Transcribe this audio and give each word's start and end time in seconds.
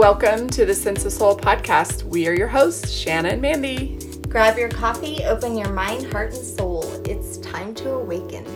Welcome 0.00 0.48
to 0.48 0.64
the 0.64 0.74
Sense 0.74 1.04
of 1.04 1.12
Soul 1.12 1.36
podcast. 1.36 2.04
We 2.04 2.26
are 2.26 2.32
your 2.32 2.48
hosts, 2.48 2.90
Shanna 2.90 3.28
and 3.28 3.42
Mandy. 3.42 3.98
Grab 4.30 4.56
your 4.56 4.70
coffee, 4.70 5.22
open 5.24 5.58
your 5.58 5.70
mind, 5.74 6.10
heart, 6.10 6.32
and 6.32 6.42
soul. 6.42 6.90
It's 7.04 7.36
time 7.36 7.74
to 7.74 7.90
awaken. 7.90 8.46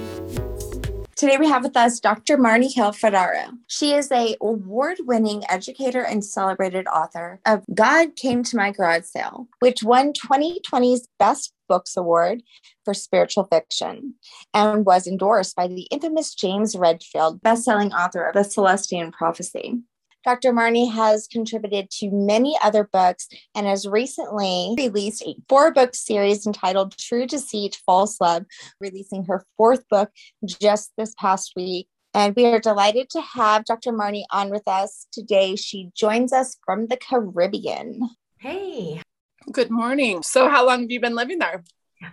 Today 1.16 1.36
we 1.36 1.46
have 1.46 1.62
with 1.62 1.76
us 1.76 2.00
Dr. 2.00 2.38
Marnie 2.38 2.74
Hill 2.74 2.92
Ferraro. 2.92 3.50
She 3.66 3.92
is 3.92 4.10
a 4.10 4.36
award-winning 4.40 5.42
educator 5.50 6.00
and 6.00 6.24
celebrated 6.24 6.86
author 6.86 7.40
of 7.44 7.62
God 7.74 8.16
Came 8.16 8.42
to 8.44 8.56
My 8.56 8.70
Garage 8.70 9.04
Sale, 9.04 9.46
which 9.58 9.82
won 9.82 10.14
2020's 10.14 11.08
Best 11.18 11.52
Books 11.68 11.94
Award 11.94 12.42
for 12.86 12.94
Spiritual 12.94 13.44
Fiction 13.44 14.14
and 14.54 14.86
was 14.86 15.06
endorsed 15.06 15.56
by 15.56 15.68
the 15.68 15.82
infamous 15.90 16.34
James 16.34 16.74
Redfield, 16.74 17.42
best-selling 17.42 17.92
author 17.92 18.28
of 18.28 18.32
The 18.32 18.44
Celestine 18.44 19.12
Prophecy. 19.12 19.82
Dr. 20.24 20.52
Marnie 20.52 20.90
has 20.90 21.26
contributed 21.26 21.90
to 21.90 22.10
many 22.10 22.56
other 22.62 22.88
books 22.90 23.28
and 23.54 23.66
has 23.66 23.86
recently 23.86 24.74
released 24.76 25.22
a 25.22 25.36
four 25.48 25.72
book 25.72 25.94
series 25.94 26.46
entitled 26.46 26.96
True 26.96 27.26
Deceit, 27.26 27.78
False 27.84 28.20
Love, 28.20 28.44
releasing 28.80 29.24
her 29.26 29.44
fourth 29.56 29.86
book 29.88 30.10
just 30.46 30.92
this 30.96 31.14
past 31.18 31.52
week. 31.56 31.88
And 32.14 32.34
we 32.36 32.46
are 32.46 32.60
delighted 32.60 33.10
to 33.10 33.20
have 33.20 33.64
Dr. 33.64 33.92
Marnie 33.92 34.24
on 34.30 34.50
with 34.50 34.66
us 34.66 35.06
today. 35.12 35.56
She 35.56 35.90
joins 35.94 36.32
us 36.32 36.56
from 36.64 36.86
the 36.86 36.96
Caribbean. 36.96 38.08
Hey. 38.38 39.02
Good 39.50 39.70
morning. 39.70 40.22
So, 40.22 40.48
how 40.48 40.64
long 40.66 40.82
have 40.82 40.90
you 40.90 41.00
been 41.00 41.16
living 41.16 41.38
there? 41.38 41.64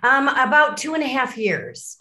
Um, 0.03 0.27
about 0.27 0.77
two 0.77 0.95
and 0.95 1.03
a 1.03 1.07
half 1.07 1.37
years. 1.37 1.97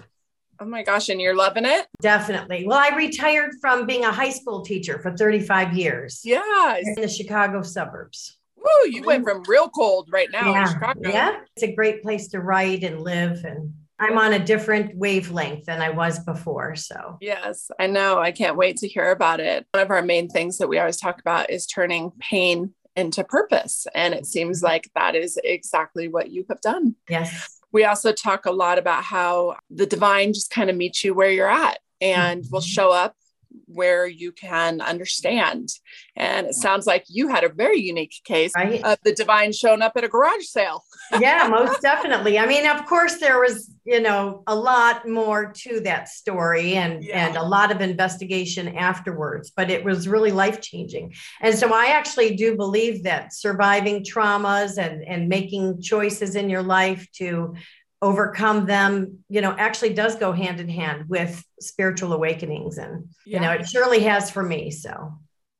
Oh 0.62 0.66
my 0.66 0.82
gosh, 0.82 1.09
and 1.09 1.19
you're 1.20 1.34
loving 1.34 1.64
it? 1.64 1.87
Definitely. 2.02 2.66
Well, 2.66 2.78
I 2.78 2.95
retired 2.95 3.52
from 3.62 3.87
being 3.87 4.05
a 4.05 4.12
high 4.12 4.28
school 4.28 4.60
teacher 4.60 4.98
for 4.98 5.16
35 5.16 5.73
years. 5.74 6.20
Yeah. 6.23 6.77
In 6.77 7.00
the 7.00 7.09
Chicago 7.09 7.62
suburbs. 7.62 8.36
Woo, 8.56 8.91
you 8.91 9.03
went 9.03 9.25
from 9.25 9.42
real 9.44 9.70
cold 9.70 10.11
right 10.12 10.28
now 10.31 10.53
yeah. 10.53 10.61
in 10.61 10.72
Chicago. 10.75 11.08
Yeah. 11.08 11.36
It's 11.56 11.62
a 11.62 11.75
great 11.75 12.03
place 12.03 12.28
to 12.28 12.41
write 12.41 12.84
and 12.84 13.00
live. 13.00 13.42
And 13.44 13.72
I'm 13.98 14.19
on 14.19 14.34
a 14.34 14.38
different 14.38 14.94
wavelength 14.94 15.64
than 15.64 15.81
I 15.81 15.88
was 15.88 16.19
before. 16.19 16.77
So, 16.77 17.16
yes, 17.22 17.70
I 17.78 17.86
know. 17.86 18.19
I 18.19 18.31
can't 18.31 18.58
wait 18.58 18.77
to 18.78 18.88
hear 18.88 19.12
about 19.12 19.41
it. 19.41 19.66
One 19.72 19.83
of 19.83 19.91
our 19.91 20.03
main 20.03 20.28
things 20.28 20.58
that 20.58 20.69
we 20.69 20.78
always 20.78 20.98
talk 20.98 21.20
about 21.20 21.48
is 21.48 21.66
turning 21.66 22.12
pain 22.20 22.75
into 22.97 23.25
purpose. 23.25 23.86
And 23.94 24.12
it 24.12 24.27
seems 24.27 24.58
mm-hmm. 24.58 24.66
like 24.66 24.91
that 24.94 25.14
is 25.14 25.38
exactly 25.42 26.08
what 26.08 26.31
you 26.31 26.44
have 26.50 26.61
done. 26.61 26.97
Yes 27.08 27.59
we 27.72 27.84
also 27.84 28.12
talk 28.12 28.46
a 28.46 28.50
lot 28.50 28.78
about 28.78 29.04
how 29.04 29.56
the 29.70 29.86
divine 29.86 30.32
just 30.32 30.50
kind 30.50 30.70
of 30.70 30.76
meets 30.76 31.04
you 31.04 31.14
where 31.14 31.30
you're 31.30 31.50
at 31.50 31.78
and 32.00 32.44
will 32.50 32.60
mm-hmm. 32.60 32.66
show 32.66 32.90
up 32.90 33.14
where 33.67 34.06
you 34.06 34.33
can 34.33 34.81
understand. 34.81 35.70
And 36.17 36.48
it 36.48 36.55
sounds 36.55 36.87
like 36.87 37.05
you 37.09 37.29
had 37.29 37.45
a 37.45 37.48
very 37.48 37.81
unique 37.81 38.15
case 38.25 38.53
right. 38.56 38.83
of 38.84 38.98
the 39.05 39.12
divine 39.12 39.53
showing 39.53 39.83
up 39.83 39.93
at 39.97 40.05
a 40.05 40.09
garage 40.09 40.45
sale. 40.45 40.84
yeah, 41.20 41.48
most 41.48 41.81
definitely. 41.81 42.39
I 42.39 42.47
mean, 42.47 42.67
of 42.67 42.84
course, 42.87 43.19
there 43.19 43.41
was, 43.41 43.73
you 43.84 44.01
know, 44.01 44.43
a 44.47 44.55
lot 44.55 45.09
more 45.09 45.53
to 45.53 45.81
that 45.81 46.09
story 46.09 46.75
and 46.75 47.03
yeah. 47.03 47.27
and 47.27 47.37
a 47.37 47.43
lot 47.43 47.71
of 47.71 47.81
investigation 47.81 48.77
afterwards, 48.77 49.51
but 49.55 49.71
it 49.71 49.84
was 49.84 50.09
really 50.09 50.33
life 50.33 50.61
changing. 50.61 51.15
And 51.41 51.56
so 51.56 51.73
I 51.73 51.87
actually 51.87 52.37
do 52.37 52.56
believe 52.56 53.05
that 53.05 53.33
surviving 53.33 54.05
traumas 54.05 54.78
and 54.78 55.03
and 55.05 55.28
making 55.28 55.81
choices 55.81 56.34
in 56.34 56.51
your 56.51 56.62
life 56.62 57.06
to 57.15 57.55
overcome 58.03 58.65
them 58.65 59.19
you 59.29 59.41
know 59.41 59.55
actually 59.59 59.93
does 59.93 60.17
go 60.17 60.33
hand 60.33 60.59
in 60.59 60.69
hand 60.69 61.09
with 61.09 61.45
spiritual 61.61 62.12
awakenings 62.12 62.79
and 62.79 63.09
yeah. 63.27 63.37
you 63.37 63.41
know 63.41 63.53
it 63.53 63.69
surely 63.69 64.01
has 64.01 64.31
for 64.31 64.43
me 64.43 64.70
so. 64.70 65.12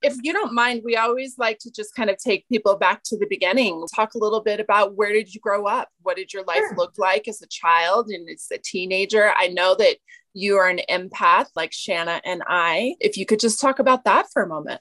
If 0.03 0.17
you 0.23 0.33
don't 0.33 0.55
mind 0.55 0.81
we 0.83 0.97
always 0.97 1.37
like 1.37 1.59
to 1.59 1.71
just 1.71 1.95
kind 1.95 2.09
of 2.09 2.17
take 2.17 2.49
people 2.49 2.79
back 2.79 3.03
to 3.05 3.19
the 3.19 3.27
beginning 3.29 3.85
talk 3.95 4.15
a 4.15 4.19
little 4.19 4.41
bit 4.41 4.59
about 4.59 4.97
where 4.97 5.13
did 5.13 5.35
you 5.35 5.41
grow 5.41 5.67
up? 5.67 5.91
What 6.01 6.17
did 6.17 6.33
your 6.33 6.45
life 6.45 6.57
sure. 6.57 6.75
look 6.77 6.95
like 6.97 7.29
as 7.29 7.43
a 7.43 7.47
child 7.47 8.09
and 8.09 8.27
as 8.31 8.47
a 8.51 8.57
teenager? 8.57 9.33
I 9.37 9.49
know 9.49 9.75
that 9.75 9.97
you 10.33 10.57
are 10.57 10.69
an 10.69 10.81
empath 10.89 11.49
like 11.55 11.73
shanna 11.73 12.23
and 12.25 12.43
i. 12.47 12.95
If 13.01 13.19
you 13.19 13.27
could 13.27 13.41
just 13.41 13.61
talk 13.61 13.79
about 13.79 14.05
that 14.05 14.27
for 14.33 14.43
a 14.43 14.49
moment. 14.49 14.81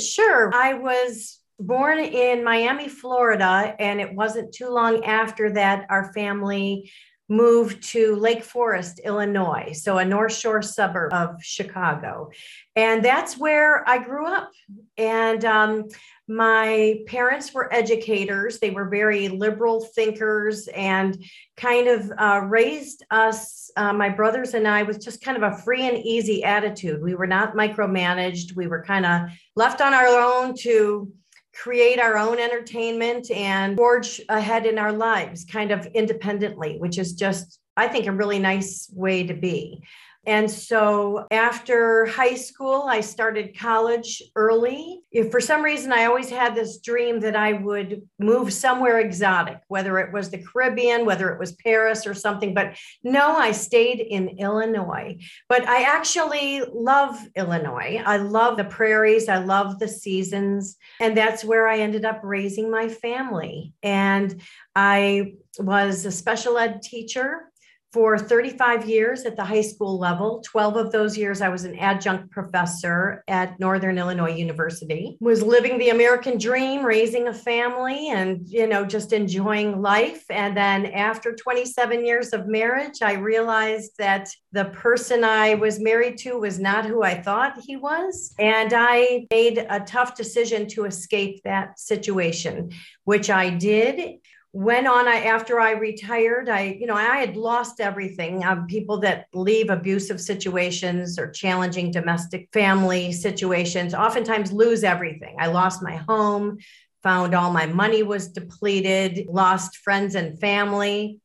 Sure. 0.00 0.50
I 0.54 0.74
was 0.74 1.37
born 1.58 1.98
in 1.98 2.44
Miami, 2.44 2.88
Florida, 2.88 3.74
and 3.78 4.00
it 4.00 4.14
wasn't 4.14 4.54
too 4.54 4.68
long 4.68 5.04
after 5.04 5.50
that 5.52 5.86
our 5.90 6.12
family 6.12 6.90
moved 7.28 7.82
to 7.82 8.16
Lake 8.16 8.42
Forest, 8.42 9.00
Illinois, 9.04 9.72
so 9.72 9.98
a 9.98 10.04
North 10.04 10.34
Shore 10.34 10.62
suburb 10.62 11.12
of 11.12 11.42
Chicago. 11.42 12.30
And 12.74 13.04
that's 13.04 13.36
where 13.36 13.86
I 13.86 13.98
grew 13.98 14.26
up. 14.26 14.50
And 14.96 15.44
um, 15.44 15.88
my 16.26 17.00
parents 17.06 17.52
were 17.52 17.72
educators, 17.72 18.60
they 18.60 18.70
were 18.70 18.88
very 18.88 19.28
liberal 19.28 19.80
thinkers 19.80 20.68
and 20.68 21.22
kind 21.56 21.88
of 21.88 22.10
uh, 22.16 22.40
raised 22.46 23.04
us, 23.10 23.70
uh, 23.76 23.92
my 23.92 24.08
brothers 24.08 24.54
and 24.54 24.66
I, 24.66 24.84
with 24.84 25.02
just 25.02 25.22
kind 25.22 25.36
of 25.36 25.42
a 25.42 25.56
free 25.58 25.86
and 25.86 25.98
easy 25.98 26.44
attitude. 26.44 27.02
We 27.02 27.14
were 27.14 27.26
not 27.26 27.54
micromanaged, 27.54 28.56
we 28.56 28.68
were 28.68 28.84
kind 28.84 29.04
of 29.04 29.28
left 29.54 29.82
on 29.82 29.92
our 29.92 30.06
own 30.06 30.54
to 30.60 31.12
create 31.58 31.98
our 31.98 32.16
own 32.16 32.38
entertainment 32.38 33.30
and 33.32 33.76
forge 33.76 34.20
ahead 34.28 34.64
in 34.64 34.78
our 34.78 34.92
lives 34.92 35.44
kind 35.44 35.72
of 35.72 35.84
independently, 35.86 36.78
which 36.78 36.98
is 36.98 37.14
just, 37.14 37.58
I 37.76 37.88
think, 37.88 38.06
a 38.06 38.12
really 38.12 38.38
nice 38.38 38.88
way 38.94 39.26
to 39.26 39.34
be. 39.34 39.82
And 40.28 40.50
so 40.50 41.26
after 41.30 42.04
high 42.04 42.34
school, 42.34 42.84
I 42.86 43.00
started 43.00 43.58
college 43.58 44.22
early. 44.36 45.00
If 45.10 45.30
for 45.30 45.40
some 45.40 45.62
reason 45.62 45.90
I 45.90 46.04
always 46.04 46.28
had 46.28 46.54
this 46.54 46.80
dream 46.80 47.20
that 47.20 47.34
I 47.34 47.54
would 47.54 48.02
move 48.18 48.52
somewhere 48.52 49.00
exotic, 49.00 49.60
whether 49.68 49.98
it 49.98 50.12
was 50.12 50.28
the 50.28 50.44
Caribbean, 50.44 51.06
whether 51.06 51.30
it 51.30 51.40
was 51.40 51.52
Paris 51.52 52.06
or 52.06 52.12
something. 52.12 52.52
But 52.52 52.76
no, 53.02 53.38
I 53.38 53.52
stayed 53.52 54.00
in 54.00 54.36
Illinois. 54.36 55.16
But 55.48 55.66
I 55.66 55.84
actually 55.84 56.60
love 56.74 57.16
Illinois. 57.34 58.02
I 58.04 58.18
love 58.18 58.58
the 58.58 58.64
prairies, 58.64 59.30
I 59.30 59.38
love 59.38 59.78
the 59.78 59.88
seasons. 59.88 60.76
And 61.00 61.16
that's 61.16 61.42
where 61.42 61.66
I 61.66 61.78
ended 61.78 62.04
up 62.04 62.20
raising 62.22 62.70
my 62.70 62.90
family. 62.90 63.72
And 63.82 64.42
I 64.76 65.36
was 65.58 66.04
a 66.04 66.12
special 66.12 66.58
ed 66.58 66.82
teacher 66.82 67.50
for 67.92 68.18
35 68.18 68.86
years 68.86 69.24
at 69.24 69.36
the 69.36 69.44
high 69.44 69.62
school 69.62 69.98
level. 69.98 70.42
12 70.44 70.76
of 70.76 70.92
those 70.92 71.16
years 71.16 71.40
i 71.40 71.48
was 71.48 71.64
an 71.64 71.78
adjunct 71.78 72.30
professor 72.30 73.24
at 73.28 73.58
northern 73.58 73.98
illinois 73.98 74.34
university. 74.34 75.16
Was 75.20 75.42
living 75.42 75.78
the 75.78 75.88
american 75.90 76.38
dream 76.38 76.84
raising 76.84 77.28
a 77.28 77.34
family 77.34 78.10
and 78.10 78.46
you 78.46 78.66
know 78.66 78.84
just 78.84 79.12
enjoying 79.12 79.80
life. 79.80 80.24
And 80.30 80.56
then 80.56 80.86
after 80.86 81.34
27 81.34 82.04
years 82.04 82.32
of 82.32 82.46
marriage 82.46 83.02
i 83.02 83.14
realized 83.14 83.92
that 83.98 84.28
the 84.52 84.66
person 84.66 85.24
i 85.24 85.54
was 85.54 85.80
married 85.80 86.18
to 86.18 86.38
was 86.38 86.58
not 86.58 86.84
who 86.84 87.02
i 87.02 87.20
thought 87.20 87.58
he 87.60 87.76
was. 87.76 88.34
And 88.38 88.72
i 88.74 89.26
made 89.30 89.66
a 89.70 89.80
tough 89.80 90.16
decision 90.16 90.66
to 90.68 90.84
escape 90.84 91.42
that 91.44 91.78
situation 91.78 92.70
which 93.04 93.30
i 93.30 93.48
did 93.48 94.18
went 94.52 94.86
on 94.86 95.06
I, 95.06 95.24
after 95.24 95.60
i 95.60 95.72
retired 95.72 96.48
i 96.48 96.76
you 96.80 96.86
know 96.86 96.94
i 96.94 97.18
had 97.18 97.36
lost 97.36 97.80
everything. 97.80 98.44
Um, 98.44 98.66
people 98.66 98.98
that 99.00 99.26
leave 99.34 99.70
abusive 99.70 100.20
situations 100.20 101.18
or 101.18 101.30
challenging 101.30 101.90
domestic 101.90 102.48
family 102.52 103.12
situations 103.12 103.94
oftentimes 103.94 104.52
lose 104.52 104.84
everything. 104.84 105.36
I 105.38 105.48
lost 105.48 105.82
my 105.82 105.96
home 105.96 106.58
found 107.02 107.34
all 107.34 107.52
my 107.52 107.66
money 107.66 108.02
was 108.02 108.28
depleted 108.28 109.26
lost 109.28 109.76
friends 109.76 110.14
and 110.14 110.38
family 110.40 111.20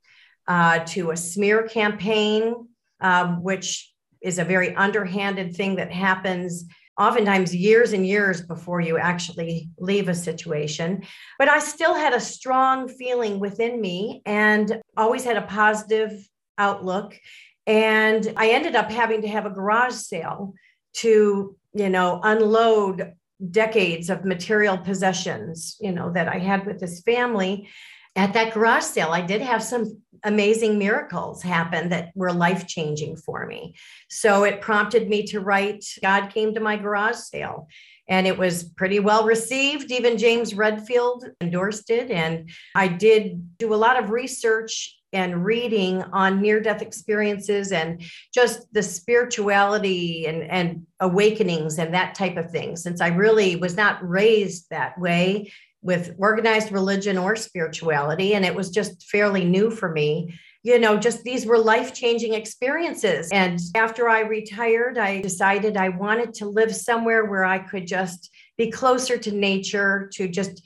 uh, 0.47 0.79
to 0.79 1.11
a 1.11 1.17
smear 1.17 1.63
campaign 1.63 2.67
um, 3.03 3.44
which 3.44 3.91
is 4.22 4.40
a 4.40 4.45
very 4.45 4.73
underhanded 4.75 5.55
thing 5.55 5.75
that 5.75 5.91
happens 5.91 6.66
oftentimes 6.99 7.55
years 7.55 7.93
and 7.93 8.05
years 8.05 8.41
before 8.41 8.79
you 8.79 8.97
actually 8.97 9.69
leave 9.79 10.09
a 10.09 10.16
situation. 10.16 11.03
But 11.40 11.49
I 11.49 11.59
still 11.59 11.95
had 11.95 12.13
a 12.13 12.19
strong 12.19 12.87
feeling 12.87 13.40
within 13.40 13.81
me 13.81 14.22
and 14.25 14.81
always 14.95 15.23
had 15.23 15.37
a 15.37 15.41
positive 15.41 16.28
outlook. 16.57 17.17
And 17.66 18.34
I 18.37 18.49
ended 18.49 18.75
up 18.75 18.91
having 18.91 19.22
to 19.22 19.28
have 19.28 19.45
a 19.45 19.49
garage 19.49 19.93
sale 19.93 20.53
to, 20.97 21.55
you 21.73 21.90
know, 21.90 22.19
unload 22.23 23.13
decades 23.49 24.09
of 24.09 24.25
material 24.25 24.78
possessions, 24.78 25.78
you 25.79 25.91
know, 25.91 26.11
that 26.11 26.28
I 26.28 26.37
had 26.37 26.66
with 26.66 26.79
this 26.79 27.01
family. 27.01 27.69
At 28.16 28.34
that 28.34 28.53
garage 28.53 28.84
sale, 28.84 29.09
I 29.09 29.22
did 29.22 29.41
have 29.41 29.63
some 29.63 30.03
amazing 30.23 30.78
miracles 30.78 31.41
happen 31.41 31.90
that 31.90 32.11
were 32.16 32.31
life 32.31 32.67
changing 32.67 33.17
for 33.17 33.46
me. 33.46 33.75
So 34.09 34.43
it 34.43 34.61
prompted 34.61 35.09
me 35.09 35.23
to 35.28 35.40
write 35.40 35.85
God 36.02 36.29
Came 36.29 36.53
to 36.53 36.59
My 36.59 36.78
Garage 36.78 37.16
Sale. 37.16 37.67
And 38.09 38.28
it 38.28 38.37
was 38.37 38.64
pretty 38.64 38.99
well 38.99 39.25
received. 39.25 39.91
Even 39.91 40.17
James 40.17 40.53
Redfield 40.53 41.25
endorsed 41.40 41.90
it. 41.90 42.11
And 42.11 42.49
I 42.75 42.87
did 42.87 43.58
do 43.58 43.73
a 43.73 43.75
lot 43.75 44.02
of 44.02 44.09
research 44.09 44.97
and 45.14 45.46
reading 45.46 46.02
on 46.11 46.41
near 46.41 46.59
death 46.59 46.81
experiences 46.81 47.72
and 47.72 48.02
just 48.34 48.61
the 48.73 48.81
spirituality 48.84 50.25
and, 50.25 50.43
and 50.43 50.87
awakenings 50.99 51.78
and 51.78 51.93
that 51.93 52.16
type 52.16 52.35
of 52.35 52.49
thing, 52.49 52.75
since 52.75 52.99
I 52.99 53.09
really 53.09 53.55
was 53.55 53.78
not 53.78 54.05
raised 54.08 54.70
that 54.72 54.99
way 54.99 55.52
with 55.84 56.16
organized 56.18 56.72
religion 56.72 57.18
or 57.18 57.35
spirituality. 57.35 58.34
And 58.34 58.46
it 58.46 58.56
was 58.56 58.70
just 58.70 59.06
fairly 59.09 59.46
new 59.46 59.70
for 59.70 59.91
me. 59.91 60.34
You 60.64 60.80
know, 60.80 60.97
just 60.97 61.24
these 61.24 61.46
were 61.46 61.58
life 61.58 61.94
changing 61.94 62.34
experiences. 62.34 63.30
And 63.34 63.59
after 63.76 64.08
I 64.08 64.22
retired, 64.22 64.97
I 64.97 65.22
decided 65.22 65.76
I 65.76 65.90
wanted 65.90 66.34
to 66.35 66.46
live 66.46 66.74
somewhere 66.74 67.26
where 67.26 67.44
I 67.44 67.59
could 67.59 67.85
just 67.85 68.32
be 68.58 68.72
closer 68.72 69.18
to 69.18 69.32
nature, 69.32 70.09
to 70.14 70.30
just 70.30 70.64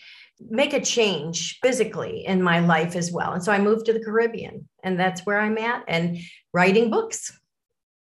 make 0.51 0.73
a 0.73 0.81
change 0.81 1.57
physically 1.63 2.23
in 2.25 2.43
my 2.43 2.59
life 2.59 2.95
as 2.95 3.11
well. 3.11 3.33
And 3.33 3.43
so 3.43 3.51
I 3.51 3.57
moved 3.57 3.87
to 3.87 3.93
the 3.93 4.03
Caribbean, 4.03 4.69
and 4.83 4.99
that's 4.99 5.25
where 5.25 5.39
I'm 5.39 5.57
at 5.57 5.83
and 5.87 6.19
writing 6.53 6.91
books. 6.91 7.35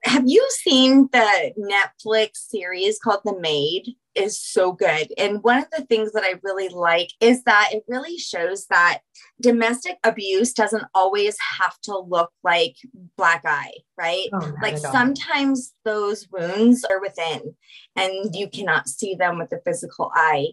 Have 0.04 0.24
you 0.26 0.46
seen 0.50 1.08
the 1.10 1.52
Netflix 1.58 2.36
series 2.48 2.98
called 2.98 3.20
The 3.24 3.40
Maid? 3.40 3.96
Is 4.18 4.40
so 4.40 4.72
good. 4.72 5.12
And 5.16 5.42
one 5.42 5.58
of 5.58 5.70
the 5.70 5.84
things 5.84 6.12
that 6.12 6.24
I 6.24 6.34
really 6.42 6.68
like 6.68 7.10
is 7.20 7.44
that 7.44 7.70
it 7.72 7.84
really 7.86 8.18
shows 8.18 8.66
that 8.66 8.98
domestic 9.40 9.96
abuse 10.02 10.52
doesn't 10.52 10.84
always 10.94 11.36
have 11.58 11.78
to 11.82 11.96
look 11.96 12.32
like 12.42 12.74
black 13.16 13.42
eye, 13.46 13.72
right? 13.96 14.28
Oh, 14.32 14.52
like 14.60 14.76
sometimes 14.76 15.72
those 15.84 16.26
wounds 16.32 16.84
are 16.84 17.00
within 17.00 17.54
and 17.94 18.34
you 18.34 18.48
cannot 18.50 18.88
see 18.88 19.14
them 19.14 19.38
with 19.38 19.50
the 19.50 19.60
physical 19.64 20.10
eye 20.14 20.48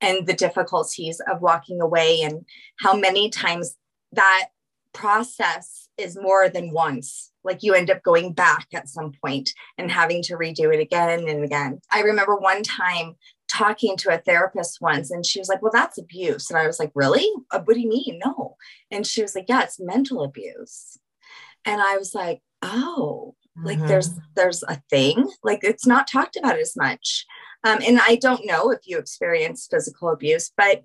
and 0.00 0.26
the 0.26 0.32
difficulties 0.32 1.20
of 1.30 1.42
walking 1.42 1.80
away 1.82 2.22
and 2.22 2.46
how 2.78 2.94
many 2.94 3.28
times 3.28 3.76
that 4.12 4.48
process 4.94 5.89
is 6.00 6.16
more 6.16 6.48
than 6.48 6.72
once. 6.72 7.32
Like 7.44 7.62
you 7.62 7.74
end 7.74 7.90
up 7.90 8.02
going 8.02 8.32
back 8.32 8.66
at 8.74 8.88
some 8.88 9.12
point 9.22 9.50
and 9.78 9.90
having 9.90 10.22
to 10.24 10.34
redo 10.34 10.72
it 10.74 10.80
again 10.80 11.28
and 11.28 11.44
again. 11.44 11.80
I 11.90 12.00
remember 12.00 12.36
one 12.36 12.62
time 12.62 13.14
talking 13.48 13.96
to 13.98 14.14
a 14.14 14.18
therapist 14.18 14.78
once 14.80 15.10
and 15.10 15.24
she 15.24 15.38
was 15.38 15.48
like, 15.48 15.62
Well, 15.62 15.72
that's 15.72 15.98
abuse. 15.98 16.50
And 16.50 16.58
I 16.58 16.66
was 16.66 16.78
like, 16.78 16.92
Really? 16.94 17.26
Uh, 17.50 17.60
what 17.64 17.74
do 17.74 17.80
you 17.80 17.88
mean? 17.88 18.20
No. 18.24 18.56
And 18.90 19.06
she 19.06 19.22
was 19.22 19.34
like, 19.34 19.46
Yeah, 19.48 19.62
it's 19.62 19.80
mental 19.80 20.22
abuse. 20.22 20.98
And 21.64 21.80
I 21.80 21.96
was 21.96 22.14
like, 22.14 22.42
Oh, 22.62 23.34
mm-hmm. 23.58 23.66
like 23.66 23.88
there's 23.88 24.10
there's 24.36 24.62
a 24.64 24.80
thing 24.90 25.28
like 25.42 25.60
it's 25.62 25.86
not 25.86 26.06
talked 26.06 26.36
about 26.36 26.58
as 26.58 26.76
much 26.76 27.26
um, 27.64 27.78
and 27.86 27.98
i 28.06 28.16
don't 28.16 28.46
know 28.46 28.70
if 28.70 28.80
you 28.84 28.98
experience 28.98 29.68
physical 29.70 30.10
abuse 30.10 30.50
but 30.56 30.82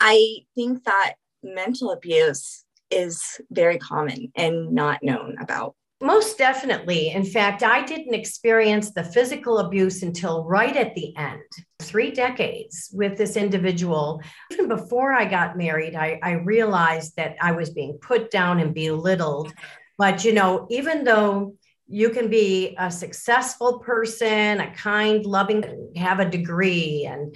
i 0.00 0.38
think 0.54 0.84
that 0.84 1.14
mental 1.42 1.90
abuse 1.90 2.63
is 2.94 3.40
very 3.50 3.78
common 3.78 4.32
and 4.36 4.72
not 4.72 5.02
known 5.02 5.36
about. 5.40 5.74
Most 6.00 6.36
definitely. 6.38 7.10
In 7.10 7.24
fact, 7.24 7.62
I 7.62 7.84
didn't 7.84 8.14
experience 8.14 8.90
the 8.90 9.04
physical 9.04 9.58
abuse 9.58 10.02
until 10.02 10.44
right 10.44 10.76
at 10.76 10.94
the 10.94 11.16
end, 11.16 11.40
three 11.80 12.10
decades 12.10 12.90
with 12.92 13.16
this 13.16 13.36
individual. 13.36 14.20
Even 14.52 14.68
before 14.68 15.12
I 15.12 15.24
got 15.24 15.56
married, 15.56 15.94
I, 15.94 16.18
I 16.22 16.32
realized 16.32 17.16
that 17.16 17.36
I 17.40 17.52
was 17.52 17.70
being 17.70 17.98
put 18.02 18.30
down 18.30 18.60
and 18.60 18.74
belittled. 18.74 19.54
But, 19.96 20.24
you 20.24 20.32
know, 20.32 20.66
even 20.68 21.04
though 21.04 21.54
you 21.86 22.10
can 22.10 22.28
be 22.28 22.74
a 22.78 22.90
successful 22.90 23.78
person, 23.78 24.60
a 24.60 24.74
kind, 24.74 25.24
loving, 25.24 25.92
have 25.96 26.20
a 26.20 26.28
degree, 26.28 27.06
and 27.06 27.34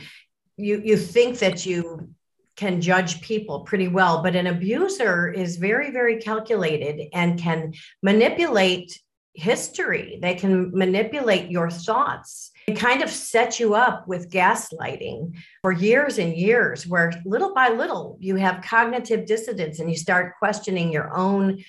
you 0.57 0.83
you 0.85 0.97
think 0.97 1.39
that 1.39 1.65
you 1.65 2.11
can 2.59 2.81
judge 2.81 3.21
people 3.21 3.61
pretty 3.61 3.87
well, 3.87 4.21
but 4.21 4.35
an 4.35 4.49
abuser 4.49 5.29
is 5.31 5.57
very, 5.57 5.93
very 5.93 6.21
calculated 6.21 7.09
and 7.15 7.39
can 7.39 7.73
manipulate 8.03 9.01
history. 9.33 10.19
They 10.21 10.35
can 10.35 10.73
manipulate 10.75 11.53
your 11.53 11.71
thoughts 11.71 12.51
and 12.67 12.77
kind 12.77 13.01
of 13.03 13.11
set 13.11 13.61
you 13.61 13.75
up 13.75 14.09
with 14.09 14.29
gaslighting 14.29 15.37
for 15.63 15.71
years 15.71 16.19
and 16.19 16.35
years, 16.37 16.85
where 16.85 17.13
little 17.25 17.55
by 17.55 17.69
little 17.69 18.17
you 18.19 18.35
have 18.35 18.65
cognitive 18.65 19.25
dissonance 19.25 19.79
and 19.79 19.89
you 19.89 19.97
start 19.97 20.35
questioning 20.41 20.91
your 20.91 21.17
own 21.17 21.63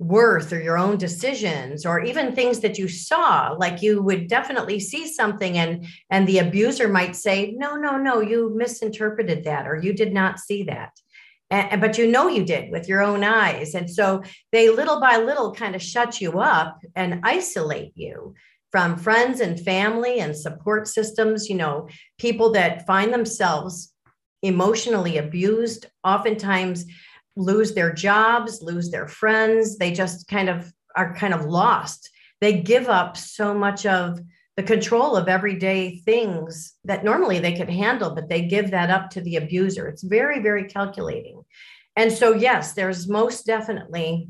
worth 0.00 0.50
or 0.50 0.60
your 0.60 0.78
own 0.78 0.96
decisions 0.96 1.84
or 1.84 2.00
even 2.00 2.34
things 2.34 2.60
that 2.60 2.78
you 2.78 2.88
saw 2.88 3.54
like 3.58 3.82
you 3.82 4.02
would 4.02 4.28
definitely 4.28 4.80
see 4.80 5.06
something 5.06 5.58
and 5.58 5.86
and 6.08 6.26
the 6.26 6.38
abuser 6.38 6.88
might 6.88 7.14
say 7.14 7.54
no 7.58 7.76
no 7.76 7.98
no 7.98 8.18
you 8.20 8.50
misinterpreted 8.56 9.44
that 9.44 9.68
or 9.68 9.76
you 9.76 9.92
did 9.92 10.12
not 10.12 10.40
see 10.40 10.62
that. 10.62 10.90
And, 11.50 11.82
but 11.82 11.98
you 11.98 12.10
know 12.10 12.28
you 12.28 12.44
did 12.44 12.70
with 12.70 12.88
your 12.88 13.02
own 13.02 13.24
eyes. 13.24 13.74
And 13.74 13.90
so 13.90 14.22
they 14.52 14.70
little 14.70 15.00
by 15.00 15.18
little 15.18 15.52
kind 15.52 15.74
of 15.74 15.82
shut 15.82 16.20
you 16.20 16.38
up 16.38 16.78
and 16.96 17.20
isolate 17.22 17.92
you 17.94 18.34
from 18.72 18.96
friends 18.96 19.40
and 19.40 19.60
family 19.60 20.20
and 20.20 20.34
support 20.36 20.86
systems 20.88 21.48
you 21.48 21.56
know 21.56 21.88
people 22.18 22.52
that 22.52 22.86
find 22.86 23.12
themselves 23.12 23.92
emotionally 24.42 25.18
abused 25.18 25.86
oftentimes 26.04 26.86
lose 27.36 27.74
their 27.74 27.92
jobs, 27.92 28.62
lose 28.62 28.90
their 28.90 29.08
friends. 29.08 29.78
They 29.78 29.92
just 29.92 30.28
kind 30.28 30.48
of 30.48 30.72
are 30.96 31.14
kind 31.14 31.34
of 31.34 31.44
lost. 31.44 32.10
They 32.40 32.60
give 32.60 32.88
up 32.88 33.16
so 33.16 33.54
much 33.54 33.86
of 33.86 34.20
the 34.56 34.62
control 34.62 35.16
of 35.16 35.28
everyday 35.28 35.98
things 35.98 36.74
that 36.84 37.04
normally 37.04 37.38
they 37.38 37.54
could 37.54 37.70
handle, 37.70 38.14
but 38.14 38.28
they 38.28 38.42
give 38.42 38.72
that 38.72 38.90
up 38.90 39.10
to 39.10 39.20
the 39.20 39.36
abuser. 39.36 39.88
It's 39.88 40.02
very, 40.02 40.40
very 40.40 40.64
calculating. 40.64 41.42
And 41.96 42.12
so, 42.12 42.32
yes, 42.32 42.72
there's 42.72 43.08
most 43.08 43.46
definitely 43.46 44.28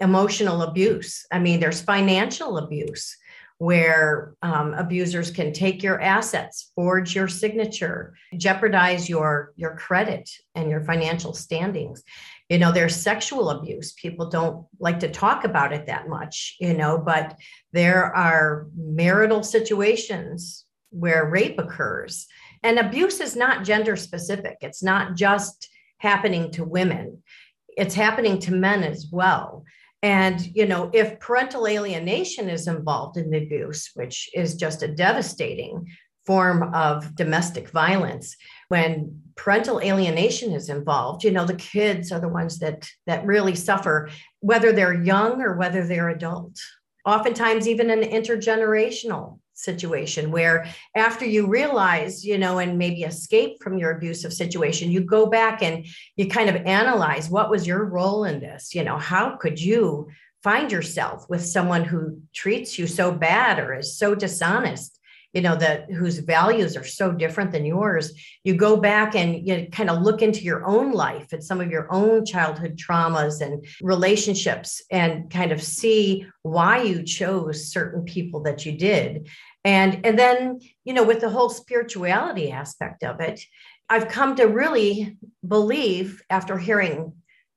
emotional 0.00 0.62
abuse. 0.62 1.26
I 1.30 1.38
mean, 1.38 1.60
there's 1.60 1.80
financial 1.80 2.58
abuse 2.58 3.16
where 3.62 4.34
um, 4.42 4.74
abusers 4.74 5.30
can 5.30 5.52
take 5.52 5.84
your 5.84 6.00
assets, 6.00 6.72
forge 6.74 7.14
your 7.14 7.28
signature, 7.28 8.12
jeopardize 8.36 9.08
your, 9.08 9.52
your 9.54 9.76
credit 9.76 10.28
and 10.56 10.68
your 10.68 10.80
financial 10.80 11.32
standings. 11.32 12.02
You 12.48 12.58
know, 12.58 12.72
there's 12.72 12.96
sexual 12.96 13.50
abuse. 13.50 13.92
People 13.92 14.28
don't 14.28 14.66
like 14.80 14.98
to 14.98 15.08
talk 15.08 15.44
about 15.44 15.72
it 15.72 15.86
that 15.86 16.08
much, 16.08 16.56
you 16.58 16.74
know, 16.74 16.98
but 16.98 17.36
there 17.72 18.12
are 18.16 18.66
marital 18.76 19.44
situations 19.44 20.64
where 20.90 21.30
rape 21.30 21.60
occurs. 21.60 22.26
And 22.64 22.80
abuse 22.80 23.20
is 23.20 23.36
not 23.36 23.64
gender 23.64 23.94
specific, 23.94 24.56
it's 24.60 24.82
not 24.82 25.14
just 25.14 25.68
happening 25.98 26.50
to 26.54 26.64
women, 26.64 27.22
it's 27.68 27.94
happening 27.94 28.40
to 28.40 28.50
men 28.50 28.82
as 28.82 29.06
well. 29.12 29.64
And, 30.02 30.40
you 30.54 30.66
know, 30.66 30.90
if 30.92 31.20
parental 31.20 31.66
alienation 31.66 32.48
is 32.48 32.66
involved 32.66 33.16
in 33.16 33.30
the 33.30 33.38
abuse, 33.38 33.90
which 33.94 34.28
is 34.34 34.56
just 34.56 34.82
a 34.82 34.88
devastating 34.88 35.86
form 36.26 36.74
of 36.74 37.14
domestic 37.14 37.70
violence, 37.70 38.36
when 38.68 39.22
parental 39.36 39.80
alienation 39.80 40.52
is 40.52 40.68
involved, 40.68 41.22
you 41.22 41.30
know, 41.30 41.44
the 41.44 41.54
kids 41.54 42.10
are 42.10 42.20
the 42.20 42.28
ones 42.28 42.58
that 42.58 42.88
that 43.06 43.24
really 43.24 43.54
suffer, 43.54 44.10
whether 44.40 44.72
they're 44.72 45.02
young 45.02 45.40
or 45.40 45.56
whether 45.56 45.86
they're 45.86 46.08
adult. 46.08 46.58
Oftentimes, 47.04 47.68
even 47.68 47.90
an 47.90 48.02
intergenerational 48.02 49.38
situation 49.62 50.30
where 50.30 50.66
after 50.96 51.24
you 51.24 51.46
realize 51.46 52.24
you 52.24 52.38
know 52.38 52.58
and 52.58 52.78
maybe 52.78 53.02
escape 53.02 53.62
from 53.62 53.78
your 53.78 53.92
abusive 53.92 54.32
situation 54.32 54.90
you 54.90 55.00
go 55.00 55.26
back 55.26 55.62
and 55.62 55.86
you 56.16 56.28
kind 56.28 56.48
of 56.48 56.56
analyze 56.66 57.28
what 57.28 57.50
was 57.50 57.66
your 57.66 57.84
role 57.84 58.24
in 58.24 58.40
this? 58.40 58.74
You 58.74 58.84
know 58.84 58.98
how 58.98 59.36
could 59.36 59.60
you 59.60 60.08
find 60.42 60.72
yourself 60.72 61.28
with 61.28 61.44
someone 61.44 61.84
who 61.84 62.20
treats 62.34 62.78
you 62.78 62.86
so 62.86 63.12
bad 63.12 63.58
or 63.60 63.74
is 63.74 63.96
so 63.96 64.14
dishonest 64.14 64.98
you 65.32 65.40
know 65.40 65.56
that 65.56 65.90
whose 65.90 66.18
values 66.18 66.76
are 66.76 66.84
so 66.84 67.10
different 67.10 67.52
than 67.52 67.64
yours? 67.64 68.12
You 68.44 68.54
go 68.54 68.76
back 68.76 69.14
and 69.14 69.46
you 69.46 69.68
kind 69.72 69.88
of 69.88 70.02
look 70.02 70.20
into 70.20 70.42
your 70.42 70.66
own 70.66 70.92
life 70.92 71.32
and 71.32 71.42
some 71.42 71.60
of 71.60 71.70
your 71.70 71.90
own 71.90 72.26
childhood 72.26 72.76
traumas 72.76 73.40
and 73.40 73.64
relationships 73.80 74.82
and 74.90 75.30
kind 75.30 75.52
of 75.52 75.62
see 75.62 76.26
why 76.42 76.82
you 76.82 77.02
chose 77.02 77.72
certain 77.72 78.04
people 78.04 78.42
that 78.42 78.66
you 78.66 78.72
did 78.72 79.28
and 79.64 80.04
and 80.04 80.18
then 80.18 80.60
you 80.84 80.92
know 80.92 81.04
with 81.04 81.20
the 81.20 81.30
whole 81.30 81.48
spirituality 81.48 82.50
aspect 82.50 83.02
of 83.04 83.20
it 83.20 83.40
i've 83.88 84.08
come 84.08 84.34
to 84.34 84.44
really 84.44 85.16
believe 85.46 86.22
after 86.30 86.58
hearing 86.58 87.12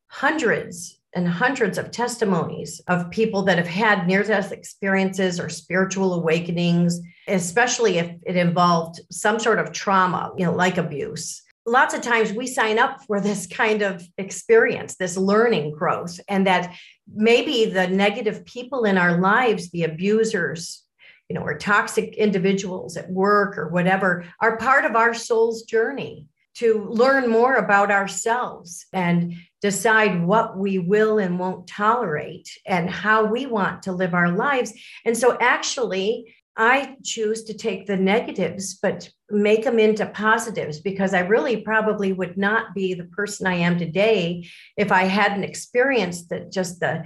hundreds 0.07 0.99
and 1.13 1.27
hundreds 1.27 1.77
of 1.77 1.91
testimonies 1.91 2.81
of 2.87 3.09
people 3.09 3.43
that 3.43 3.57
have 3.57 3.67
had 3.67 4.05
near 4.05 4.21
death 4.21 4.51
experiences 4.51 5.39
or 5.39 5.49
spiritual 5.49 6.13
awakenings 6.13 6.99
especially 7.27 7.97
if 7.97 8.11
it 8.25 8.35
involved 8.35 8.99
some 9.11 9.39
sort 9.39 9.59
of 9.59 9.71
trauma 9.71 10.31
you 10.37 10.45
know 10.45 10.53
like 10.53 10.77
abuse. 10.77 11.41
Lots 11.67 11.95
of 11.95 12.01
times 12.03 12.31
we 12.31 12.45
sign 12.45 12.77
up 12.77 13.01
for 13.07 13.19
this 13.19 13.47
kind 13.47 13.81
of 13.81 14.07
experience 14.19 14.97
this 14.97 15.17
learning 15.17 15.71
growth 15.71 16.19
and 16.27 16.45
that 16.45 16.75
maybe 17.11 17.65
the 17.65 17.87
negative 17.87 18.45
people 18.45 18.85
in 18.85 18.99
our 18.99 19.19
lives 19.19 19.71
the 19.71 19.83
abusers 19.83 20.84
you 21.29 21.35
know, 21.35 21.41
or 21.41 21.57
toxic 21.57 22.15
individuals 22.15 22.97
at 22.97 23.09
work 23.09 23.57
or 23.57 23.69
whatever 23.69 24.25
are 24.41 24.57
part 24.57 24.85
of 24.85 24.95
our 24.95 25.13
soul's 25.13 25.63
journey 25.63 26.27
to 26.55 26.85
learn 26.89 27.29
more 27.29 27.55
about 27.55 27.91
ourselves 27.91 28.85
and 28.93 29.35
decide 29.61 30.23
what 30.23 30.57
we 30.57 30.79
will 30.79 31.17
and 31.19 31.37
won't 31.37 31.67
tolerate 31.67 32.49
and 32.65 32.89
how 32.89 33.25
we 33.25 33.45
want 33.45 33.83
to 33.83 33.91
live 33.91 34.13
our 34.13 34.31
lives. 34.31 34.73
And 35.03 35.17
so, 35.17 35.37
actually, 35.41 36.33
I 36.57 36.95
choose 37.03 37.43
to 37.45 37.53
take 37.53 37.85
the 37.85 37.97
negatives, 37.97 38.75
but 38.81 39.09
make 39.29 39.65
them 39.65 39.79
into 39.79 40.05
positives 40.05 40.79
because 40.79 41.13
I 41.13 41.19
really 41.21 41.57
probably 41.57 42.13
would 42.13 42.37
not 42.37 42.73
be 42.73 42.93
the 42.93 43.05
person 43.05 43.45
I 43.45 43.55
am 43.55 43.77
today 43.77 44.47
if 44.77 44.91
I 44.91 45.03
hadn't 45.03 45.43
experienced 45.43 46.29
the, 46.29 46.41
just 46.51 46.79
the 46.79 47.05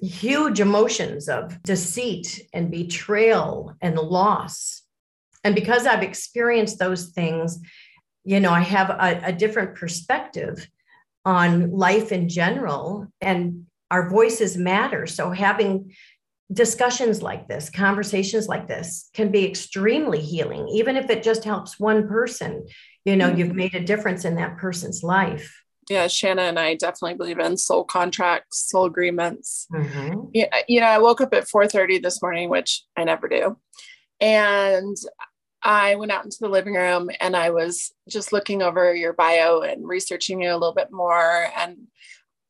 huge 0.00 0.60
emotions 0.60 1.28
of 1.28 1.62
deceit 1.62 2.42
and 2.52 2.70
betrayal 2.70 3.74
and 3.80 3.96
loss. 3.96 4.82
And 5.44 5.54
because 5.54 5.86
I've 5.86 6.02
experienced 6.02 6.78
those 6.78 7.10
things, 7.10 7.58
you 8.24 8.40
know, 8.40 8.52
I 8.52 8.60
have 8.60 8.90
a, 8.90 9.20
a 9.26 9.32
different 9.32 9.74
perspective 9.74 10.68
on 11.24 11.70
life 11.70 12.12
in 12.12 12.28
general, 12.28 13.06
and 13.20 13.66
our 13.90 14.08
voices 14.08 14.56
matter. 14.56 15.06
So 15.06 15.30
having 15.30 15.94
discussions 16.52 17.22
like 17.22 17.46
this, 17.46 17.70
conversations 17.70 18.48
like 18.48 18.68
this 18.68 19.10
can 19.14 19.30
be 19.30 19.46
extremely 19.46 20.20
healing, 20.20 20.68
even 20.68 20.96
if 20.96 21.10
it 21.10 21.22
just 21.22 21.44
helps 21.44 21.78
one 21.78 22.08
person. 22.08 22.66
You 23.04 23.16
know, 23.16 23.28
mm-hmm. 23.28 23.38
you've 23.38 23.54
made 23.54 23.74
a 23.74 23.84
difference 23.84 24.24
in 24.24 24.36
that 24.36 24.58
person's 24.58 25.02
life. 25.02 25.62
Yeah, 25.90 26.06
Shanna 26.06 26.42
and 26.42 26.58
I 26.58 26.76
definitely 26.76 27.14
believe 27.16 27.40
in 27.40 27.56
soul 27.56 27.82
contracts, 27.82 28.70
soul 28.70 28.84
agreements. 28.84 29.66
Mm-hmm. 29.72 30.20
Yeah, 30.32 30.46
you 30.68 30.80
know, 30.80 30.86
I 30.86 30.98
woke 30.98 31.20
up 31.20 31.34
at 31.34 31.48
4:30 31.48 32.00
this 32.00 32.22
morning, 32.22 32.48
which 32.48 32.84
I 32.96 33.02
never 33.02 33.28
do. 33.28 33.56
And 34.20 34.96
I 35.62 35.96
went 35.96 36.12
out 36.12 36.24
into 36.24 36.38
the 36.40 36.48
living 36.48 36.74
room 36.74 37.10
and 37.20 37.36
I 37.36 37.50
was 37.50 37.92
just 38.08 38.32
looking 38.32 38.62
over 38.62 38.94
your 38.94 39.12
bio 39.12 39.60
and 39.62 39.86
researching 39.86 40.40
you 40.40 40.50
a 40.50 40.54
little 40.54 40.74
bit 40.74 40.92
more. 40.92 41.48
And 41.56 41.88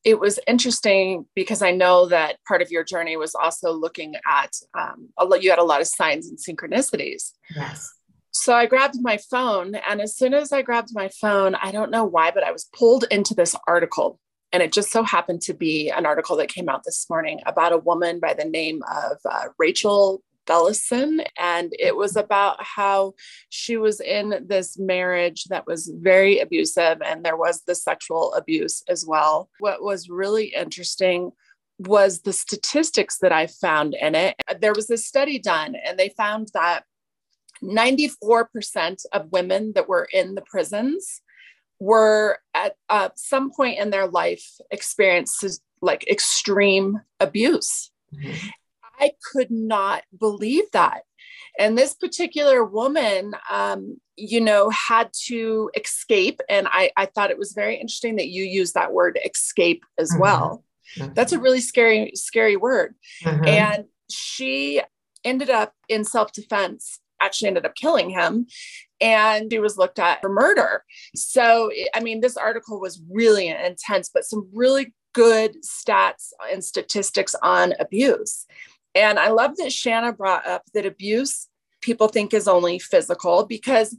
it 0.05 0.21
was 0.21 0.39
interesting 0.47 1.27
because 1.35 1.63
I 1.63 1.73
know 1.73 2.07
that 2.07 2.37
part 2.47 2.63
of 2.63 2.71
your 2.71 2.85
journey 2.85 3.17
was 3.17 3.35
also 3.35 3.73
looking 3.73 4.15
at 4.27 4.51
um, 4.79 5.09
a 5.19 5.25
lot, 5.25 5.43
you 5.43 5.51
had 5.51 5.59
a 5.59 5.65
lot 5.65 5.81
of 5.81 5.87
signs 5.87 6.29
and 6.29 6.39
synchronicities. 6.39 7.33
Yes. 7.55 7.91
So 8.33 8.55
I 8.55 8.67
grabbed 8.67 8.97
my 9.01 9.17
phone, 9.17 9.75
and 9.75 10.01
as 10.01 10.17
soon 10.17 10.35
as 10.35 10.53
I 10.53 10.63
grabbed 10.63 10.91
my 10.95 11.09
phone, 11.21 11.57
I 11.57 11.73
don't 11.73 11.91
know 11.91 12.05
why, 12.05 12.31
but 12.31 12.45
I 12.45 12.53
was 12.53 12.69
pulled 12.73 13.05
into 13.11 13.35
this 13.35 13.57
article. 13.67 14.21
And 14.53 14.63
it 14.63 14.73
just 14.73 14.91
so 14.91 15.03
happened 15.03 15.43
to 15.43 15.55
be 15.55 15.91
an 15.91 16.07
article 16.07 16.37
that 16.37 16.49
came 16.49 16.69
out 16.69 16.83
this 16.85 17.07
morning 17.09 17.41
about 17.47 17.73
a 17.73 17.79
woman 17.79 18.19
by 18.19 18.35
the 18.35 18.45
name 18.45 18.83
of 18.91 19.19
uh, 19.25 19.49
Rachel 19.59 20.23
Bellison. 20.47 21.23
And 21.39 21.73
it 21.79 21.97
was 21.97 22.17
about 22.17 22.57
how 22.61 23.15
she 23.49 23.77
was 23.77 24.01
in 24.01 24.45
this 24.49 24.77
marriage 24.77 25.45
that 25.45 25.67
was 25.67 25.93
very 25.95 26.41
abusive 26.41 27.01
and 27.03 27.25
there 27.25 27.37
was 27.37 27.63
the 27.63 27.77
sexual 27.77 28.35
abuse 28.35 28.83
as 28.89 29.07
well. 29.07 29.49
What 29.61 29.85
was 29.85 30.09
really 30.09 30.47
interesting 30.47 31.31
was 31.79 32.23
the 32.23 32.33
statistics 32.33 33.19
that 33.19 33.33
I 33.33 33.47
found 33.47 33.95
in 33.95 34.17
it. 34.17 34.35
There 34.61 34.75
was 34.75 34.91
a 34.91 34.99
study 34.99 35.39
done 35.39 35.77
and 35.87 35.99
they 35.99 36.09
found 36.11 36.49
that 36.55 36.85
94% 37.63 39.05
of 39.13 39.33
women 39.33 39.73
that 39.75 39.89
were 39.89 40.09
in 40.13 40.35
the 40.35 40.43
prisons 40.43 41.23
were 41.79 42.39
at 42.55 42.77
uh, 42.89 43.09
some 43.17 43.51
point 43.51 43.79
in 43.79 43.91
their 43.91 44.07
life 44.07 44.47
experiences 44.71 45.61
like 45.81 46.07
extreme 46.09 47.01
abuse. 47.19 47.91
Mm-hmm. 48.15 48.49
I 48.99 49.13
could 49.33 49.51
not 49.51 50.03
believe 50.19 50.65
that. 50.73 51.03
And 51.59 51.77
this 51.77 51.95
particular 51.95 52.65
woman, 52.65 53.35
um, 53.51 53.99
you 54.17 54.41
know, 54.41 54.71
had 54.71 55.11
to 55.27 55.71
escape. 55.75 56.41
And 56.49 56.69
I, 56.71 56.91
I 56.97 57.07
thought 57.07 57.31
it 57.31 57.39
was 57.39 57.53
very 57.53 57.77
interesting 57.77 58.17
that 58.17 58.29
you 58.29 58.45
use 58.45 58.73
that 58.73 58.93
word 58.93 59.19
escape 59.25 59.85
as 59.99 60.11
mm-hmm. 60.11 60.21
well. 60.21 60.65
Mm-hmm. 60.99 61.15
That's 61.15 61.33
a 61.33 61.39
really 61.39 61.61
scary, 61.61 62.13
scary 62.15 62.57
word. 62.57 62.95
Mm-hmm. 63.25 63.47
And 63.47 63.85
she 64.11 64.83
ended 65.25 65.51
up 65.51 65.73
in 65.89 66.05
self 66.05 66.33
defense, 66.33 67.01
actually 67.21 67.49
ended 67.49 67.67
up 67.67 67.75
killing 67.75 68.11
him. 68.11 68.47
And 69.01 69.51
he 69.51 69.59
was 69.59 69.79
looked 69.79 69.99
at 69.99 70.21
for 70.21 70.29
murder. 70.29 70.85
So, 71.15 71.71
I 71.95 72.01
mean, 72.01 72.21
this 72.21 72.37
article 72.37 72.81
was 72.81 73.01
really 73.11 73.49
intense, 73.49 74.11
but 74.13 74.25
some 74.25 74.49
really 74.53 74.95
good 75.15 75.57
stats 75.63 76.33
and 76.53 76.63
statistics 76.63 77.35
on 77.43 77.75
abuse. 77.81 78.47
And 78.95 79.19
I 79.19 79.31
love 79.31 79.57
that 79.57 79.73
Shanna 79.73 80.13
brought 80.13 80.47
up 80.47 80.63
that 80.75 80.87
abuse 80.87 81.49
people 81.81 82.09
think 82.09 82.35
is 82.35 82.49
only 82.49 82.79
physical 82.79 83.47
because 83.47 83.97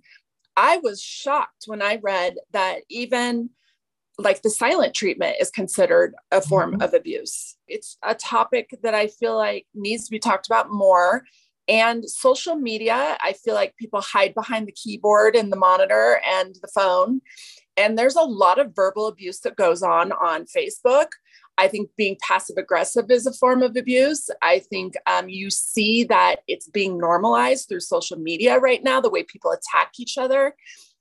I 0.56 0.78
was 0.78 1.02
shocked 1.02 1.64
when 1.66 1.82
I 1.82 2.00
read 2.02 2.36
that 2.52 2.82
even 2.90 3.50
like 4.18 4.42
the 4.42 4.50
silent 4.50 4.94
treatment 4.94 5.38
is 5.40 5.50
considered 5.50 6.14
a 6.32 6.42
form 6.42 6.74
mm-hmm. 6.74 6.82
of 6.82 6.94
abuse. 6.94 7.56
It's 7.68 7.98
a 8.04 8.14
topic 8.14 8.78
that 8.84 8.94
I 8.94 9.08
feel 9.08 9.36
like 9.36 9.66
needs 9.74 10.06
to 10.06 10.12
be 10.12 10.20
talked 10.20 10.48
about 10.48 10.70
more. 10.70 11.24
And 11.68 12.10
social 12.10 12.56
media, 12.56 13.18
I 13.22 13.34
feel 13.34 13.54
like 13.54 13.78
people 13.78 14.02
hide 14.02 14.34
behind 14.34 14.68
the 14.68 14.74
keyboard 14.74 15.36
and 15.36 15.52
the 15.52 15.58
monitor 15.58 16.20
and 16.28 16.56
the 16.62 16.68
phone. 16.68 17.22
And 17.78 17.98
there's 17.98 18.16
a 18.16 18.22
lot 18.22 18.60
of 18.60 18.76
verbal 18.76 19.08
abuse 19.08 19.40
that 19.42 19.56
goes 19.56 19.82
on 19.82 20.12
on 20.12 20.46
Facebook 20.46 21.08
I 21.58 21.68
think 21.68 21.90
being 21.96 22.18
passive 22.28 22.58
aggressive 22.58 23.12
is 23.12 23.28
a 23.28 23.34
form 23.34 23.62
of 23.62 23.76
abuse. 23.76 24.30
I 24.42 24.60
think 24.60 24.96
um, 25.06 25.30
you 25.30 25.50
see 25.50 26.04
that 26.06 26.38
it's 26.48 26.68
being 26.68 26.98
normalized 26.98 27.68
through 27.68 27.82
social 27.82 28.18
media 28.18 28.58
right 28.58 28.84
now, 28.84 29.02
the 29.02 29.10
way 29.10 29.24
people 29.24 29.52
attack 29.52 29.92
each 30.00 30.18
other. 30.18 30.56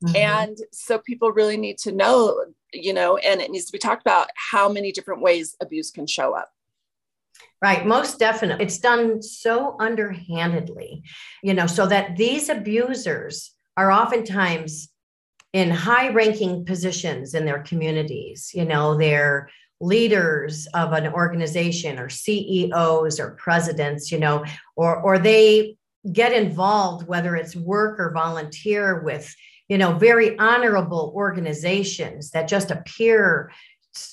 Mm-hmm. 0.05 0.17
And 0.17 0.59
so 0.73 0.99
people 0.99 1.33
really 1.33 1.57
need 1.57 1.79
to 1.79 1.93
know, 1.93 2.45
you 2.73 2.93
know, 2.93 3.17
and 3.19 3.41
it 3.41 3.51
needs 3.51 3.67
to 3.67 3.73
be 3.73 3.79
talked 3.79 4.03
about 4.03 4.29
how 4.51 4.71
many 4.71 4.93
different 4.93 5.23
ways 5.23 5.57
abuse 5.63 5.91
can 5.91 6.07
show 6.07 6.35
up. 6.35 6.51
Right, 7.63 7.85
most 7.85 8.19
definitely. 8.19 8.65
It's 8.65 8.79
done 8.79 9.21
so 9.21 9.77
underhandedly, 9.79 11.03
you 11.43 11.53
know, 11.53 11.67
so 11.67 11.87
that 11.87 12.17
these 12.17 12.49
abusers 12.49 13.55
are 13.77 13.93
oftentimes 13.93 14.89
in 15.53 15.71
high 15.71 16.09
ranking 16.09 16.65
positions 16.65 17.35
in 17.35 17.45
their 17.45 17.63
communities. 17.63 18.53
You 18.55 18.65
know, 18.65 18.97
they're 18.97 19.51
leaders 19.81 20.69
of 20.75 20.93
an 20.93 21.09
organization 21.09 21.99
or 21.99 22.09
CEOs 22.09 23.19
or 23.19 23.33
presidents, 23.33 24.11
you 24.13 24.19
know, 24.19 24.45
or 24.77 24.97
or 25.01 25.19
they 25.19 25.77
get 26.11 26.33
involved 26.33 27.07
whether 27.07 27.37
it's 27.37 27.57
work 27.57 28.01
or 28.01 28.13
volunteer 28.13 29.03
with, 29.03 29.35
you 29.69 29.77
know, 29.77 29.93
very 29.93 30.39
honorable 30.39 31.13
organizations 31.15 32.31
that 32.31 32.49
just 32.49 32.71
appear 32.71 33.51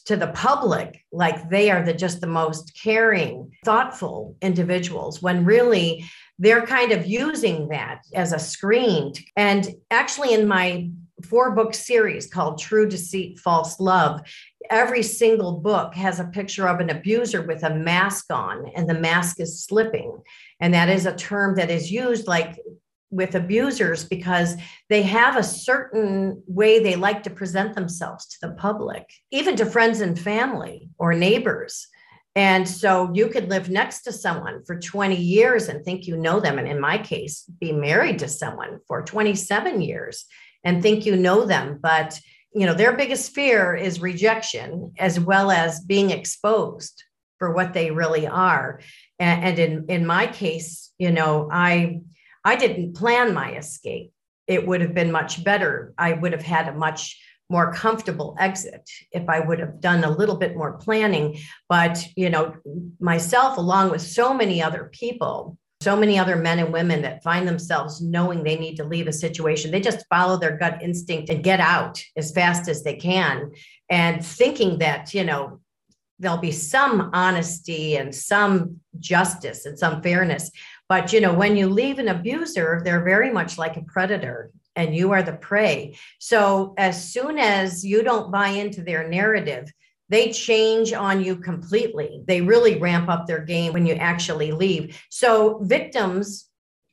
to 0.05 0.15
the 0.15 0.27
public 0.27 1.03
like 1.11 1.49
they 1.49 1.69
are 1.69 1.83
the 1.83 1.93
just 1.93 2.21
the 2.21 2.27
most 2.27 2.77
caring, 2.81 3.51
thoughtful 3.63 4.35
individuals 4.41 5.21
when 5.21 5.45
really 5.45 6.05
they're 6.39 6.65
kind 6.65 6.91
of 6.91 7.05
using 7.05 7.67
that 7.69 8.01
as 8.13 8.33
a 8.33 8.39
screen. 8.39 9.13
And 9.35 9.69
actually 9.91 10.33
in 10.33 10.47
my 10.47 10.89
four 11.23 11.51
book 11.51 11.73
series 11.73 12.27
called 12.27 12.59
True 12.59 12.87
Deceit, 12.87 13.39
False 13.39 13.79
Love. 13.79 14.21
Every 14.69 15.01
single 15.01 15.53
book 15.53 15.95
has 15.95 16.19
a 16.19 16.25
picture 16.25 16.67
of 16.67 16.79
an 16.79 16.89
abuser 16.89 17.41
with 17.41 17.63
a 17.63 17.73
mask 17.73 18.31
on, 18.31 18.67
and 18.75 18.89
the 18.89 18.93
mask 18.93 19.39
is 19.39 19.63
slipping. 19.63 20.19
And 20.59 20.73
that 20.73 20.89
is 20.89 21.05
a 21.05 21.15
term 21.15 21.55
that 21.55 21.71
is 21.71 21.91
used 21.91 22.27
like 22.27 22.59
with 23.09 23.35
abusers 23.35 24.03
because 24.03 24.55
they 24.89 25.01
have 25.01 25.37
a 25.37 25.43
certain 25.43 26.43
way 26.47 26.79
they 26.79 26.95
like 26.95 27.23
to 27.23 27.29
present 27.29 27.75
themselves 27.75 28.27
to 28.27 28.37
the 28.47 28.53
public, 28.53 29.09
even 29.31 29.55
to 29.55 29.65
friends 29.65 30.01
and 30.01 30.19
family 30.19 30.89
or 30.97 31.13
neighbors. 31.13 31.87
And 32.35 32.67
so 32.67 33.11
you 33.13 33.29
could 33.29 33.49
live 33.49 33.69
next 33.69 34.01
to 34.01 34.11
someone 34.11 34.63
for 34.65 34.79
20 34.79 35.15
years 35.15 35.69
and 35.69 35.83
think 35.83 36.05
you 36.05 36.17
know 36.17 36.39
them. 36.39 36.59
And 36.59 36.67
in 36.67 36.79
my 36.79 36.97
case, 36.97 37.43
be 37.59 37.71
married 37.71 38.19
to 38.19 38.27
someone 38.27 38.79
for 38.87 39.01
27 39.01 39.81
years 39.81 40.25
and 40.63 40.81
think 40.81 41.05
you 41.05 41.15
know 41.15 41.45
them 41.45 41.79
but 41.81 42.19
you 42.53 42.65
know 42.65 42.73
their 42.73 42.95
biggest 42.95 43.33
fear 43.33 43.75
is 43.75 44.01
rejection 44.01 44.91
as 44.99 45.19
well 45.19 45.49
as 45.49 45.79
being 45.79 46.11
exposed 46.11 47.03
for 47.39 47.53
what 47.53 47.73
they 47.73 47.91
really 47.91 48.27
are 48.27 48.81
and, 49.19 49.43
and 49.43 49.59
in 49.59 49.85
in 49.87 50.05
my 50.05 50.27
case 50.27 50.91
you 50.97 51.11
know 51.11 51.49
i 51.51 51.99
i 52.47 52.55
didn't 52.55 52.95
plan 52.95 53.33
my 53.33 53.49
escape 53.55 54.11
it 54.47 54.65
would 54.65 54.81
have 54.81 54.93
been 54.93 55.11
much 55.11 55.43
better 55.43 55.93
i 55.97 56.13
would 56.13 56.31
have 56.31 56.47
had 56.55 56.67
a 56.67 56.79
much 56.85 57.01
more 57.49 57.71
comfortable 57.73 58.35
exit 58.39 58.83
if 59.11 59.27
i 59.29 59.39
would 59.39 59.59
have 59.59 59.79
done 59.79 60.03
a 60.03 60.17
little 60.19 60.37
bit 60.43 60.55
more 60.55 60.73
planning 60.85 61.37
but 61.69 61.95
you 62.15 62.29
know 62.29 62.55
myself 62.99 63.57
along 63.57 63.91
with 63.91 64.01
so 64.01 64.33
many 64.33 64.61
other 64.61 64.89
people 65.01 65.57
so 65.81 65.95
many 65.95 66.17
other 66.17 66.35
men 66.35 66.59
and 66.59 66.73
women 66.73 67.03
that 67.03 67.23
find 67.23 67.47
themselves 67.47 68.01
knowing 68.01 68.43
they 68.43 68.57
need 68.57 68.77
to 68.77 68.83
leave 68.83 69.07
a 69.07 69.13
situation. 69.13 69.69
They 69.69 69.79
just 69.79 70.05
follow 70.09 70.37
their 70.37 70.57
gut 70.57 70.81
instinct 70.81 71.29
and 71.29 71.43
get 71.43 71.59
out 71.59 72.03
as 72.15 72.31
fast 72.31 72.67
as 72.67 72.83
they 72.83 72.95
can 72.95 73.51
and 73.89 74.25
thinking 74.25 74.79
that, 74.79 75.13
you 75.13 75.23
know, 75.23 75.61
there'll 76.19 76.37
be 76.37 76.51
some 76.51 77.11
honesty 77.13 77.95
and 77.95 78.13
some 78.13 78.79
justice 78.99 79.65
and 79.67 79.77
some 79.77 80.01
fairness. 80.01 80.49
But, 80.89 81.11
you 81.11 81.21
know, 81.21 81.33
when 81.33 81.57
you 81.57 81.67
leave 81.67 81.99
an 81.99 82.07
abuser, 82.07 82.81
they're 82.83 83.03
very 83.03 83.31
much 83.31 83.57
like 83.57 83.77
a 83.77 83.81
predator 83.81 84.51
and 84.75 84.95
you 84.95 85.11
are 85.11 85.23
the 85.23 85.33
prey. 85.33 85.97
So 86.19 86.73
as 86.77 87.11
soon 87.11 87.39
as 87.39 87.83
you 87.83 88.03
don't 88.03 88.31
buy 88.31 88.49
into 88.49 88.81
their 88.83 89.07
narrative, 89.07 89.71
they 90.09 90.31
change 90.31 90.93
on 90.93 91.21
you 91.23 91.35
completely. 91.35 92.21
They 92.25 92.41
really 92.41 92.79
ramp 92.79 93.09
up 93.09 93.27
their 93.27 93.41
game 93.41 93.73
when 93.73 93.85
you 93.85 93.95
actually 93.95 94.51
leave. 94.51 95.01
So 95.09 95.59
victims 95.63 96.46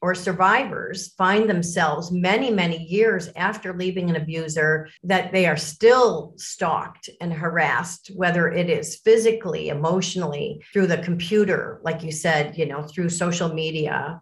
or 0.04 0.14
survivors 0.14 1.14
find 1.14 1.49
themselves 1.49 2.12
many, 2.12 2.50
many 2.50 2.76
years 2.76 3.30
after 3.37 3.73
leaving 3.73 4.11
an 4.11 4.16
abuser 4.16 4.87
that 5.02 5.32
they 5.32 5.46
are 5.46 5.56
still 5.56 6.34
stalked 6.37 7.08
and 7.23 7.32
harassed, 7.32 8.11
whether 8.14 8.52
it 8.52 8.68
is 8.68 8.96
physically, 8.96 9.70
emotionally, 9.70 10.62
through 10.75 10.87
the 10.87 10.99
computer, 10.99 11.80
like 11.84 12.02
you 12.02 12.12
said, 12.12 12.58
you 12.58 12.66
know, 12.66 12.82
through 12.82 13.08
social 13.08 13.49
media, 13.49 14.20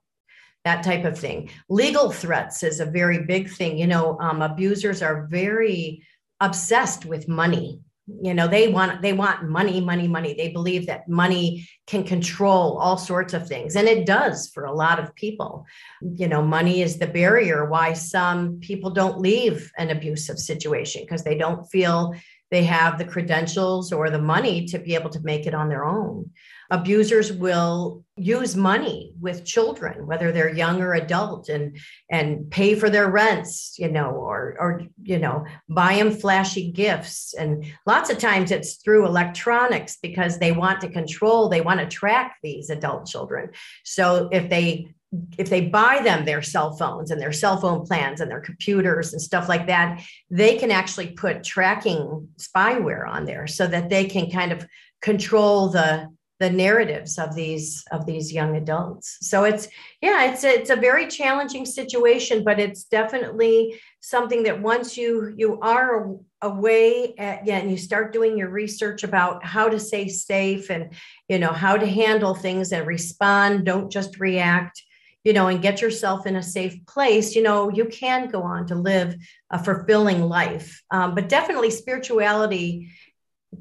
that 0.64 0.84
type 0.84 1.04
of 1.04 1.18
thing. 1.18 1.50
Legal 1.68 2.12
threats 2.12 2.62
is 2.62 2.78
a 2.78 2.86
very 2.86 3.24
big 3.24 3.50
thing. 3.50 3.76
You 3.76 3.88
know, 3.88 4.16
um, 4.20 4.40
abusers 4.40 5.02
are 5.02 5.26
very 5.32 6.06
obsessed 6.38 7.04
with 7.06 7.26
money 7.26 7.80
you 8.06 8.34
know 8.34 8.48
they 8.48 8.68
want 8.68 9.00
they 9.00 9.12
want 9.12 9.48
money 9.48 9.80
money 9.80 10.08
money. 10.08 10.34
They 10.34 10.48
believe 10.48 10.86
that 10.86 11.08
money 11.08 11.68
can 11.86 12.04
control 12.04 12.78
all 12.78 12.96
sorts 12.96 13.32
of 13.32 13.46
things 13.46 13.76
and 13.76 13.86
it 13.86 14.06
does 14.06 14.50
for 14.52 14.64
a 14.64 14.74
lot 14.74 14.98
of 14.98 15.14
people. 15.14 15.66
You 16.00 16.28
know 16.28 16.42
money 16.42 16.82
is 16.82 16.98
the 16.98 17.06
barrier 17.06 17.68
why 17.68 17.92
some 17.92 18.58
people 18.60 18.90
don't 18.90 19.20
leave 19.20 19.70
an 19.78 19.90
abusive 19.90 20.38
situation 20.38 21.02
because 21.02 21.22
they 21.22 21.36
don't 21.36 21.64
feel 21.66 22.14
they 22.50 22.64
have 22.64 22.98
the 22.98 23.04
credentials 23.04 23.92
or 23.92 24.10
the 24.10 24.20
money 24.20 24.66
to 24.66 24.78
be 24.78 24.94
able 24.94 25.10
to 25.10 25.20
make 25.22 25.46
it 25.46 25.54
on 25.54 25.68
their 25.68 25.84
own 25.84 26.30
abusers 26.72 27.32
will 27.32 28.02
use 28.16 28.56
money 28.56 29.14
with 29.20 29.44
children 29.44 30.06
whether 30.06 30.32
they're 30.32 30.54
young 30.54 30.82
or 30.82 30.94
adult 30.94 31.48
and 31.48 31.78
and 32.10 32.50
pay 32.50 32.74
for 32.74 32.90
their 32.90 33.10
rents 33.10 33.76
you 33.78 33.90
know 33.90 34.10
or 34.10 34.56
or 34.58 34.82
you 35.02 35.18
know 35.18 35.44
buy 35.68 35.94
them 35.96 36.10
flashy 36.10 36.70
gifts. 36.70 37.34
And 37.34 37.64
lots 37.86 38.10
of 38.10 38.18
times 38.18 38.50
it's 38.50 38.76
through 38.76 39.06
electronics 39.06 39.98
because 40.02 40.38
they 40.38 40.52
want 40.52 40.80
to 40.80 40.88
control 40.88 41.48
they 41.48 41.60
want 41.60 41.80
to 41.80 41.86
track 41.86 42.36
these 42.42 42.70
adult 42.70 43.06
children. 43.06 43.50
So 43.84 44.28
if 44.32 44.48
they 44.48 44.94
if 45.36 45.50
they 45.50 45.68
buy 45.68 46.00
them 46.02 46.24
their 46.24 46.40
cell 46.40 46.74
phones 46.74 47.10
and 47.10 47.20
their 47.20 47.32
cell 47.32 47.58
phone 47.58 47.84
plans 47.84 48.20
and 48.20 48.30
their 48.30 48.40
computers 48.40 49.12
and 49.12 49.20
stuff 49.20 49.46
like 49.46 49.66
that, 49.66 50.02
they 50.30 50.56
can 50.56 50.70
actually 50.70 51.10
put 51.10 51.44
tracking 51.44 52.28
spyware 52.38 53.06
on 53.06 53.26
there 53.26 53.46
so 53.46 53.66
that 53.66 53.90
they 53.90 54.06
can 54.06 54.30
kind 54.30 54.52
of 54.52 54.66
control 55.02 55.68
the 55.68 56.08
the 56.42 56.50
narratives 56.50 57.18
of 57.18 57.36
these 57.36 57.84
of 57.92 58.04
these 58.04 58.32
young 58.32 58.56
adults. 58.56 59.16
So 59.20 59.44
it's 59.44 59.68
yeah 60.00 60.32
it's 60.32 60.42
a, 60.42 60.48
it's 60.48 60.70
a 60.70 60.76
very 60.88 61.06
challenging 61.06 61.64
situation 61.64 62.42
but 62.42 62.58
it's 62.58 62.82
definitely 62.82 63.80
something 64.00 64.42
that 64.42 64.60
once 64.60 64.96
you 64.96 65.32
you 65.36 65.60
are 65.60 66.16
away 66.42 67.14
at, 67.16 67.46
yeah, 67.46 67.58
and 67.58 67.70
you 67.70 67.76
start 67.76 68.12
doing 68.12 68.36
your 68.36 68.48
research 68.48 69.04
about 69.04 69.44
how 69.44 69.68
to 69.68 69.78
stay 69.78 70.08
safe 70.08 70.68
and 70.68 70.92
you 71.28 71.38
know 71.38 71.52
how 71.52 71.76
to 71.76 71.86
handle 71.86 72.34
things 72.34 72.72
and 72.72 72.88
respond 72.88 73.64
don't 73.64 73.92
just 73.92 74.18
react 74.18 74.82
you 75.22 75.32
know 75.32 75.46
and 75.46 75.62
get 75.62 75.80
yourself 75.80 76.26
in 76.26 76.34
a 76.34 76.42
safe 76.42 76.84
place 76.86 77.36
you 77.36 77.42
know 77.44 77.70
you 77.70 77.84
can 77.84 78.28
go 78.28 78.42
on 78.42 78.66
to 78.66 78.74
live 78.74 79.14
a 79.52 79.62
fulfilling 79.62 80.22
life. 80.22 80.82
Um, 80.90 81.14
but 81.14 81.28
definitely 81.28 81.70
spirituality 81.70 82.90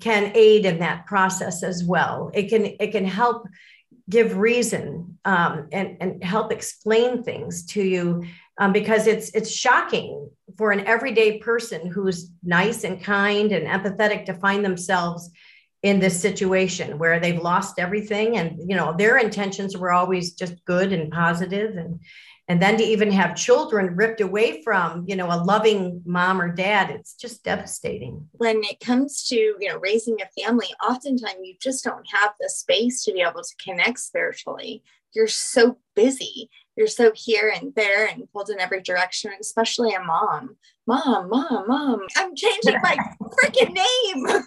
can 0.01 0.31
aid 0.35 0.65
in 0.65 0.79
that 0.79 1.05
process 1.05 1.63
as 1.63 1.83
well. 1.83 2.31
It 2.33 2.49
can 2.49 2.65
it 2.79 2.91
can 2.91 3.05
help 3.05 3.47
give 4.09 4.37
reason 4.37 5.17
um, 5.25 5.67
and 5.71 5.97
and 6.01 6.23
help 6.23 6.51
explain 6.51 7.23
things 7.23 7.65
to 7.67 7.81
you 7.81 8.25
um, 8.57 8.73
because 8.73 9.07
it's 9.07 9.29
it's 9.31 9.51
shocking 9.51 10.29
for 10.57 10.71
an 10.71 10.85
everyday 10.85 11.39
person 11.39 11.87
who's 11.87 12.31
nice 12.43 12.83
and 12.83 13.01
kind 13.01 13.51
and 13.51 13.67
empathetic 13.67 14.25
to 14.25 14.33
find 14.33 14.65
themselves 14.65 15.29
in 15.83 15.99
this 15.99 16.19
situation 16.21 16.99
where 16.99 17.19
they've 17.19 17.41
lost 17.41 17.79
everything 17.79 18.37
and 18.37 18.59
you 18.69 18.75
know 18.75 18.93
their 18.97 19.17
intentions 19.17 19.75
were 19.75 19.91
always 19.91 20.33
just 20.33 20.63
good 20.65 20.93
and 20.93 21.11
positive 21.11 21.75
and 21.75 21.99
and 22.51 22.61
then 22.61 22.75
to 22.75 22.83
even 22.83 23.09
have 23.11 23.33
children 23.33 23.95
ripped 23.95 24.19
away 24.19 24.61
from 24.61 25.05
you 25.07 25.15
know 25.15 25.27
a 25.27 25.39
loving 25.41 26.01
mom 26.05 26.41
or 26.41 26.53
dad 26.53 26.89
it's 26.89 27.13
just 27.13 27.45
devastating. 27.45 28.27
When 28.33 28.61
it 28.65 28.81
comes 28.81 29.23
to 29.27 29.35
you 29.35 29.69
know 29.69 29.77
raising 29.77 30.17
a 30.21 30.41
family 30.41 30.67
oftentimes 30.85 31.39
you 31.41 31.55
just 31.61 31.81
don't 31.85 32.05
have 32.11 32.33
the 32.41 32.49
space 32.49 33.05
to 33.05 33.13
be 33.13 33.21
able 33.21 33.41
to 33.41 33.55
connect 33.63 33.99
spiritually. 33.99 34.83
You're 35.13 35.29
so 35.29 35.77
busy. 35.95 36.49
You're 36.75 36.87
so 36.87 37.13
here 37.15 37.53
and 37.55 37.73
there 37.75 38.05
and 38.05 38.29
pulled 38.33 38.49
in 38.49 38.59
every 38.59 38.81
direction 38.81 39.31
especially 39.39 39.93
a 39.93 40.03
mom. 40.03 40.57
Mom 40.85 41.29
mom 41.29 41.67
mom. 41.69 42.01
I'm 42.17 42.35
changing 42.35 42.81
my 42.83 42.97
freaking 43.41 43.73
name. 43.73 44.43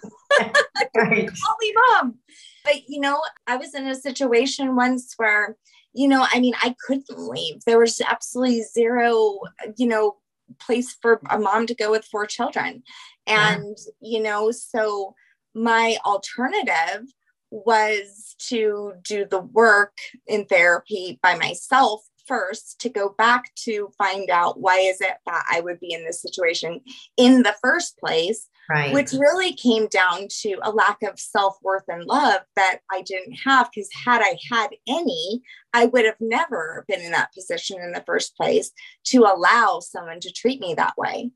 Right. 0.95 1.27
call 1.43 1.55
me 1.59 1.73
mom. 1.89 2.19
But 2.63 2.87
you 2.87 2.99
know 2.99 3.19
i 3.47 3.57
was 3.57 3.73
in 3.73 3.87
a 3.87 3.95
situation 3.95 4.75
once 4.75 5.15
where 5.17 5.55
you 5.95 6.07
know, 6.07 6.27
I 6.31 6.39
mean, 6.39 6.53
I 6.61 6.75
couldn't 6.85 7.09
leave. 7.17 7.63
There 7.65 7.79
was 7.79 8.01
absolutely 8.01 8.63
zero, 8.63 9.39
you 9.77 9.87
know, 9.87 10.17
place 10.59 10.95
for 11.01 11.21
a 11.29 11.39
mom 11.39 11.65
to 11.67 11.75
go 11.75 11.89
with 11.89 12.05
four 12.05 12.25
children. 12.25 12.83
And, 13.25 13.77
yeah. 14.01 14.17
you 14.17 14.21
know, 14.21 14.51
so 14.51 15.15
my 15.53 15.97
alternative 16.05 17.07
was 17.49 18.35
to 18.49 18.93
do 19.03 19.25
the 19.25 19.39
work 19.39 19.93
in 20.27 20.45
therapy 20.45 21.17
by 21.23 21.35
myself 21.35 22.01
first 22.27 22.81
to 22.81 22.89
go 22.89 23.15
back 23.17 23.53
to 23.55 23.89
find 23.97 24.29
out 24.29 24.59
why 24.59 24.79
is 24.79 24.99
it 24.99 25.13
that 25.25 25.45
I 25.49 25.61
would 25.61 25.79
be 25.79 25.93
in 25.93 26.03
this 26.03 26.21
situation 26.21 26.81
in 27.17 27.43
the 27.43 27.55
first 27.61 27.97
place 27.97 28.49
right. 28.69 28.93
which 28.93 29.11
really 29.13 29.53
came 29.53 29.87
down 29.87 30.27
to 30.41 30.57
a 30.63 30.71
lack 30.71 31.01
of 31.03 31.19
self-worth 31.19 31.83
and 31.87 32.05
love 32.05 32.41
that 32.55 32.79
I 32.91 33.01
didn't 33.01 33.33
have 33.45 33.69
because 33.73 33.89
had 33.93 34.21
I 34.21 34.37
had 34.51 34.69
any 34.87 35.41
I 35.73 35.85
would 35.85 36.05
have 36.05 36.19
never 36.19 36.85
been 36.87 37.01
in 37.01 37.11
that 37.11 37.33
position 37.33 37.81
in 37.81 37.91
the 37.91 38.03
first 38.05 38.35
place 38.35 38.71
to 39.05 39.19
allow 39.19 39.79
someone 39.79 40.19
to 40.21 40.31
treat 40.31 40.59
me 40.59 40.73
that 40.75 40.97
way 40.97 41.31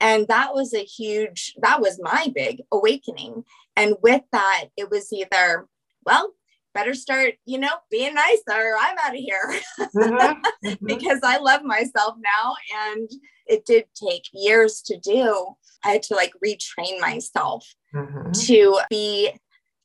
and 0.00 0.28
that 0.28 0.54
was 0.54 0.74
a 0.74 0.84
huge 0.84 1.54
that 1.62 1.80
was 1.80 2.00
my 2.02 2.30
big 2.34 2.62
awakening 2.72 3.44
and 3.76 3.96
with 4.02 4.22
that 4.32 4.66
it 4.76 4.90
was 4.90 5.12
either 5.12 5.66
well 6.04 6.32
better 6.76 6.94
start, 6.94 7.34
you 7.46 7.58
know, 7.58 7.72
being 7.90 8.14
nice 8.14 8.42
or 8.48 8.76
I'm 8.78 8.98
out 9.02 9.14
of 9.14 9.16
here 9.16 9.60
mm-hmm. 9.80 10.68
Mm-hmm. 10.68 10.86
because 10.86 11.20
I 11.24 11.38
love 11.38 11.62
myself 11.64 12.16
now. 12.22 12.54
And 12.92 13.10
it 13.46 13.64
did 13.66 13.84
take 13.94 14.24
years 14.32 14.82
to 14.82 14.98
do. 14.98 15.54
I 15.84 15.92
had 15.92 16.02
to 16.04 16.14
like 16.14 16.32
retrain 16.44 17.00
myself 17.00 17.66
mm-hmm. 17.94 18.32
to 18.32 18.80
be 18.90 19.30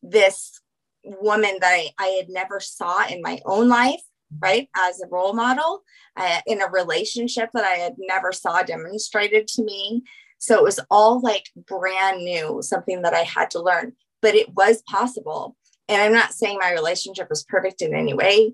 this 0.02 0.62
woman 1.04 1.58
that 1.62 1.71
I, 1.71 1.89
I 2.00 2.08
had 2.08 2.30
never 2.30 2.60
saw 2.60 3.06
in 3.08 3.21
my 3.21 3.39
own 3.45 3.67
life 3.67 4.02
right 4.39 4.69
as 4.78 5.02
a 5.02 5.08
role 5.08 5.34
model 5.34 5.84
uh, 6.15 6.39
in 6.47 6.62
a 6.62 6.69
relationship 6.69 7.50
that 7.54 7.65
i 7.65 7.76
had 7.76 7.95
never 7.97 8.32
saw 8.32 8.62
demonstrated 8.62 9.45
to 9.45 9.62
me 9.62 10.04
so 10.38 10.56
it 10.56 10.63
was 10.63 10.80
all 10.89 11.19
like 11.19 11.50
brand 11.67 12.24
new 12.24 12.62
something 12.62 13.02
that 13.02 13.13
i 13.13 13.24
had 13.24 13.50
to 13.50 13.62
learn 13.62 13.91
but 14.21 14.34
it 14.34 14.54
was 14.54 14.82
possible 14.84 15.58
and 15.91 16.02
I'm 16.02 16.13
not 16.13 16.34
saying 16.34 16.58
my 16.60 16.71
relationship 16.71 17.30
was 17.30 17.43
perfect 17.43 17.82
in 17.82 17.93
any 17.93 18.13
way, 18.13 18.54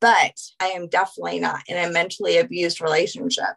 but 0.00 0.34
I 0.60 0.68
am 0.68 0.88
definitely 0.88 1.40
not 1.40 1.62
in 1.66 1.76
a 1.76 1.90
mentally 1.90 2.38
abused 2.38 2.80
relationship. 2.80 3.56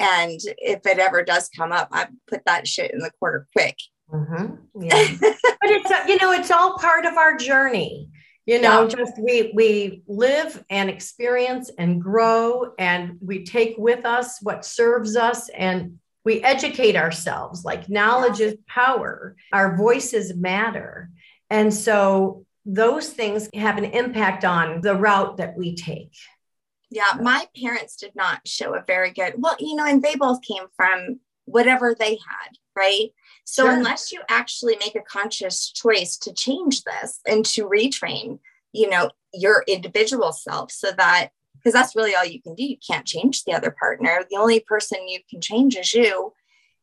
And 0.00 0.40
if 0.58 0.86
it 0.86 0.98
ever 0.98 1.22
does 1.22 1.48
come 1.56 1.72
up, 1.72 1.88
I 1.92 2.08
put 2.26 2.44
that 2.46 2.66
shit 2.66 2.92
in 2.92 2.98
the 2.98 3.10
corner 3.18 3.46
quick. 3.52 3.76
Mm-hmm. 4.12 4.56
Yeah. 4.82 5.06
but 5.20 5.70
it's, 5.70 6.08
you 6.08 6.16
know, 6.18 6.32
it's 6.32 6.50
all 6.50 6.78
part 6.78 7.04
of 7.04 7.14
our 7.14 7.36
journey 7.36 8.08
you 8.46 8.58
know 8.58 8.82
yeah. 8.82 8.88
just 8.88 9.12
we 9.18 9.52
we 9.54 10.02
live 10.08 10.64
and 10.70 10.88
experience 10.88 11.70
and 11.76 12.00
grow 12.00 12.72
and 12.78 13.18
we 13.20 13.44
take 13.44 13.74
with 13.76 14.06
us 14.06 14.38
what 14.40 14.64
serves 14.64 15.14
us 15.14 15.50
and 15.50 15.98
we 16.24 16.42
educate 16.42 16.96
ourselves 16.96 17.66
like 17.66 17.90
knowledge 17.90 18.40
yeah. 18.40 18.46
is 18.46 18.56
power 18.66 19.36
our 19.52 19.76
voices 19.76 20.34
matter 20.34 21.10
and 21.50 21.74
so 21.74 22.46
those 22.66 23.10
things 23.10 23.48
have 23.54 23.78
an 23.78 23.84
impact 23.84 24.44
on 24.44 24.80
the 24.80 24.94
route 24.94 25.38
that 25.38 25.56
we 25.56 25.74
take. 25.74 26.14
Yeah, 26.90 27.12
my 27.20 27.46
parents 27.60 27.96
did 27.96 28.16
not 28.16 28.46
show 28.46 28.74
a 28.74 28.84
very 28.84 29.12
good, 29.12 29.34
well, 29.38 29.56
you 29.60 29.76
know, 29.76 29.86
and 29.86 30.02
they 30.02 30.16
both 30.16 30.42
came 30.42 30.64
from 30.76 31.20
whatever 31.44 31.94
they 31.94 32.10
had, 32.10 32.56
right? 32.76 33.10
So 33.44 33.64
sure. 33.64 33.72
unless 33.72 34.12
you 34.12 34.20
actually 34.28 34.76
make 34.76 34.96
a 34.96 35.00
conscious 35.00 35.70
choice 35.70 36.16
to 36.18 36.32
change 36.32 36.82
this 36.82 37.20
and 37.26 37.44
to 37.46 37.68
retrain, 37.68 38.40
you 38.72 38.88
know, 38.90 39.10
your 39.32 39.64
individual 39.68 40.32
self 40.32 40.72
so 40.72 40.90
that 40.96 41.30
because 41.60 41.74
that's 41.74 41.94
really 41.94 42.14
all 42.14 42.24
you 42.24 42.40
can 42.40 42.54
do. 42.54 42.64
You 42.64 42.76
can't 42.84 43.06
change 43.06 43.44
the 43.44 43.52
other 43.52 43.74
partner. 43.78 44.24
The 44.30 44.38
only 44.38 44.60
person 44.60 45.08
you 45.08 45.20
can 45.28 45.40
change 45.40 45.76
is 45.76 45.92
you. 45.92 46.32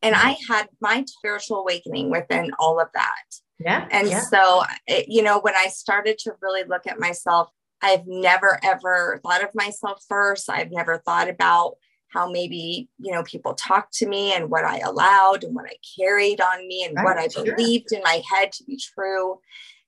And 0.03 0.13
I 0.13 0.37
had 0.47 0.69
my 0.79 1.03
spiritual 1.07 1.61
awakening 1.61 2.11
within 2.11 2.51
all 2.59 2.79
of 2.79 2.89
that. 2.93 3.23
Yeah. 3.59 3.87
And 3.89 4.07
yeah. 4.07 4.21
so, 4.21 4.61
it, 4.85 5.07
you 5.09 5.23
know, 5.23 5.39
when 5.39 5.55
I 5.55 5.67
started 5.69 6.19
to 6.19 6.33
really 6.41 6.63
look 6.63 6.85
at 6.85 6.99
myself, 6.99 7.49
I've 7.81 8.07
never 8.07 8.59
ever 8.63 9.19
thought 9.23 9.43
of 9.43 9.53
myself 9.53 10.03
first. 10.07 10.49
I've 10.49 10.71
never 10.71 10.97
thought 11.05 11.29
about 11.29 11.77
how 12.09 12.29
maybe, 12.29 12.89
you 12.99 13.11
know, 13.11 13.23
people 13.23 13.53
talked 13.53 13.93
to 13.95 14.07
me 14.07 14.33
and 14.33 14.49
what 14.49 14.63
I 14.63 14.79
allowed 14.79 15.43
and 15.43 15.53
what 15.53 15.65
I 15.65 15.75
carried 15.99 16.41
on 16.41 16.67
me 16.67 16.85
and 16.85 16.95
right, 16.95 17.03
what 17.03 17.17
I 17.17 17.27
sure. 17.27 17.55
believed 17.55 17.91
in 17.91 18.01
my 18.03 18.21
head 18.29 18.51
to 18.53 18.63
be 18.63 18.77
true. 18.77 19.39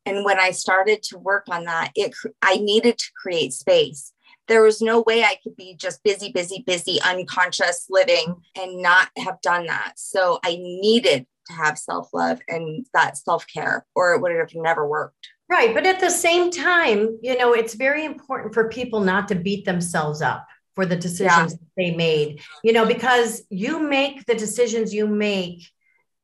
And 0.06 0.26
when 0.26 0.40
I 0.40 0.52
started 0.52 1.04
to 1.04 1.18
work 1.18 1.46
on 1.50 1.66
that, 1.66 1.92
it 1.96 2.14
I 2.42 2.58
needed 2.58 2.98
to 2.98 3.12
create 3.22 3.54
space. 3.54 4.14
There 4.48 4.64
was 4.64 4.82
no 4.82 5.02
way 5.02 5.24
I 5.24 5.38
could 5.44 5.56
be 5.56 5.76
just 5.76 6.04
busy, 6.04 6.32
busy, 6.32 6.64
busy, 6.66 7.00
unconscious 7.02 7.86
living 7.90 8.36
and 8.58 8.82
not 8.82 9.10
have 9.18 9.40
done 9.42 9.68
that. 9.68 9.94
So 9.98 10.40
I 10.44 10.56
needed 10.60 11.28
to 11.48 11.54
have 11.54 11.78
self 11.78 12.10
love 12.14 12.40
and 12.48 12.86
that 12.94 13.18
self 13.18 13.46
care, 13.48 13.86
or 13.96 14.14
it 14.14 14.22
would 14.22 14.36
have 14.36 14.56
never 14.56 14.88
worked. 14.88 15.30
Right. 15.50 15.74
But 15.74 15.88
at 15.88 16.00
the 16.00 16.12
same 16.12 16.52
time, 16.52 17.18
you 17.24 17.36
know, 17.38 17.54
it's 17.54 17.74
very 17.74 18.06
important 18.06 18.54
for 18.54 18.70
people 18.70 19.00
not 19.00 19.28
to 19.30 19.36
beat 19.36 19.66
themselves 19.66 20.22
up 20.22 20.48
for 20.76 20.86
the 20.86 20.96
decisions 20.96 21.54
yeah. 21.54 21.68
they 21.76 21.96
made, 21.96 22.42
you 22.64 22.72
know, 22.72 22.86
because 22.86 23.42
you 23.50 23.80
make 23.80 24.26
the 24.26 24.36
decisions 24.36 24.94
you 24.94 25.08
make 25.08 25.68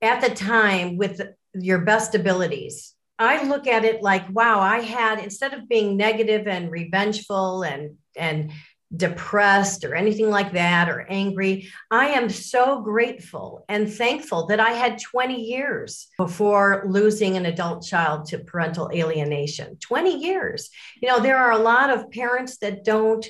at 0.02 0.22
the 0.22 0.30
time 0.30 0.98
with 0.98 1.20
your 1.54 1.80
best 1.80 2.14
abilities. 2.14 2.94
I 3.18 3.48
look 3.48 3.66
at 3.66 3.84
it 3.84 4.04
like, 4.04 4.30
wow, 4.30 4.60
I 4.60 4.82
had 4.82 5.20
instead 5.20 5.54
of 5.54 5.68
being 5.68 5.98
negative 5.98 6.48
and 6.48 6.70
revengeful 6.70 7.64
and 7.64 7.98
and 8.16 8.52
depressed 8.96 9.84
or 9.84 9.96
anything 9.96 10.30
like 10.30 10.54
that 10.54 10.90
or 10.90 11.06
angry. 11.10 11.72
I 11.92 12.08
am 12.10 12.30
so 12.30 12.82
grateful 12.82 13.66
and 13.68 13.92
thankful 13.92 14.48
that 14.48 14.60
I 14.60 14.72
had 14.72 15.00
20 15.00 15.42
years 15.42 16.08
before 16.18 16.84
losing 16.88 17.38
an 17.38 17.46
adult 17.46 17.86
child 17.86 18.26
to 18.28 18.40
parental 18.40 18.90
alienation. 18.94 19.78
20 19.78 20.20
years. 20.20 20.70
You 21.02 21.10
know, 21.10 21.20
there 21.20 21.38
are 21.38 21.52
a 21.52 21.58
lot 21.58 21.90
of 21.90 22.12
parents 22.12 22.58
that 22.60 22.84
don't 22.84 23.26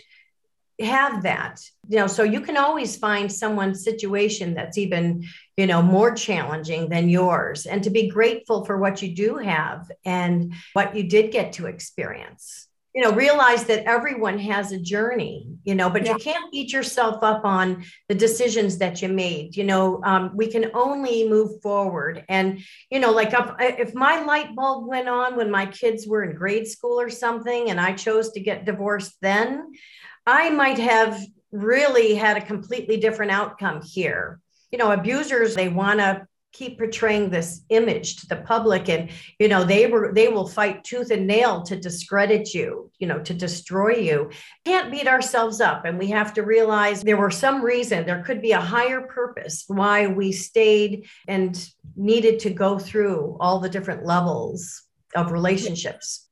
have 0.82 1.24
that 1.24 1.62
you 1.88 1.96
know 1.96 2.08
so 2.08 2.24
you 2.24 2.42
can 2.42 2.58
always 2.58 2.98
find 2.98 3.32
someone's 3.32 3.84
situation 3.84 4.54
that's 4.54 4.78
even 4.78 5.24
you 5.56 5.68
know 5.68 5.82
more 5.82 6.14
challenging 6.14 6.90
than 6.90 7.08
yours 7.08 7.66
and 7.66 7.84
to 7.84 7.90
be 7.90 8.10
grateful 8.10 8.66
for 8.66 8.78
what 8.78 9.02
you 9.02 9.16
do 9.16 9.38
have 9.38 9.90
and 10.04 10.54
what 10.74 10.94
you 10.94 11.04
did 11.04 11.32
get 11.32 11.54
to 11.54 11.68
experience 11.68 12.68
you 12.96 13.04
know 13.04 13.12
realize 13.12 13.66
that 13.66 13.84
everyone 13.84 14.40
has 14.40 14.72
a 14.72 14.80
journey 14.80 15.48
you 15.66 15.76
know 15.76 15.90
but 15.90 16.06
yeah. 16.06 16.14
you 16.14 16.18
can't 16.18 16.52
beat 16.52 16.72
yourself 16.72 17.22
up 17.24 17.44
on 17.44 17.84
the 18.08 18.16
decisions 18.16 18.78
that 18.78 19.02
you 19.02 19.10
made 19.10 19.56
you 19.56 19.66
know 19.66 20.02
um, 20.04 20.32
we 20.34 20.48
can 20.48 20.72
only 20.74 21.28
move 21.28 21.62
forward 21.62 22.24
and 22.30 22.60
you 22.90 23.00
know 23.00 23.12
like 23.12 23.34
if, 23.34 23.90
if 23.90 23.94
my 23.94 24.24
light 24.24 24.56
bulb 24.56 24.88
went 24.88 25.10
on 25.10 25.36
when 25.36 25.52
my 25.52 25.66
kids 25.66 26.08
were 26.08 26.24
in 26.24 26.36
grade 26.36 26.68
school 26.68 27.00
or 27.00 27.10
something 27.10 27.70
and 27.70 27.80
i 27.80 27.92
chose 27.92 28.32
to 28.32 28.40
get 28.40 28.66
divorced 28.66 29.16
then 29.22 29.72
i 30.26 30.50
might 30.50 30.80
have 30.80 31.22
really 31.52 32.16
had 32.16 32.38
a 32.38 32.46
completely 32.46 32.98
different 32.98 33.32
outcome 33.32 33.82
here 33.82 34.40
you 34.72 34.78
know 34.78 34.92
abusers 34.92 35.54
they 35.54 35.68
want 35.68 36.00
to 36.00 36.26
keep 36.56 36.78
portraying 36.78 37.30
this 37.30 37.62
image 37.70 38.16
to 38.16 38.28
the 38.28 38.38
public 38.38 38.88
and 38.88 39.10
you 39.40 39.48
know 39.50 39.64
they 39.66 39.88
were 39.88 40.14
they 40.14 40.30
will 40.30 40.48
fight 40.48 40.84
tooth 40.84 41.12
and 41.12 41.28
nail 41.28 41.62
to 41.62 41.76
discredit 41.76 42.54
you 42.54 42.90
you 42.98 43.08
know 43.08 43.20
to 43.20 43.34
destroy 43.34 43.96
you. 43.96 44.30
Can't 44.64 44.92
beat 44.92 45.08
ourselves 45.08 45.60
up 45.60 45.84
and 45.86 46.00
we 46.00 46.08
have 46.08 46.34
to 46.36 46.44
realize 46.44 47.02
there 47.02 47.18
were 47.18 47.32
some 47.32 47.62
reason 47.62 48.06
there 48.06 48.24
could 48.24 48.42
be 48.42 48.54
a 48.54 48.62
higher 48.62 49.02
purpose 49.02 49.66
why 49.68 50.08
we 50.08 50.32
stayed 50.32 51.08
and 51.28 51.70
needed 51.96 52.40
to 52.40 52.50
go 52.50 52.80
through 52.80 53.38
all 53.40 53.60
the 53.60 53.70
different 53.70 54.06
levels 54.06 54.84
of 55.14 55.32
relationships. 55.32 56.28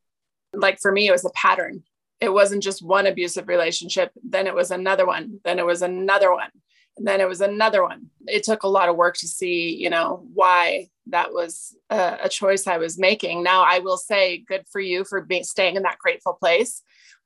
Like 0.54 0.80
for 0.82 0.92
me 0.92 1.08
it 1.08 1.12
was 1.12 1.26
a 1.26 1.32
pattern. 1.32 1.84
It 2.22 2.32
wasn't 2.32 2.64
just 2.64 2.82
one 2.82 3.08
abusive 3.08 3.50
relationship 3.50 4.12
then 4.24 4.48
it 4.48 4.56
was 4.56 4.72
another 4.72 5.06
one 5.06 5.42
then 5.44 5.60
it 5.60 5.66
was 5.66 5.82
another 5.82 6.32
one 6.32 6.52
and 6.98 7.08
then 7.08 7.22
it 7.22 7.28
was 7.28 7.42
another 7.42 7.84
one 7.84 8.08
it 8.28 8.44
took 8.44 8.64
a 8.64 8.68
lot 8.68 8.90
of 8.90 8.96
work 8.96 9.16
to 9.18 9.28
see 9.28 9.76
you 9.76 9.90
know 9.90 10.26
why 10.34 10.88
that 11.08 11.34
was 11.34 11.76
a, 11.90 12.18
a, 12.24 12.30
choice 12.30 12.68
i 12.68 12.78
was 12.78 12.98
making 12.98 13.44
now 13.44 13.64
i 13.64 13.80
will 13.80 13.98
say 13.98 14.38
good 14.38 14.64
for 14.72 14.80
you 14.80 15.04
for 15.04 15.22
being 15.22 15.44
staying 15.44 15.76
in 15.76 15.84
that 15.84 15.98
grateful 15.98 16.34
place 16.34 16.82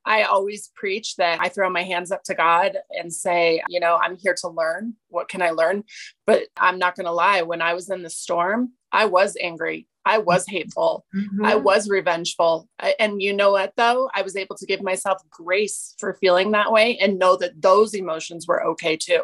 i 0.06 0.24
always 0.24 0.72
preach 0.76 1.16
that 1.16 1.40
i 1.42 1.50
throw 1.50 1.70
my 1.70 1.84
hands 1.84 2.12
up 2.12 2.24
to 2.24 2.34
god 2.34 2.78
and 2.92 3.14
say 3.14 3.62
you 3.70 3.80
know 3.80 3.98
i'm 3.98 4.16
here 4.16 4.36
to 4.38 4.48
learn 4.48 4.94
what 5.10 5.30
can 5.30 5.42
i 5.42 5.52
learn 5.52 5.84
but 6.26 6.44
i'm 6.58 6.80
not 6.80 6.96
going 6.96 7.06
to 7.06 7.12
lie 7.12 7.42
when 7.42 7.62
i 7.62 7.74
was 7.74 7.90
in 7.90 8.04
the 8.04 8.10
storm 8.10 8.72
i 8.92 9.06
was 9.06 9.38
angry 9.42 9.88
I 10.08 10.20
was 10.20 10.48
hateful. 10.48 11.06
Mm-hmm. 11.14 11.44
I 11.46 11.56
was 11.56 11.90
revengeful. 11.90 12.70
I, 12.80 12.96
and 12.98 13.22
you 13.22 13.34
know 13.34 13.52
what, 13.52 13.74
though? 13.76 14.10
I 14.16 14.22
was 14.22 14.38
able 14.38 14.56
to 14.56 14.66
give 14.66 14.82
myself 14.82 15.22
grace 15.30 15.96
for 16.00 16.14
feeling 16.14 16.52
that 16.52 16.72
way 16.72 16.98
and 16.98 17.20
know 17.20 17.36
that 17.36 17.62
those 17.62 17.94
emotions 17.94 18.48
were 18.48 18.64
okay 18.68 18.96
too. 18.96 19.24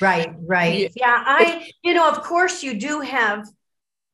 Right, 0.00 0.34
right. 0.46 0.90
Yeah, 0.94 1.22
I, 1.26 1.70
you 1.82 1.94
know, 1.94 2.08
of 2.08 2.22
course, 2.22 2.62
you 2.62 2.78
do 2.78 3.00
have 3.00 3.46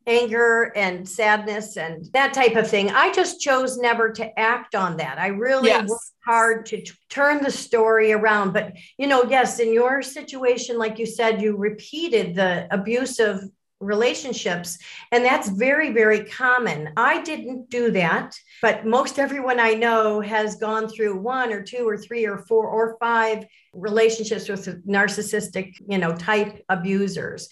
anger 0.07 0.73
and 0.77 1.09
sadness 1.09 1.77
and 1.77 2.05
that 2.13 2.33
type 2.33 2.55
of 2.55 2.69
thing. 2.69 2.91
I 2.91 3.13
just 3.13 3.41
chose 3.41 3.77
never 3.77 4.11
to 4.13 4.39
act 4.39 4.75
on 4.75 4.99
that. 4.99 5.19
I 5.19 5.29
really 5.29 5.69
yes. 5.69 5.89
worked 5.89 6.05
hard 6.25 6.67
to 6.67 6.81
t- 6.83 6.93
turn 7.09 7.43
the 7.43 7.51
story 7.51 8.13
around. 8.13 8.53
But, 8.53 8.75
you 8.99 9.09
know, 9.09 9.25
yes, 9.25 9.59
in 9.59 9.73
your 9.73 10.03
situation, 10.03 10.79
like 10.79 10.99
you 10.99 11.07
said, 11.07 11.43
you 11.43 11.57
repeated 11.57 12.37
the 12.37 12.69
abusive 12.71 13.41
relationships. 13.81 14.79
And 15.13 15.25
that's 15.25 15.49
very, 15.49 15.93
very 15.93 16.25
common. 16.25 16.91
I 16.97 17.23
didn't 17.23 17.69
do 17.69 17.91
that, 17.93 18.35
but 18.63 18.87
most 18.87 19.19
everyone 19.19 19.61
I 19.61 19.75
know 19.75 20.21
has 20.21 20.57
gone 20.57 20.89
through 20.89 21.21
one 21.21 21.53
or 21.53 21.63
two 21.63 21.87
or 21.87 21.97
three 21.97 22.27
or 22.27 22.39
four 22.39 22.69
or 22.69 22.97
five 22.99 23.45
relationships 23.75 24.49
with 24.49 24.87
narcissistic, 24.87 25.75
you 25.89 25.99
know, 25.99 26.17
type 26.17 26.65
abusers. 26.69 27.49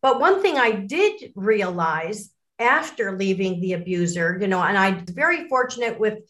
But 0.00 0.20
one 0.20 0.40
thing 0.40 0.56
I 0.56 0.70
did 0.70 1.32
realize 1.34 2.30
after 2.58 3.16
leaving 3.16 3.60
the 3.60 3.74
abuser, 3.74 4.38
you 4.40 4.48
know, 4.48 4.62
and 4.62 4.78
I'm 4.78 5.04
very 5.06 5.48
fortunate 5.48 6.00
with 6.00 6.20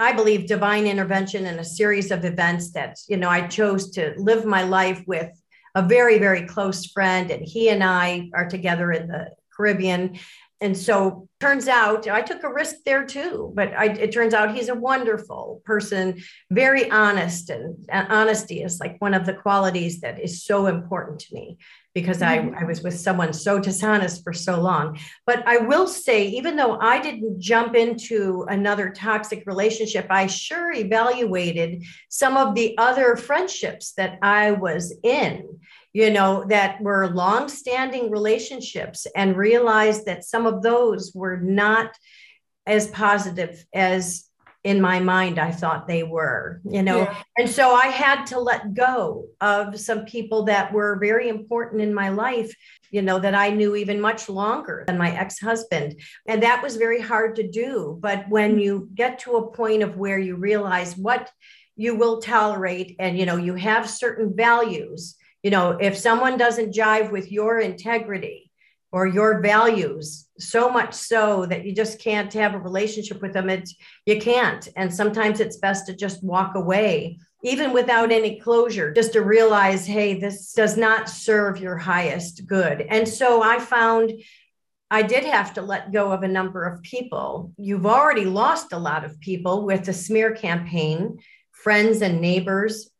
I 0.00 0.12
believe 0.12 0.46
divine 0.46 0.86
intervention 0.86 1.46
and 1.46 1.58
a 1.58 1.64
series 1.64 2.12
of 2.12 2.24
events 2.24 2.70
that, 2.72 2.98
you 3.08 3.16
know, 3.16 3.28
I 3.28 3.48
chose 3.48 3.90
to 3.92 4.14
live 4.16 4.44
my 4.44 4.62
life 4.62 5.02
with 5.08 5.30
a 5.74 5.82
very, 5.82 6.18
very 6.18 6.46
close 6.46 6.86
friend, 6.86 7.30
and 7.30 7.42
he 7.42 7.68
and 7.68 7.82
I 7.82 8.30
are 8.34 8.48
together 8.48 8.92
in 8.92 9.08
the 9.08 9.30
Caribbean. 9.54 10.18
And 10.60 10.76
so 10.76 11.28
turns 11.38 11.68
out 11.68 12.08
I 12.08 12.20
took 12.20 12.42
a 12.42 12.52
risk 12.52 12.76
there 12.84 13.04
too, 13.06 13.52
but 13.54 13.72
I, 13.74 13.86
it 13.86 14.12
turns 14.12 14.34
out 14.34 14.54
he's 14.54 14.68
a 14.68 14.74
wonderful 14.74 15.62
person, 15.64 16.20
very 16.50 16.90
honest, 16.90 17.50
and, 17.50 17.86
and 17.88 18.08
honesty 18.08 18.62
is 18.62 18.80
like 18.80 18.96
one 18.98 19.14
of 19.14 19.24
the 19.24 19.34
qualities 19.34 20.00
that 20.00 20.20
is 20.20 20.44
so 20.44 20.66
important 20.66 21.20
to 21.20 21.34
me 21.34 21.58
because. 22.00 22.22
I, 22.22 22.38
mm. 22.38 22.60
I 22.60 22.64
was 22.64 22.82
with 22.82 22.98
someone 22.98 23.32
so 23.32 23.58
dishonest 23.58 24.22
for 24.22 24.32
so 24.32 24.60
long. 24.60 24.98
But 25.26 25.46
I 25.46 25.58
will 25.58 25.86
say, 25.86 26.28
even 26.28 26.56
though 26.56 26.78
I 26.78 27.00
didn't 27.00 27.40
jump 27.40 27.74
into 27.74 28.44
another 28.48 28.90
toxic 28.90 29.44
relationship, 29.46 30.06
I 30.10 30.26
sure 30.26 30.72
evaluated 30.72 31.84
some 32.08 32.36
of 32.36 32.54
the 32.54 32.76
other 32.78 33.16
friendships 33.16 33.92
that 33.92 34.18
I 34.22 34.52
was 34.52 34.94
in 35.02 35.58
you 35.94 36.10
know, 36.10 36.44
that 36.48 36.80
were 36.80 37.08
long-standing 37.08 38.10
relationships 38.10 39.06
and 39.16 39.36
realized 39.36 40.04
that 40.04 40.22
some 40.22 40.46
of 40.46 40.62
those 40.62 41.12
were 41.14 41.38
not 41.38 41.90
as 42.66 42.88
positive 42.88 43.64
as 43.74 44.27
in 44.68 44.80
my 44.80 45.00
mind 45.00 45.38
I 45.38 45.50
thought 45.50 45.88
they 45.88 46.02
were, 46.02 46.60
you 46.64 46.82
know. 46.82 46.98
Yeah. 46.98 47.22
And 47.38 47.48
so 47.48 47.72
I 47.72 47.86
had 47.86 48.24
to 48.26 48.38
let 48.38 48.74
go 48.74 49.26
of 49.40 49.80
some 49.80 50.04
people 50.04 50.44
that 50.44 50.72
were 50.72 50.98
very 51.00 51.28
important 51.28 51.80
in 51.80 51.94
my 51.94 52.10
life, 52.10 52.54
you 52.90 53.02
know, 53.02 53.18
that 53.18 53.34
I 53.34 53.48
knew 53.50 53.76
even 53.76 54.00
much 54.00 54.28
longer 54.28 54.84
than 54.86 54.98
my 54.98 55.10
ex-husband. 55.16 56.00
And 56.26 56.42
that 56.42 56.62
was 56.62 56.76
very 56.76 57.00
hard 57.00 57.36
to 57.36 57.48
do, 57.48 57.98
but 58.00 58.28
when 58.28 58.58
you 58.58 58.88
get 58.94 59.20
to 59.20 59.36
a 59.36 59.50
point 59.50 59.82
of 59.82 59.96
where 59.96 60.18
you 60.18 60.36
realize 60.36 60.96
what 60.96 61.30
you 61.76 61.94
will 61.94 62.20
tolerate 62.20 62.96
and 62.98 63.18
you 63.18 63.24
know, 63.24 63.36
you 63.36 63.54
have 63.54 63.88
certain 63.88 64.36
values 64.36 65.16
you 65.42 65.50
know, 65.50 65.78
if 65.80 65.96
someone 65.96 66.36
doesn't 66.36 66.74
jive 66.74 67.12
with 67.12 67.30
your 67.30 67.60
integrity 67.60 68.47
or 68.90 69.06
your 69.06 69.40
values, 69.40 70.26
so 70.38 70.70
much 70.70 70.94
so 70.94 71.44
that 71.46 71.64
you 71.64 71.74
just 71.74 72.00
can't 72.00 72.32
have 72.32 72.54
a 72.54 72.58
relationship 72.58 73.20
with 73.20 73.32
them, 73.32 73.50
it's 73.50 73.74
you 74.06 74.18
can't. 74.20 74.66
And 74.76 74.92
sometimes 74.92 75.40
it's 75.40 75.58
best 75.58 75.86
to 75.86 75.94
just 75.94 76.24
walk 76.24 76.54
away, 76.54 77.18
even 77.42 77.72
without 77.72 78.10
any 78.10 78.40
closure, 78.40 78.92
just 78.92 79.12
to 79.12 79.20
realize, 79.20 79.86
hey, 79.86 80.18
this 80.18 80.52
does 80.52 80.76
not 80.76 81.08
serve 81.08 81.60
your 81.60 81.76
highest 81.76 82.46
good. 82.46 82.80
And 82.80 83.06
so 83.06 83.42
I 83.42 83.58
found 83.58 84.12
I 84.90 85.02
did 85.02 85.24
have 85.24 85.52
to 85.54 85.62
let 85.62 85.92
go 85.92 86.12
of 86.12 86.22
a 86.22 86.28
number 86.28 86.64
of 86.64 86.82
people. 86.82 87.52
You've 87.58 87.84
already 87.84 88.24
lost 88.24 88.72
a 88.72 88.78
lot 88.78 89.04
of 89.04 89.20
people 89.20 89.66
with 89.66 89.84
the 89.84 89.92
smear 89.92 90.34
campaign, 90.34 91.18
friends 91.52 92.00
and 92.00 92.22
neighbors, 92.22 92.90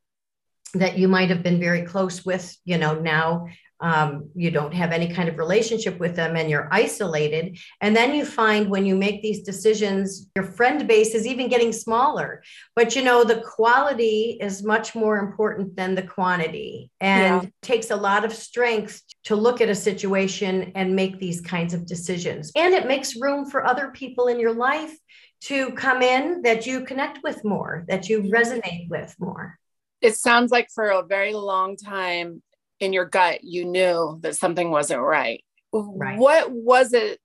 that 0.74 0.98
you 0.98 1.08
might 1.08 1.30
have 1.30 1.42
been 1.42 1.58
very 1.58 1.82
close 1.86 2.26
with, 2.26 2.54
you 2.66 2.76
know, 2.76 2.94
now 2.94 3.46
um, 3.80 4.30
you 4.34 4.50
don't 4.50 4.74
have 4.74 4.92
any 4.92 5.12
kind 5.12 5.28
of 5.28 5.38
relationship 5.38 5.98
with 5.98 6.16
them 6.16 6.36
and 6.36 6.50
you're 6.50 6.68
isolated. 6.72 7.58
And 7.80 7.94
then 7.94 8.14
you 8.14 8.24
find 8.24 8.68
when 8.68 8.84
you 8.84 8.96
make 8.96 9.22
these 9.22 9.42
decisions, 9.42 10.28
your 10.34 10.44
friend 10.44 10.86
base 10.88 11.14
is 11.14 11.26
even 11.26 11.48
getting 11.48 11.72
smaller. 11.72 12.42
But 12.74 12.96
you 12.96 13.02
know, 13.02 13.24
the 13.24 13.40
quality 13.40 14.38
is 14.40 14.64
much 14.64 14.94
more 14.94 15.18
important 15.18 15.76
than 15.76 15.94
the 15.94 16.02
quantity 16.02 16.90
and 17.00 17.42
yeah. 17.42 17.48
takes 17.62 17.90
a 17.90 17.96
lot 17.96 18.24
of 18.24 18.32
strength 18.32 19.02
to 19.24 19.36
look 19.36 19.60
at 19.60 19.68
a 19.68 19.74
situation 19.74 20.72
and 20.74 20.96
make 20.96 21.18
these 21.18 21.40
kinds 21.40 21.74
of 21.74 21.86
decisions. 21.86 22.50
And 22.56 22.74
it 22.74 22.86
makes 22.86 23.16
room 23.16 23.48
for 23.48 23.64
other 23.64 23.88
people 23.88 24.26
in 24.26 24.40
your 24.40 24.54
life 24.54 24.96
to 25.40 25.70
come 25.72 26.02
in 26.02 26.42
that 26.42 26.66
you 26.66 26.84
connect 26.84 27.22
with 27.22 27.44
more, 27.44 27.84
that 27.88 28.08
you 28.08 28.22
resonate 28.22 28.88
with 28.88 29.14
more. 29.20 29.56
It 30.00 30.16
sounds 30.16 30.50
like 30.50 30.68
for 30.74 30.88
a 30.88 31.02
very 31.02 31.34
long 31.34 31.76
time 31.76 32.42
in 32.80 32.92
your 32.92 33.04
gut 33.04 33.44
you 33.44 33.64
knew 33.64 34.18
that 34.22 34.36
something 34.36 34.70
wasn't 34.70 35.00
right. 35.00 35.44
right. 35.72 36.18
What 36.18 36.50
was 36.50 36.92
it 36.92 37.20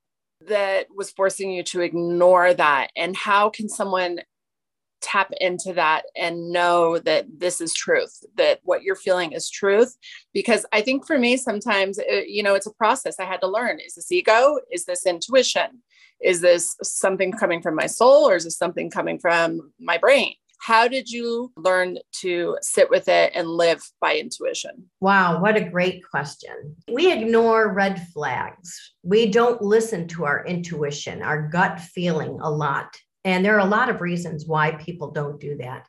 that 0.48 0.88
was 0.96 1.12
forcing 1.12 1.52
you 1.52 1.64
to 1.64 1.82
ignore 1.82 2.54
that? 2.54 2.90
And 2.96 3.16
how 3.16 3.50
can 3.50 3.70
someone 3.70 4.20
tap 5.02 5.32
into 5.42 5.74
that 5.74 6.04
and 6.16 6.52
know 6.52 6.98
that 6.98 7.26
this 7.38 7.60
is 7.60 7.74
truth, 7.74 8.24
that 8.36 8.60
what 8.64 8.84
you're 8.84 8.96
feeling 8.96 9.34
is 9.34 9.50
truth? 9.50 9.96
Because 10.34 10.66
I 10.72 10.82
think 10.82 11.06
for 11.06 11.18
me, 11.18 11.38
sometimes, 11.38 11.98
it, 12.00 12.08
uh, 12.10 12.26
you 12.26 12.44
know, 12.44 12.56
it's 12.56 12.68
a 12.68 12.74
process 12.74 13.20
I 13.20 13.26
had 13.26 13.42
to 13.42 13.48
learn. 13.48 13.80
Is 13.80 13.96
this 13.96 14.12
ego? 14.12 14.60
Is 14.72 14.86
this 14.86 15.06
intuition? 15.06 15.84
Is 16.22 16.42
this 16.42 16.76
something 16.82 17.34
coming 17.34 17.62
from 17.62 17.76
my 17.76 17.88
soul 17.88 18.30
or 18.30 18.36
is 18.36 18.46
this 18.46 18.58
something 18.58 18.90
coming 18.90 19.20
from 19.20 19.74
my 19.80 19.98
brain? 19.98 20.36
How 20.64 20.88
did 20.88 21.12
you 21.12 21.52
learn 21.58 21.98
to 22.22 22.58
sit 22.62 22.90
with 22.90 23.10
it 23.10 23.34
and 23.36 23.50
live 23.50 23.84
by 24.00 24.16
intuition? 24.16 24.90
Wow, 25.02 25.42
what 25.42 25.58
a 25.58 25.70
great 25.70 26.02
question. 26.10 26.78
We 26.90 27.12
ignore 27.12 27.74
red 27.74 28.08
flags. 28.14 28.94
We 29.04 29.26
don't 29.26 29.62
listen 29.62 30.08
to 30.08 30.24
our 30.24 30.46
intuition, 30.46 31.22
our 31.22 31.50
gut 31.50 31.82
feeling 31.82 32.40
a 32.42 32.50
lot. 32.50 32.96
And 33.26 33.44
there 33.44 33.58
are 33.58 33.68
a 33.68 33.70
lot 33.70 33.90
of 33.90 34.00
reasons 34.00 34.46
why 34.48 34.72
people 34.76 35.12
don't 35.12 35.38
do 35.38 35.58
that. 35.58 35.86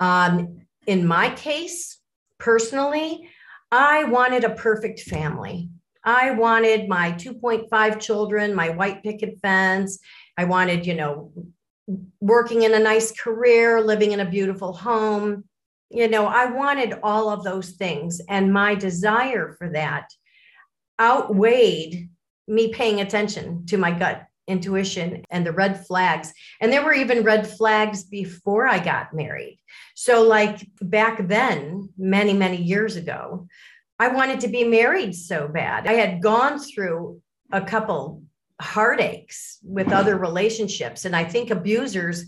Um, 0.00 0.62
in 0.88 1.06
my 1.06 1.30
case, 1.30 2.00
personally, 2.38 3.30
I 3.70 4.02
wanted 4.02 4.42
a 4.42 4.56
perfect 4.56 4.98
family. 5.02 5.70
I 6.02 6.32
wanted 6.32 6.88
my 6.88 7.12
2.5 7.12 8.00
children, 8.00 8.52
my 8.52 8.70
white 8.70 9.04
picket 9.04 9.38
fence. 9.40 10.00
I 10.36 10.42
wanted, 10.42 10.86
you 10.86 10.94
know, 10.94 11.30
working 12.20 12.62
in 12.62 12.74
a 12.74 12.78
nice 12.78 13.12
career, 13.12 13.80
living 13.80 14.12
in 14.12 14.20
a 14.20 14.30
beautiful 14.30 14.72
home. 14.72 15.44
You 15.90 16.08
know, 16.08 16.26
I 16.26 16.46
wanted 16.46 16.98
all 17.02 17.30
of 17.30 17.44
those 17.44 17.70
things. 17.70 18.20
And 18.28 18.52
my 18.52 18.74
desire 18.74 19.54
for 19.58 19.70
that 19.70 20.10
outweighed 21.00 22.10
me 22.46 22.72
paying 22.72 23.00
attention 23.00 23.66
to 23.66 23.76
my 23.76 23.92
gut 23.92 24.24
intuition 24.46 25.22
and 25.30 25.46
the 25.46 25.52
red 25.52 25.86
flags. 25.86 26.32
And 26.60 26.72
there 26.72 26.84
were 26.84 26.94
even 26.94 27.22
red 27.22 27.46
flags 27.46 28.04
before 28.04 28.66
I 28.66 28.78
got 28.78 29.14
married. 29.14 29.60
So, 29.94 30.22
like 30.22 30.66
back 30.80 31.28
then, 31.28 31.90
many, 31.98 32.32
many 32.32 32.56
years 32.56 32.96
ago, 32.96 33.46
I 33.98 34.08
wanted 34.08 34.40
to 34.40 34.48
be 34.48 34.64
married 34.64 35.14
so 35.14 35.48
bad. 35.48 35.86
I 35.86 35.94
had 35.94 36.22
gone 36.22 36.58
through 36.58 37.20
a 37.52 37.60
couple 37.60 38.22
heartaches 38.60 39.58
with 39.62 39.92
other 39.92 40.16
relationships. 40.16 41.04
And 41.04 41.14
I 41.14 41.24
think 41.24 41.50
abusers, 41.50 42.24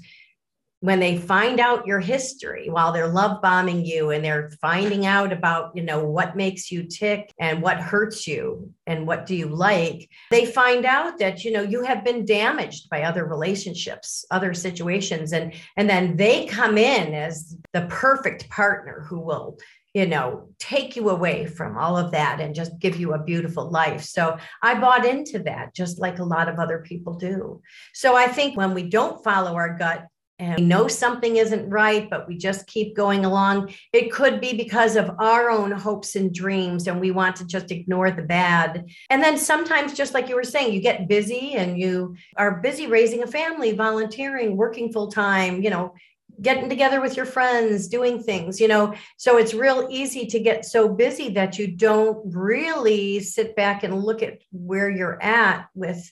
when 0.83 0.99
they 0.99 1.19
find 1.19 1.61
out 1.61 1.87
your 1.87 2.01
history 2.01 2.71
while 2.71 2.90
they're 2.90 3.07
love 3.07 3.43
bombing 3.43 3.85
you 3.85 4.11
and 4.11 4.25
they're 4.25 4.51
finding 4.62 5.05
out 5.05 5.31
about, 5.31 5.73
you 5.75 5.83
know, 5.83 6.03
what 6.03 6.37
makes 6.37 6.73
you 6.73 6.85
tick 6.85 7.35
and 7.38 7.61
what 7.61 7.79
hurts 7.79 8.27
you 8.27 8.73
and 8.87 9.07
what 9.07 9.27
do 9.27 9.37
you 9.37 9.49
like, 9.49 10.09
they 10.31 10.47
find 10.47 10.87
out 10.87 11.19
that, 11.19 11.45
you 11.45 11.53
know, 11.53 11.61
you 11.61 11.83
have 11.83 12.03
been 12.03 12.25
damaged 12.25 12.88
by 12.88 13.03
other 13.03 13.27
relationships, 13.27 14.25
other 14.31 14.55
situations. 14.55 15.35
And, 15.35 15.53
and 15.77 15.88
then 15.88 16.16
they 16.16 16.47
come 16.47 16.79
in 16.79 17.12
as 17.12 17.55
the 17.75 17.87
perfect 17.90 18.49
partner 18.49 19.05
who 19.07 19.21
will 19.21 19.59
you 19.94 20.07
know, 20.07 20.48
take 20.59 20.94
you 20.94 21.11
away 21.11 21.46
from 21.46 21.76
all 21.76 21.96
of 21.96 22.12
that 22.12 22.40
and 22.40 22.55
just 22.55 22.79
give 22.79 22.96
you 22.96 23.12
a 23.12 23.22
beautiful 23.22 23.70
life. 23.70 24.03
So 24.05 24.38
I 24.62 24.79
bought 24.79 25.05
into 25.05 25.40
that, 25.40 25.74
just 25.74 26.00
like 26.00 26.18
a 26.18 26.24
lot 26.24 26.48
of 26.48 26.59
other 26.59 26.79
people 26.79 27.14
do. 27.14 27.61
So 27.92 28.14
I 28.14 28.29
think 28.29 28.57
when 28.57 28.74
we 28.74 28.88
don't 28.88 29.22
follow 29.24 29.55
our 29.55 29.76
gut, 29.76 30.07
and 30.38 30.59
we 30.59 30.64
know 30.64 30.88
something 30.88 31.37
isn't 31.37 31.68
right, 31.68 32.09
but 32.09 32.26
we 32.26 32.38
just 32.38 32.66
keep 32.66 32.96
going 32.96 33.26
along. 33.26 33.74
It 33.92 34.11
could 34.11 34.40
be 34.40 34.57
because 34.57 34.96
of 34.96 35.11
our 35.18 35.50
own 35.50 35.70
hopes 35.70 36.16
and 36.16 36.33
dreams, 36.33 36.87
and 36.87 36.98
we 36.98 37.11
want 37.11 37.37
to 37.37 37.46
just 37.46 37.70
ignore 37.70 38.11
the 38.11 38.22
bad. 38.22 38.87
And 39.11 39.22
then 39.22 39.37
sometimes, 39.37 39.92
just 39.92 40.14
like 40.14 40.31
you 40.31 40.35
were 40.35 40.42
saying, 40.42 40.72
you 40.72 40.81
get 40.81 41.09
busy 41.09 41.53
and 41.57 41.79
you 41.79 42.16
are 42.38 42.62
busy 42.62 42.87
raising 42.87 43.22
a 43.22 43.26
family, 43.26 43.72
volunteering, 43.72 44.57
working 44.57 44.90
full 44.90 45.12
time, 45.12 45.62
you 45.62 45.68
know, 45.68 45.92
getting 46.40 46.68
together 46.68 47.00
with 47.00 47.16
your 47.16 47.26
friends, 47.26 47.88
doing 47.88 48.22
things, 48.22 48.61
you 48.61 48.68
know. 48.68 48.94
So 49.16 49.37
it's 49.37 49.55
real 49.55 49.88
easy 49.90 50.26
to 50.26 50.40
get 50.40 50.64
so 50.64 50.88
busy 50.88 51.31
that 51.31 51.59
you 51.59 51.68
don't 51.68 52.35
really 52.35 53.20
sit 53.20 53.57
back 53.57 53.83
and 53.83 54.03
look 54.03 54.22
at 54.22 54.38
where 54.53 54.90
you're 54.90 55.22
at 55.22 55.68
with 55.74 56.11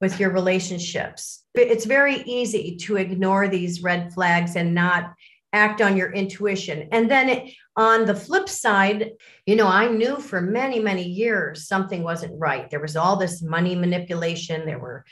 with 0.00 0.20
your 0.20 0.30
relationships. 0.30 1.44
It's 1.54 1.84
very 1.84 2.22
easy 2.22 2.76
to 2.82 2.96
ignore 2.96 3.48
these 3.48 3.82
red 3.82 4.12
flags 4.12 4.54
and 4.54 4.74
not 4.74 5.12
act 5.52 5.80
on 5.80 5.96
your 5.96 6.12
intuition. 6.12 6.88
And 6.92 7.10
then 7.10 7.28
it, 7.28 7.54
on 7.76 8.04
the 8.04 8.14
flip 8.14 8.48
side, 8.48 9.12
you 9.46 9.56
know, 9.56 9.66
I 9.66 9.88
knew 9.88 10.18
for 10.18 10.40
many, 10.40 10.78
many 10.78 11.04
years 11.04 11.66
something 11.66 12.02
wasn't 12.02 12.38
right. 12.38 12.68
There 12.70 12.80
was 12.80 12.96
all 12.96 13.16
this 13.16 13.42
money 13.42 13.74
manipulation. 13.74 14.66
There 14.66 14.78
were, 14.78 15.04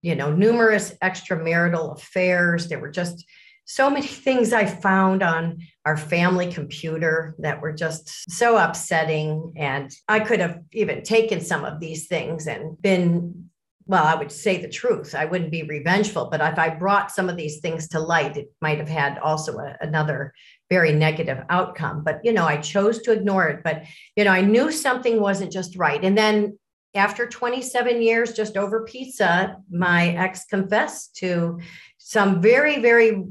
you 0.00 0.14
know, 0.14 0.32
numerous 0.32 0.94
extramarital 1.02 1.96
affairs. 1.96 2.68
There 2.68 2.78
were 2.78 2.90
just 2.90 3.26
so 3.64 3.88
many 3.88 4.06
things 4.06 4.52
I 4.52 4.66
found 4.66 5.22
on 5.22 5.58
our 5.84 5.96
family 5.96 6.52
computer 6.52 7.34
that 7.38 7.60
were 7.60 7.72
just 7.72 8.30
so 8.30 8.56
upsetting. 8.56 9.52
And 9.56 9.90
I 10.08 10.20
could 10.20 10.40
have 10.40 10.60
even 10.72 11.02
taken 11.02 11.40
some 11.40 11.64
of 11.64 11.80
these 11.80 12.06
things 12.06 12.46
and 12.46 12.80
been, 12.82 13.48
well, 13.86 14.04
I 14.04 14.14
would 14.14 14.32
say 14.32 14.60
the 14.60 14.68
truth. 14.68 15.14
I 15.14 15.24
wouldn't 15.24 15.50
be 15.50 15.62
revengeful, 15.62 16.28
but 16.30 16.40
if 16.40 16.58
I 16.58 16.70
brought 16.70 17.12
some 17.12 17.28
of 17.28 17.36
these 17.36 17.60
things 17.60 17.88
to 17.88 18.00
light, 18.00 18.36
it 18.36 18.52
might 18.60 18.78
have 18.78 18.88
had 18.88 19.18
also 19.18 19.58
a, 19.58 19.76
another 19.80 20.34
very 20.68 20.92
negative 20.92 21.38
outcome. 21.48 22.04
But, 22.04 22.20
you 22.24 22.32
know, 22.32 22.46
I 22.46 22.56
chose 22.58 23.02
to 23.02 23.12
ignore 23.12 23.48
it. 23.48 23.62
But, 23.64 23.84
you 24.16 24.24
know, 24.24 24.32
I 24.32 24.40
knew 24.40 24.70
something 24.70 25.20
wasn't 25.20 25.52
just 25.52 25.76
right. 25.76 26.04
And 26.04 26.16
then 26.16 26.58
after 26.94 27.26
27 27.26 28.02
years 28.02 28.32
just 28.32 28.56
over 28.56 28.84
pizza, 28.84 29.56
my 29.70 30.08
ex 30.08 30.44
confessed 30.44 31.16
to 31.16 31.60
some 31.98 32.42
very, 32.42 32.80
very 32.80 33.24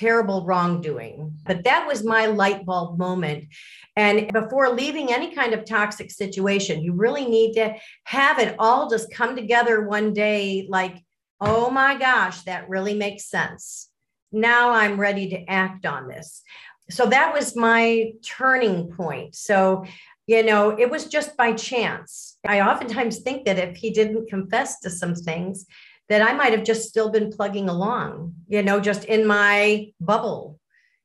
terrible 0.00 0.46
wrongdoing. 0.46 1.32
But 1.44 1.64
that 1.64 1.86
was 1.86 2.02
my 2.02 2.26
light 2.26 2.64
bulb 2.64 2.98
moment. 2.98 3.44
And 3.96 4.32
before 4.32 4.70
leaving 4.70 5.12
any 5.12 5.34
kind 5.34 5.52
of 5.52 5.66
toxic 5.66 6.10
situation, 6.10 6.82
you 6.82 6.94
really 6.94 7.26
need 7.26 7.54
to 7.54 7.74
have 8.04 8.38
it 8.38 8.56
all 8.58 8.88
just 8.88 9.12
come 9.12 9.36
together 9.36 9.86
one 9.86 10.14
day 10.14 10.66
like, 10.68 11.04
oh 11.40 11.70
my 11.70 11.98
gosh, 11.98 12.42
that 12.42 12.68
really 12.68 12.94
makes 12.94 13.26
sense. 13.26 13.88
Now 14.32 14.70
I'm 14.70 14.98
ready 14.98 15.28
to 15.30 15.50
act 15.50 15.84
on 15.84 16.08
this. 16.08 16.42
So 16.88 17.06
that 17.06 17.34
was 17.34 17.54
my 17.54 18.12
turning 18.24 18.88
point. 18.88 19.34
So, 19.34 19.84
you 20.26 20.42
know, 20.42 20.70
it 20.70 20.90
was 20.90 21.06
just 21.06 21.36
by 21.36 21.52
chance. 21.52 22.38
I 22.46 22.62
oftentimes 22.62 23.18
think 23.18 23.44
that 23.44 23.58
if 23.58 23.76
he 23.76 23.90
didn't 23.90 24.28
confess 24.28 24.80
to 24.80 24.90
some 24.90 25.14
things, 25.14 25.66
that 26.10 26.22
I 26.22 26.34
might 26.34 26.52
have 26.52 26.64
just 26.64 26.88
still 26.88 27.08
been 27.08 27.30
plugging 27.30 27.68
along, 27.68 28.34
you 28.48 28.62
know, 28.62 28.80
just 28.80 29.04
in 29.04 29.26
my 29.26 29.92
bubble, 30.00 30.58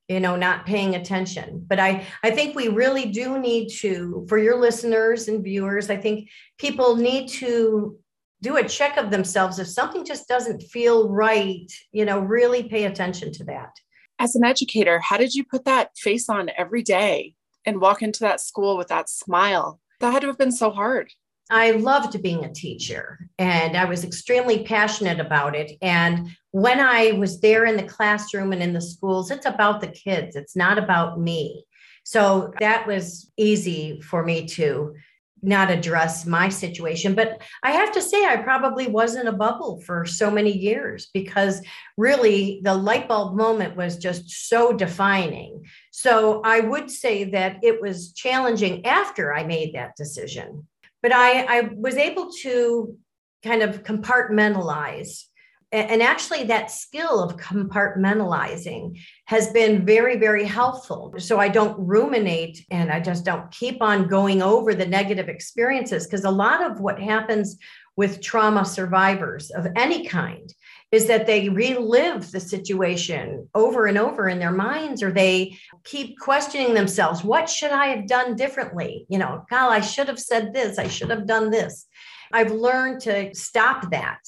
you 0.09 0.19
know, 0.19 0.35
not 0.35 0.65
paying 0.65 0.95
attention. 0.95 1.63
But 1.65 1.79
I, 1.79 2.05
I 2.23 2.31
think 2.31 2.55
we 2.55 2.67
really 2.69 3.05
do 3.05 3.37
need 3.37 3.69
to, 3.81 4.25
for 4.27 4.39
your 4.39 4.59
listeners 4.59 5.27
and 5.27 5.43
viewers, 5.43 5.91
I 5.91 5.97
think 5.97 6.29
people 6.57 6.95
need 6.95 7.29
to 7.29 7.97
do 8.41 8.57
a 8.57 8.67
check 8.67 8.97
of 8.97 9.11
themselves. 9.11 9.59
If 9.59 9.67
something 9.67 10.05
just 10.05 10.27
doesn't 10.27 10.63
feel 10.63 11.07
right, 11.07 11.71
you 11.91 12.03
know, 12.03 12.19
really 12.19 12.63
pay 12.63 12.85
attention 12.85 13.31
to 13.33 13.43
that. 13.45 13.69
As 14.17 14.35
an 14.35 14.43
educator, 14.43 14.99
how 14.99 15.17
did 15.17 15.35
you 15.35 15.43
put 15.43 15.65
that 15.65 15.95
face 15.97 16.29
on 16.29 16.49
every 16.57 16.81
day 16.81 17.35
and 17.63 17.79
walk 17.79 18.01
into 18.01 18.21
that 18.21 18.41
school 18.41 18.75
with 18.75 18.87
that 18.87 19.07
smile? 19.07 19.79
That 19.99 20.13
had 20.13 20.23
to 20.23 20.27
have 20.27 20.37
been 20.37 20.51
so 20.51 20.71
hard. 20.71 21.11
I 21.49 21.71
loved 21.71 22.21
being 22.21 22.43
a 22.43 22.53
teacher 22.53 23.29
and 23.37 23.77
I 23.77 23.85
was 23.85 24.03
extremely 24.03 24.63
passionate 24.63 25.19
about 25.19 25.55
it. 25.55 25.73
And 25.81 26.29
when 26.51 26.79
I 26.79 27.11
was 27.13 27.39
there 27.39 27.65
in 27.65 27.77
the 27.77 27.83
classroom 27.83 28.51
and 28.51 28.63
in 28.63 28.73
the 28.73 28.81
schools, 28.81 29.29
it's 29.29 29.45
about 29.45 29.81
the 29.81 29.87
kids, 29.87 30.35
it's 30.35 30.55
not 30.55 30.77
about 30.77 31.19
me. 31.19 31.65
So 32.03 32.53
that 32.59 32.87
was 32.87 33.31
easy 33.37 34.01
for 34.01 34.23
me 34.23 34.45
to 34.49 34.95
not 35.41 35.69
address 35.69 36.25
my 36.25 36.49
situation. 36.49 37.13
But 37.13 37.41
I 37.61 37.71
have 37.71 37.91
to 37.93 38.01
say, 38.01 38.25
I 38.25 38.37
probably 38.37 38.87
was 38.87 39.15
in 39.15 39.27
a 39.27 39.31
bubble 39.31 39.79
for 39.81 40.05
so 40.05 40.31
many 40.31 40.51
years 40.51 41.09
because 41.13 41.61
really 41.97 42.61
the 42.63 42.73
light 42.73 43.07
bulb 43.07 43.35
moment 43.35 43.75
was 43.75 43.97
just 43.97 44.49
so 44.49 44.73
defining. 44.73 45.65
So 45.91 46.41
I 46.43 46.61
would 46.61 46.89
say 46.89 47.25
that 47.25 47.57
it 47.63 47.81
was 47.81 48.11
challenging 48.13 48.85
after 48.85 49.33
I 49.33 49.43
made 49.43 49.75
that 49.75 49.95
decision. 49.95 50.67
But 51.05 51.13
I, 51.13 51.59
I 51.59 51.69
was 51.75 51.97
able 51.97 52.31
to 52.41 52.97
kind 53.43 53.61
of 53.61 53.83
compartmentalize. 53.83 55.25
And 55.71 56.01
actually 56.01 56.45
that 56.45 56.71
skill 56.71 57.21
of 57.21 57.37
compartmentalizing 57.37 58.99
has 59.25 59.51
been 59.51 59.85
very 59.85 60.17
very 60.17 60.45
helpful. 60.45 61.13
So 61.19 61.39
i 61.39 61.47
don't 61.47 61.77
ruminate 61.77 62.65
and 62.71 62.91
i 62.91 62.99
just 62.99 63.23
don't 63.23 63.51
keep 63.51 63.83
on 63.83 64.07
going 64.07 64.41
over 64.41 64.73
the 64.73 64.87
negative 64.87 65.29
experiences 65.29 66.07
because 66.07 66.23
a 66.23 66.31
lot 66.31 66.59
of 66.63 66.79
what 66.79 66.99
happens 66.99 67.59
with 67.95 68.19
trauma 68.19 68.65
survivors 68.65 69.51
of 69.51 69.67
any 69.75 70.07
kind 70.07 70.51
is 70.91 71.07
that 71.07 71.25
they 71.25 71.49
relive 71.49 72.31
the 72.31 72.39
situation 72.39 73.49
over 73.53 73.85
and 73.85 73.97
over 73.97 74.29
in 74.29 74.39
their 74.39 74.51
minds 74.51 75.03
or 75.03 75.11
they 75.11 75.57
keep 75.83 76.17
questioning 76.19 76.73
themselves 76.73 77.23
what 77.23 77.49
should 77.49 77.71
i 77.71 77.87
have 77.87 78.07
done 78.07 78.35
differently 78.35 79.05
you 79.09 79.17
know 79.17 79.43
god 79.49 79.71
i 79.71 79.81
should 79.81 80.07
have 80.07 80.19
said 80.19 80.53
this 80.53 80.77
i 80.77 80.87
should 80.87 81.09
have 81.09 81.27
done 81.27 81.49
this 81.49 81.87
i've 82.31 82.51
learned 82.51 83.01
to 83.01 83.33
stop 83.33 83.89
that 83.91 84.19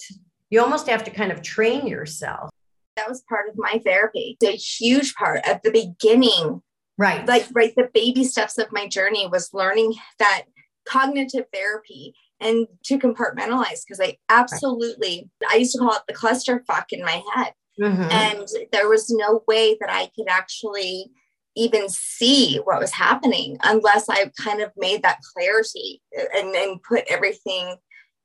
you 0.49 0.61
almost 0.61 0.87
have 0.87 1.03
to 1.03 1.11
kind 1.11 1.31
of 1.31 1.41
train 1.41 1.87
yourself. 1.87 2.49
That 2.95 3.09
was 3.09 3.21
part 3.27 3.49
of 3.49 3.55
my 3.57 3.81
therapy. 3.85 4.37
A 4.43 4.51
huge 4.51 5.13
part 5.15 5.41
at 5.45 5.61
the 5.63 5.71
beginning. 5.71 6.61
Right. 6.97 7.27
Like, 7.27 7.47
right, 7.53 7.73
the 7.75 7.89
baby 7.93 8.23
steps 8.23 8.57
of 8.57 8.71
my 8.71 8.87
journey 8.87 9.27
was 9.27 9.53
learning 9.53 9.93
that 10.19 10.43
cognitive 10.85 11.45
therapy 11.53 12.15
and 12.39 12.67
to 12.85 12.99
compartmentalize 12.99 13.81
because 13.85 13.99
I 14.01 14.17
absolutely. 14.29 15.29
I 15.49 15.55
used 15.55 15.73
to 15.73 15.79
call 15.79 15.93
it 15.93 16.01
the 16.07 16.13
clusterfuck 16.13 16.85
in 16.91 17.03
my 17.03 17.21
head. 17.33 17.53
Mm-hmm. 17.79 18.11
And 18.11 18.47
there 18.71 18.89
was 18.89 19.09
no 19.09 19.43
way 19.47 19.77
that 19.79 19.91
I 19.91 20.09
could 20.15 20.27
actually 20.29 21.11
even 21.55 21.89
see 21.89 22.57
what 22.63 22.79
was 22.79 22.91
happening 22.91 23.57
unless 23.63 24.09
I 24.09 24.31
kind 24.39 24.61
of 24.61 24.71
made 24.77 25.03
that 25.03 25.19
clarity 25.33 26.01
and, 26.35 26.55
and 26.55 26.81
put 26.83 27.05
everything 27.09 27.75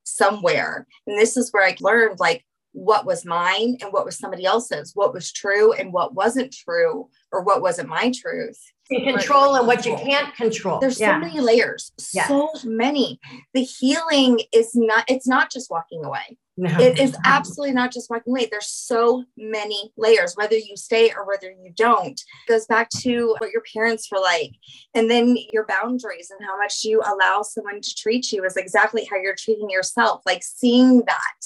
somewhere. 0.03 0.87
And 1.07 1.17
this 1.17 1.35
is 1.35 1.51
where 1.51 1.65
I 1.65 1.75
learned 1.79 2.19
like 2.19 2.45
what 2.73 3.05
was 3.05 3.25
mine 3.25 3.77
and 3.81 3.91
what 3.93 4.05
was 4.05 4.17
somebody 4.17 4.45
else's, 4.45 4.91
what 4.93 5.13
was 5.13 5.31
true 5.31 5.73
and 5.73 5.93
what 5.93 6.13
wasn't 6.13 6.53
true, 6.53 7.09
or 7.31 7.43
what 7.43 7.61
wasn't 7.61 7.89
my 7.89 8.11
truth. 8.15 8.59
And 8.89 9.03
control 9.03 9.55
and 9.55 9.65
what 9.65 9.85
you 9.85 9.95
can't 9.95 10.35
control. 10.35 10.79
There's 10.79 10.99
yeah. 10.99 11.15
so 11.15 11.19
many 11.19 11.39
layers, 11.39 11.91
yeah. 12.13 12.27
so 12.27 12.49
many. 12.65 13.19
The 13.53 13.63
healing 13.63 14.41
is 14.51 14.71
not, 14.75 15.05
it's 15.07 15.27
not 15.27 15.51
just 15.51 15.71
walking 15.71 16.03
away. 16.03 16.37
No. 16.57 16.77
It 16.79 16.99
is 16.99 17.15
absolutely 17.25 17.73
not 17.73 17.91
just 17.91 18.09
walking 18.09 18.31
away. 18.31 18.47
There's 18.49 18.67
so 18.67 19.23
many 19.37 19.91
layers, 19.97 20.33
whether 20.35 20.55
you 20.55 20.75
stay 20.75 21.11
or 21.11 21.25
whether 21.25 21.49
you 21.49 21.71
don't. 21.75 22.19
It 22.19 22.51
goes 22.51 22.65
back 22.65 22.89
to 23.01 23.35
what 23.39 23.51
your 23.51 23.63
parents 23.73 24.09
were 24.11 24.19
like, 24.19 24.51
and 24.93 25.09
then 25.09 25.37
your 25.51 25.65
boundaries 25.65 26.29
and 26.29 26.45
how 26.47 26.57
much 26.57 26.83
you 26.83 27.01
allow 27.01 27.41
someone 27.41 27.81
to 27.81 27.95
treat 27.95 28.31
you 28.31 28.43
is 28.45 28.57
exactly 28.57 29.07
how 29.09 29.17
you're 29.17 29.35
treating 29.37 29.69
yourself. 29.69 30.21
Like 30.25 30.43
seeing 30.43 30.99
that, 31.05 31.45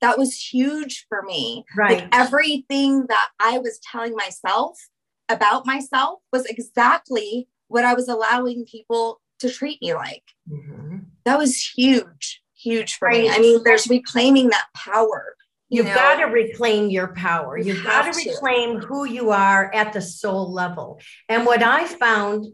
that 0.00 0.18
was 0.18 0.34
huge 0.34 1.06
for 1.08 1.22
me. 1.22 1.64
Right. 1.76 2.02
Like 2.02 2.08
everything 2.12 3.06
that 3.08 3.28
I 3.40 3.58
was 3.58 3.80
telling 3.90 4.14
myself 4.14 4.78
about 5.28 5.66
myself 5.66 6.20
was 6.32 6.46
exactly 6.46 7.48
what 7.68 7.84
I 7.84 7.94
was 7.94 8.08
allowing 8.08 8.64
people 8.64 9.20
to 9.40 9.50
treat 9.50 9.80
me 9.82 9.94
like. 9.94 10.22
Mm-hmm. 10.48 10.98
That 11.24 11.38
was 11.38 11.60
huge 11.60 12.42
huge 12.56 12.96
for 12.96 13.08
right. 13.08 13.22
me. 13.22 13.30
I 13.30 13.38
mean, 13.38 13.62
there's 13.64 13.88
reclaiming 13.88 14.48
that 14.48 14.66
power. 14.74 15.36
You 15.68 15.78
You've 15.78 15.86
know? 15.86 15.94
got 15.94 16.16
to 16.16 16.26
reclaim 16.26 16.90
your 16.90 17.08
power. 17.08 17.58
You've 17.58 17.82
got 17.82 18.12
to 18.12 18.18
reclaim 18.18 18.78
who 18.78 19.04
you 19.04 19.30
are 19.30 19.72
at 19.74 19.92
the 19.92 20.00
soul 20.00 20.52
level. 20.52 21.00
And 21.28 21.44
what 21.44 21.62
I 21.62 21.86
found 21.86 22.46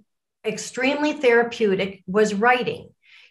extremely 0.45 1.13
therapeutic 1.13 2.03
was 2.07 2.35
writing 2.35 2.89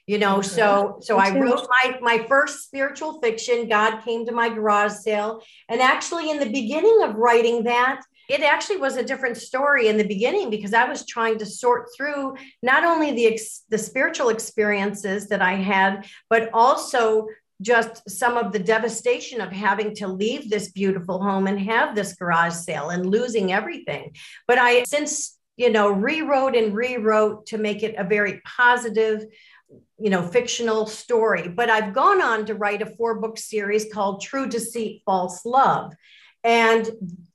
you 0.08 0.18
know 0.18 0.38
mm-hmm. 0.38 0.56
so 0.56 0.98
so 1.02 1.18
i 1.18 1.38
wrote 1.38 1.68
my 1.70 2.00
my 2.00 2.26
first 2.28 2.64
spiritual 2.64 3.20
fiction 3.20 3.68
god 3.68 4.02
came 4.02 4.26
to 4.26 4.32
my 4.32 4.48
garage 4.48 4.94
sale 4.94 5.44
and 5.68 5.82
actually 5.82 6.32
in 6.32 6.40
the 6.40 6.50
beginning 6.50 7.02
of 7.04 7.16
writing 7.16 7.66
that 7.66 8.02
it 8.30 8.42
actually 8.42 8.78
was 8.78 8.98
a 8.98 9.04
different 9.04 9.38
story 9.38 9.88
in 9.88 9.98
the 9.98 10.08
beginning 10.08 10.50
because 10.50 10.74
I 10.74 10.86
was 10.86 11.06
trying 11.06 11.38
to 11.40 11.46
sort 11.46 11.88
through 11.96 12.36
not 12.62 12.84
only 12.84 13.12
the 13.12 13.40
the 13.70 13.78
spiritual 13.78 14.30
experiences 14.30 15.28
that 15.30 15.42
I 15.42 15.54
had, 15.54 16.06
but 16.30 16.50
also 16.54 17.28
just 17.62 18.10
some 18.10 18.38
of 18.38 18.52
the 18.52 18.60
devastation 18.60 19.40
of 19.40 19.52
having 19.52 19.94
to 19.96 20.08
leave 20.08 20.50
this 20.50 20.72
beautiful 20.72 21.22
home 21.22 21.46
and 21.48 21.60
have 21.60 21.96
this 21.96 22.16
garage 22.16 22.54
sale 22.54 22.90
and 22.90 23.06
losing 23.06 23.54
everything. 23.54 24.16
But 24.48 24.58
I 24.58 24.84
since 24.84 25.38
you 25.58 25.70
know 25.70 25.92
rewrote 25.92 26.56
and 26.56 26.76
rewrote 26.76 27.46
to 27.48 27.58
make 27.58 27.84
it 27.84 27.96
a 27.98 28.04
very 28.04 28.42
positive 28.46 29.26
you 30.00 30.10
know 30.10 30.24
fictional 30.24 30.86
story 30.86 31.48
but 31.48 31.70
i've 31.70 31.94
gone 31.94 32.22
on 32.22 32.46
to 32.46 32.56
write 32.56 32.82
a 32.82 32.86
four 32.86 33.20
book 33.20 33.38
series 33.38 33.92
called 33.94 34.22
true 34.22 34.48
deceit 34.48 35.02
false 35.06 35.46
love 35.46 35.94
and 36.44 36.90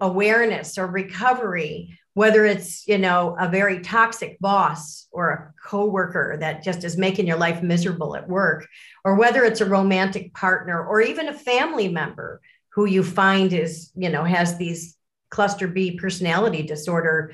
awareness 0.00 0.76
or 0.76 0.88
recovery, 0.88 1.96
whether 2.14 2.44
it's, 2.44 2.88
you 2.88 2.98
know, 2.98 3.36
a 3.38 3.48
very 3.48 3.82
toxic 3.82 4.36
boss 4.40 5.06
or 5.12 5.30
a 5.30 5.68
coworker 5.68 6.38
that 6.40 6.64
just 6.64 6.82
is 6.82 6.98
making 6.98 7.28
your 7.28 7.38
life 7.38 7.62
miserable 7.62 8.16
at 8.16 8.28
work, 8.28 8.66
or 9.04 9.14
whether 9.14 9.44
it's 9.44 9.60
a 9.60 9.64
romantic 9.64 10.34
partner 10.34 10.84
or 10.84 11.00
even 11.00 11.28
a 11.28 11.38
family 11.38 11.86
member 11.86 12.40
who 12.70 12.84
you 12.84 13.04
find 13.04 13.52
is, 13.52 13.92
you 13.94 14.08
know, 14.08 14.24
has 14.24 14.56
these 14.56 14.96
cluster 15.32 15.66
B 15.66 15.98
personality 15.98 16.62
disorder 16.62 17.32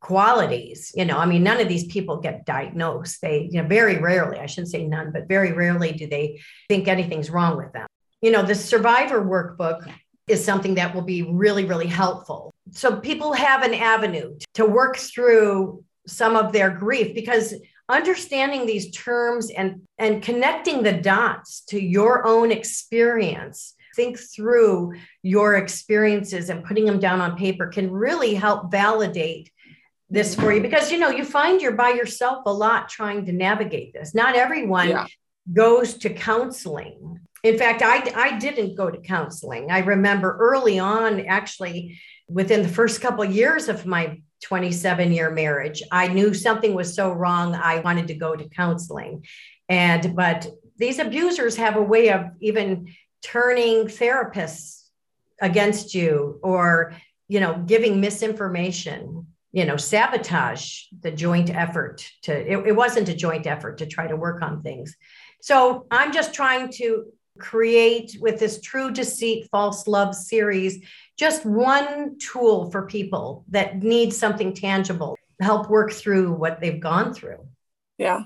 qualities. 0.00 0.92
You 0.94 1.06
know, 1.06 1.16
I 1.16 1.24
mean, 1.24 1.42
none 1.42 1.60
of 1.60 1.68
these 1.68 1.86
people 1.86 2.18
get 2.18 2.44
diagnosed. 2.44 3.22
They, 3.22 3.48
you 3.50 3.62
know, 3.62 3.68
very 3.68 3.98
rarely, 3.98 4.38
I 4.38 4.46
shouldn't 4.46 4.70
say 4.70 4.86
none, 4.86 5.12
but 5.12 5.28
very 5.28 5.52
rarely 5.52 5.92
do 5.92 6.06
they 6.06 6.42
think 6.68 6.86
anything's 6.86 7.30
wrong 7.30 7.56
with 7.56 7.72
them. 7.72 7.86
You 8.20 8.32
know, 8.32 8.42
the 8.42 8.54
survivor 8.54 9.24
workbook 9.24 9.90
is 10.28 10.44
something 10.44 10.74
that 10.74 10.94
will 10.94 11.02
be 11.02 11.22
really, 11.22 11.64
really 11.64 11.86
helpful. 11.86 12.52
So 12.72 12.96
people 13.00 13.32
have 13.32 13.62
an 13.62 13.74
avenue 13.74 14.36
to 14.54 14.66
work 14.66 14.96
through 14.96 15.84
some 16.06 16.36
of 16.36 16.52
their 16.52 16.70
grief 16.70 17.14
because 17.14 17.54
understanding 17.88 18.66
these 18.66 18.90
terms 18.90 19.50
and 19.50 19.82
and 19.98 20.22
connecting 20.22 20.82
the 20.82 20.92
dots 20.92 21.60
to 21.68 21.80
your 21.80 22.26
own 22.26 22.50
experience 22.50 23.75
think 23.96 24.18
through 24.18 24.94
your 25.22 25.54
experiences 25.54 26.50
and 26.50 26.64
putting 26.64 26.84
them 26.84 27.00
down 27.00 27.20
on 27.20 27.36
paper 27.36 27.66
can 27.66 27.90
really 27.90 28.34
help 28.34 28.70
validate 28.70 29.50
this 30.08 30.34
for 30.34 30.52
you. 30.52 30.60
Because 30.60 30.92
you 30.92 30.98
know 30.98 31.10
you 31.10 31.24
find 31.24 31.60
you're 31.60 31.72
by 31.72 31.90
yourself 31.90 32.42
a 32.46 32.52
lot 32.52 32.88
trying 32.88 33.26
to 33.26 33.32
navigate 33.32 33.92
this. 33.92 34.14
Not 34.14 34.36
everyone 34.36 34.90
yeah. 34.90 35.06
goes 35.52 35.94
to 35.94 36.10
counseling. 36.10 37.20
In 37.42 37.58
fact 37.58 37.82
I, 37.82 38.12
I 38.14 38.38
didn't 38.38 38.76
go 38.76 38.90
to 38.90 38.98
counseling. 38.98 39.70
I 39.70 39.80
remember 39.80 40.36
early 40.38 40.78
on 40.78 41.20
actually 41.26 41.98
within 42.28 42.62
the 42.62 42.68
first 42.68 43.00
couple 43.00 43.24
of 43.24 43.34
years 43.34 43.68
of 43.68 43.86
my 43.86 44.20
27 44.42 45.12
year 45.12 45.30
marriage 45.30 45.82
i 45.90 46.08
knew 46.08 46.34
something 46.34 46.74
was 46.74 46.94
so 46.94 47.10
wrong 47.10 47.54
i 47.54 47.78
wanted 47.78 48.08
to 48.08 48.14
go 48.14 48.36
to 48.36 48.46
counseling. 48.50 49.24
And 49.68 50.14
but 50.14 50.46
these 50.76 50.98
abusers 50.98 51.56
have 51.56 51.76
a 51.76 51.82
way 51.82 52.10
of 52.10 52.26
even 52.40 52.94
turning 53.26 53.86
therapists 53.86 54.84
against 55.42 55.94
you 55.94 56.38
or 56.44 56.94
you 57.26 57.40
know 57.40 57.60
giving 57.66 58.00
misinformation 58.00 59.26
you 59.50 59.64
know 59.64 59.76
sabotage 59.76 60.84
the 61.00 61.10
joint 61.10 61.50
effort 61.50 62.08
to 62.22 62.32
it, 62.32 62.68
it 62.68 62.76
wasn't 62.76 63.08
a 63.08 63.14
joint 63.14 63.44
effort 63.48 63.78
to 63.78 63.86
try 63.86 64.06
to 64.06 64.14
work 64.14 64.42
on 64.42 64.62
things. 64.62 64.96
So 65.40 65.86
i'm 65.90 66.12
just 66.12 66.34
trying 66.34 66.70
to 66.74 67.06
create 67.38 68.16
with 68.20 68.38
this 68.38 68.60
true 68.60 68.92
deceit 68.92 69.48
false 69.50 69.88
love 69.88 70.14
series 70.14 70.84
just 71.18 71.44
one 71.44 72.16
tool 72.18 72.70
for 72.70 72.86
people 72.86 73.44
that 73.48 73.82
need 73.82 74.12
something 74.12 74.54
tangible 74.54 75.18
help 75.40 75.68
work 75.68 75.92
through 75.92 76.32
what 76.32 76.60
they've 76.60 76.80
gone 76.80 77.12
through. 77.12 77.44
Yeah 77.98 78.24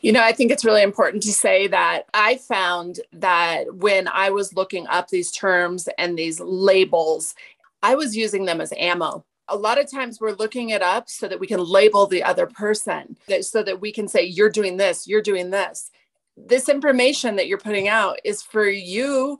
you 0.00 0.12
know, 0.12 0.22
I 0.22 0.32
think 0.32 0.50
it's 0.50 0.64
really 0.64 0.82
important 0.82 1.22
to 1.24 1.32
say 1.32 1.66
that 1.68 2.04
I 2.14 2.36
found 2.36 3.00
that 3.12 3.74
when 3.74 4.08
I 4.08 4.30
was 4.30 4.54
looking 4.54 4.86
up 4.88 5.08
these 5.08 5.30
terms 5.30 5.88
and 5.98 6.18
these 6.18 6.40
labels, 6.40 7.34
I 7.82 7.94
was 7.94 8.16
using 8.16 8.44
them 8.44 8.60
as 8.60 8.72
ammo. 8.76 9.24
A 9.48 9.56
lot 9.56 9.80
of 9.80 9.90
times 9.90 10.20
we're 10.20 10.32
looking 10.32 10.70
it 10.70 10.82
up 10.82 11.08
so 11.08 11.26
that 11.26 11.40
we 11.40 11.46
can 11.46 11.60
label 11.60 12.06
the 12.06 12.22
other 12.22 12.46
person, 12.46 13.16
so 13.40 13.62
that 13.62 13.80
we 13.80 13.90
can 13.90 14.06
say, 14.06 14.22
you're 14.24 14.50
doing 14.50 14.76
this, 14.76 15.08
you're 15.08 15.22
doing 15.22 15.50
this 15.50 15.90
this 16.36 16.68
information 16.68 17.36
that 17.36 17.48
you're 17.48 17.58
putting 17.58 17.88
out 17.88 18.18
is 18.24 18.42
for 18.42 18.66
you 18.66 19.38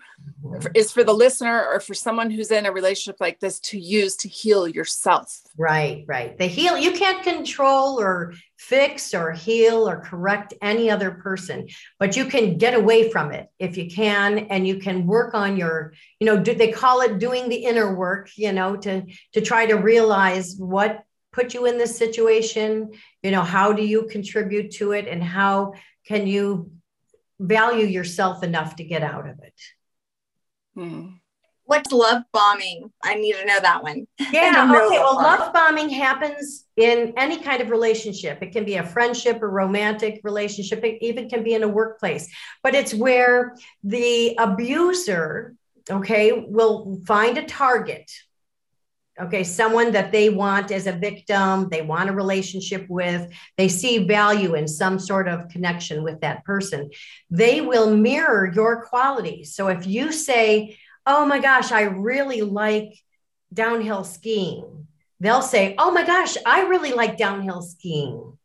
is 0.75 0.93
for 0.93 1.05
the 1.05 1.13
listener 1.13 1.65
or 1.67 1.81
for 1.81 1.95
someone 1.95 2.31
who's 2.31 2.51
in 2.51 2.67
a 2.67 2.73
relationship 2.73 3.21
like 3.21 3.41
this 3.41 3.61
to 3.61 3.79
use 3.79 4.17
to 4.17 4.29
heal 4.29 4.69
yourself. 4.69 5.41
Right 5.57 6.05
right. 6.07 6.37
The 6.37 6.47
heal 6.47 6.77
you 6.77 6.93
can't 6.93 7.23
control 7.23 8.01
or 8.01 8.35
fix 8.59 9.15
or 9.15 9.33
heal 9.33 9.89
or 9.89 10.01
correct 10.01 10.53
any 10.61 10.91
other 10.91 11.11
person 11.11 11.67
but 11.99 12.15
you 12.15 12.27
can 12.27 12.59
get 12.59 12.75
away 12.75 13.11
from 13.11 13.33
it 13.33 13.49
if 13.59 13.79
you 13.79 13.91
can 13.91 14.39
and 14.51 14.67
you 14.67 14.79
can 14.79 15.07
work 15.07 15.33
on 15.33 15.57
your 15.57 15.95
you 16.19 16.27
know 16.27 16.39
do 16.39 16.55
they 16.55 16.71
call 16.71 17.01
it 17.01 17.19
doing 17.19 17.49
the 17.49 17.57
inner 17.57 17.95
work 17.95 18.29
you 18.37 18.53
know 18.53 18.77
to 18.77 19.03
to 19.33 19.41
try 19.41 19.65
to 19.65 19.77
realize 19.77 20.57
what 20.59 21.05
put 21.33 21.55
you 21.55 21.65
in 21.65 21.79
this 21.79 21.97
situation 21.97 22.91
you 23.23 23.31
know 23.31 23.43
how 23.43 23.73
do 23.73 23.83
you 23.83 24.07
contribute 24.11 24.71
to 24.71 24.93
it 24.93 25.09
and 25.09 25.25
how 25.25 25.73
can 26.07 26.27
you 26.27 26.71
value 27.41 27.87
yourself 27.87 28.45
enough 28.45 28.77
to 28.77 28.85
get 28.85 29.03
out 29.03 29.29
of 29.29 29.41
it. 29.41 29.55
Hmm. 30.75 31.09
What's 31.65 31.93
love 31.93 32.23
bombing? 32.33 32.91
I 33.03 33.15
need 33.15 33.35
to 33.35 33.45
know 33.45 33.61
that 33.61 33.83
one. 33.83 34.07
Yeah. 34.33 34.71
okay. 34.71 34.99
Well, 34.99 35.15
love 35.15 35.53
bombing 35.53 35.89
happens 35.89 36.67
in 36.77 37.15
any 37.17 37.39
kind 37.39 37.63
of 37.63 37.71
relationship. 37.71 38.43
It 38.43 38.53
can 38.53 38.65
be 38.65 38.77
a 38.77 38.85
friendship 38.85 39.41
or 39.41 39.51
romantic 39.51 40.21
relationship. 40.25 40.85
It 40.85 40.99
even 41.01 41.29
can 41.29 41.43
be 41.43 41.55
in 41.55 41.63
a 41.63 41.69
workplace. 41.69 42.29
But 42.63 42.75
it's 42.75 42.93
where 42.93 43.57
the 43.85 44.35
abuser, 44.39 45.55
okay, 45.89 46.33
will 46.33 47.01
find 47.07 47.39
a 47.39 47.45
target 47.45 48.11
okay 49.23 49.45
someone 49.45 49.93
that 49.93 50.13
they 50.13 50.31
want 50.31 50.71
as 50.71 50.87
a 50.87 50.93
victim 50.93 51.69
they 51.71 51.83
want 51.83 52.11
a 52.11 52.13
relationship 52.13 52.87
with 52.89 53.31
they 53.57 53.69
see 53.69 54.07
value 54.07 54.55
in 54.55 54.67
some 54.67 54.99
sort 54.99 55.29
of 55.29 55.49
connection 55.49 56.03
with 56.03 56.21
that 56.21 56.45
person. 56.45 56.91
They 57.31 57.61
will 57.61 57.97
mirror 57.97 58.51
your 58.55 58.85
qualities 58.85 59.55
so 59.55 59.69
if 59.69 59.87
you 59.87 60.13
say 60.13 60.77
oh 61.07 61.25
my 61.25 61.41
gosh 61.41 61.73
i 61.73 61.83
really 61.83 62.43
like 62.43 62.93
downhill 63.53 64.05
skiing 64.05 64.87
they'll 65.19 65.43
say 65.43 65.75
oh 65.79 65.91
my 65.91 66.05
gosh 66.05 66.37
i 66.45 66.63
really 66.63 66.93
like 66.93 67.17
downhill 67.17 67.63
skiing 67.63 68.39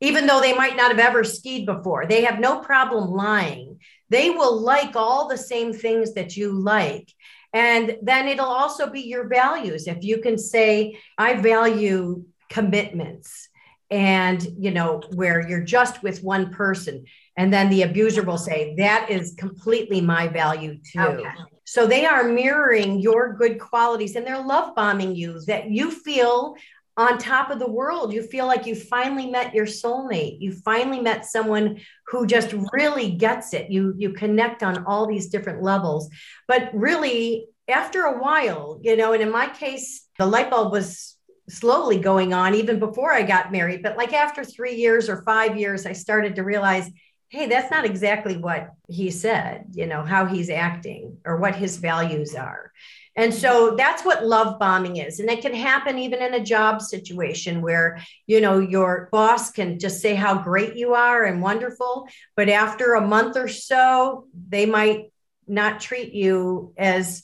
even 0.00 0.26
though 0.26 0.40
they 0.40 0.54
might 0.54 0.76
not 0.76 0.90
have 0.90 1.00
ever 1.00 1.24
skied 1.24 1.66
before. 1.66 2.06
They 2.06 2.24
have 2.24 2.38
no 2.38 2.60
problem 2.60 3.10
lying. 3.10 3.80
They 4.10 4.30
will 4.30 4.60
like 4.60 4.94
all 4.94 5.28
the 5.28 5.38
same 5.38 5.72
things 5.72 6.14
that 6.14 6.36
you 6.36 6.52
like 6.52 7.10
and 7.56 7.96
then 8.02 8.28
it'll 8.28 8.44
also 8.44 8.90
be 8.90 9.00
your 9.00 9.28
values. 9.28 9.86
If 9.86 10.04
you 10.04 10.18
can 10.18 10.36
say, 10.36 10.98
I 11.16 11.40
value 11.40 12.26
commitments 12.50 13.48
and 13.90 14.46
you 14.58 14.70
know 14.70 15.00
where 15.14 15.48
you're 15.48 15.62
just 15.62 16.02
with 16.02 16.22
one 16.22 16.52
person 16.52 17.04
and 17.38 17.50
then 17.52 17.70
the 17.70 17.82
abuser 17.82 18.22
will 18.22 18.36
say 18.36 18.74
that 18.76 19.08
is 19.10 19.34
completely 19.38 20.00
my 20.00 20.26
value 20.26 20.76
too 20.92 21.00
okay. 21.00 21.28
so 21.64 21.86
they 21.86 22.04
are 22.04 22.24
mirroring 22.24 22.98
your 22.98 23.34
good 23.34 23.60
qualities 23.60 24.16
and 24.16 24.26
they're 24.26 24.42
love 24.42 24.74
bombing 24.74 25.14
you 25.14 25.40
that 25.46 25.70
you 25.70 25.90
feel 25.90 26.56
on 26.96 27.18
top 27.18 27.50
of 27.50 27.58
the 27.58 27.70
world. 27.70 28.12
You 28.12 28.22
feel 28.22 28.46
like 28.46 28.66
you 28.66 28.74
finally 28.74 29.26
met 29.30 29.54
your 29.54 29.66
soulmate. 29.66 30.40
You 30.40 30.52
finally 30.52 31.00
met 31.00 31.26
someone 31.26 31.80
who 32.06 32.26
just 32.26 32.54
really 32.72 33.12
gets 33.12 33.52
it. 33.52 33.70
You 33.70 33.94
you 33.98 34.12
connect 34.12 34.62
on 34.62 34.84
all 34.84 35.06
these 35.06 35.28
different 35.28 35.62
levels. 35.62 36.08
But 36.48 36.70
really 36.72 37.46
after 37.68 38.02
a 38.02 38.18
while, 38.18 38.80
you 38.82 38.96
know, 38.96 39.12
and 39.12 39.22
in 39.22 39.30
my 39.30 39.48
case, 39.48 40.06
the 40.18 40.26
light 40.26 40.50
bulb 40.50 40.72
was 40.72 41.16
slowly 41.48 41.98
going 41.98 42.32
on 42.32 42.54
even 42.54 42.78
before 42.78 43.12
I 43.12 43.22
got 43.22 43.52
married, 43.52 43.82
but 43.82 43.96
like 43.96 44.12
after 44.12 44.44
3 44.44 44.74
years 44.74 45.08
or 45.08 45.22
5 45.22 45.56
years 45.56 45.86
I 45.86 45.92
started 45.92 46.36
to 46.36 46.42
realize 46.42 46.90
hey, 47.28 47.46
that's 47.46 47.70
not 47.70 47.84
exactly 47.84 48.36
what 48.36 48.70
he 48.88 49.10
said, 49.10 49.64
you 49.72 49.86
know, 49.86 50.04
how 50.04 50.26
he's 50.26 50.48
acting 50.48 51.18
or 51.24 51.38
what 51.38 51.56
his 51.56 51.76
values 51.76 52.34
are. 52.36 52.70
And 53.16 53.32
so 53.32 53.74
that's 53.76 54.04
what 54.04 54.26
love 54.26 54.58
bombing 54.58 54.98
is. 54.98 55.20
And 55.20 55.30
it 55.30 55.40
can 55.40 55.54
happen 55.54 55.98
even 55.98 56.20
in 56.20 56.34
a 56.34 56.44
job 56.44 56.82
situation 56.82 57.62
where, 57.62 57.98
you 58.26 58.42
know, 58.42 58.58
your 58.58 59.08
boss 59.10 59.50
can 59.50 59.78
just 59.78 60.02
say 60.02 60.14
how 60.14 60.42
great 60.42 60.76
you 60.76 60.92
are 60.92 61.24
and 61.24 61.40
wonderful. 61.40 62.08
But 62.36 62.50
after 62.50 62.92
a 62.94 63.06
month 63.06 63.38
or 63.38 63.48
so, 63.48 64.26
they 64.48 64.66
might 64.66 65.12
not 65.48 65.80
treat 65.80 66.12
you 66.12 66.74
as, 66.76 67.22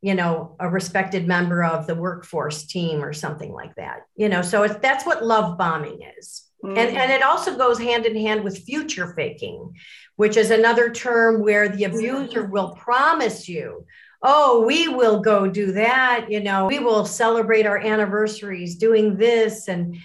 you 0.00 0.14
know, 0.14 0.56
a 0.58 0.68
respected 0.68 1.28
member 1.28 1.62
of 1.62 1.86
the 1.86 1.94
workforce 1.94 2.64
team 2.64 3.04
or 3.04 3.12
something 3.12 3.52
like 3.52 3.74
that. 3.74 4.06
You 4.16 4.30
know, 4.30 4.40
so 4.40 4.62
it's, 4.62 4.76
that's 4.76 5.04
what 5.04 5.24
love 5.24 5.58
bombing 5.58 6.00
is. 6.18 6.42
Mm-hmm. 6.64 6.78
And, 6.78 6.96
and 6.96 7.12
it 7.12 7.22
also 7.22 7.58
goes 7.58 7.78
hand 7.78 8.06
in 8.06 8.16
hand 8.16 8.44
with 8.44 8.64
future 8.64 9.12
faking, 9.14 9.74
which 10.16 10.38
is 10.38 10.50
another 10.50 10.90
term 10.90 11.42
where 11.42 11.68
the 11.68 11.84
abuser 11.84 12.46
will 12.46 12.70
promise 12.70 13.46
you 13.46 13.84
oh, 14.24 14.64
we 14.66 14.88
will 14.88 15.20
go 15.20 15.46
do 15.46 15.70
that. 15.72 16.26
You 16.30 16.40
know, 16.40 16.66
we 16.66 16.80
will 16.80 17.04
celebrate 17.04 17.66
our 17.66 17.78
anniversaries 17.78 18.76
doing 18.76 19.16
this. 19.16 19.68
And 19.68 19.98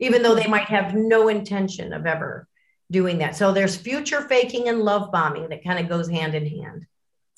even 0.00 0.22
though 0.22 0.34
they 0.34 0.48
might 0.48 0.64
have 0.64 0.94
no 0.94 1.28
intention 1.28 1.92
of 1.92 2.04
ever 2.04 2.48
doing 2.90 3.18
that. 3.18 3.36
So 3.36 3.52
there's 3.52 3.76
future 3.76 4.22
faking 4.22 4.68
and 4.68 4.80
love 4.80 5.12
bombing 5.12 5.50
that 5.50 5.62
kind 5.62 5.78
of 5.78 5.88
goes 5.88 6.10
hand 6.10 6.34
in 6.34 6.44
hand. 6.46 6.86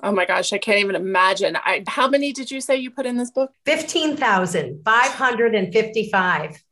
Oh 0.03 0.11
my 0.11 0.25
gosh, 0.25 0.51
I 0.53 0.59
can't 0.59 0.81
even 0.81 0.97
imagine. 0.97 1.57
I, 1.57 1.85
how 1.87 2.09
many 2.09 2.33
did 2.33 2.51
you 2.51 2.61
say 2.61 2.77
you 2.77 2.91
put 2.91 3.07
in 3.07 3.19
this 3.19 3.31
book? 3.31 3.53
15,555. 3.67 6.65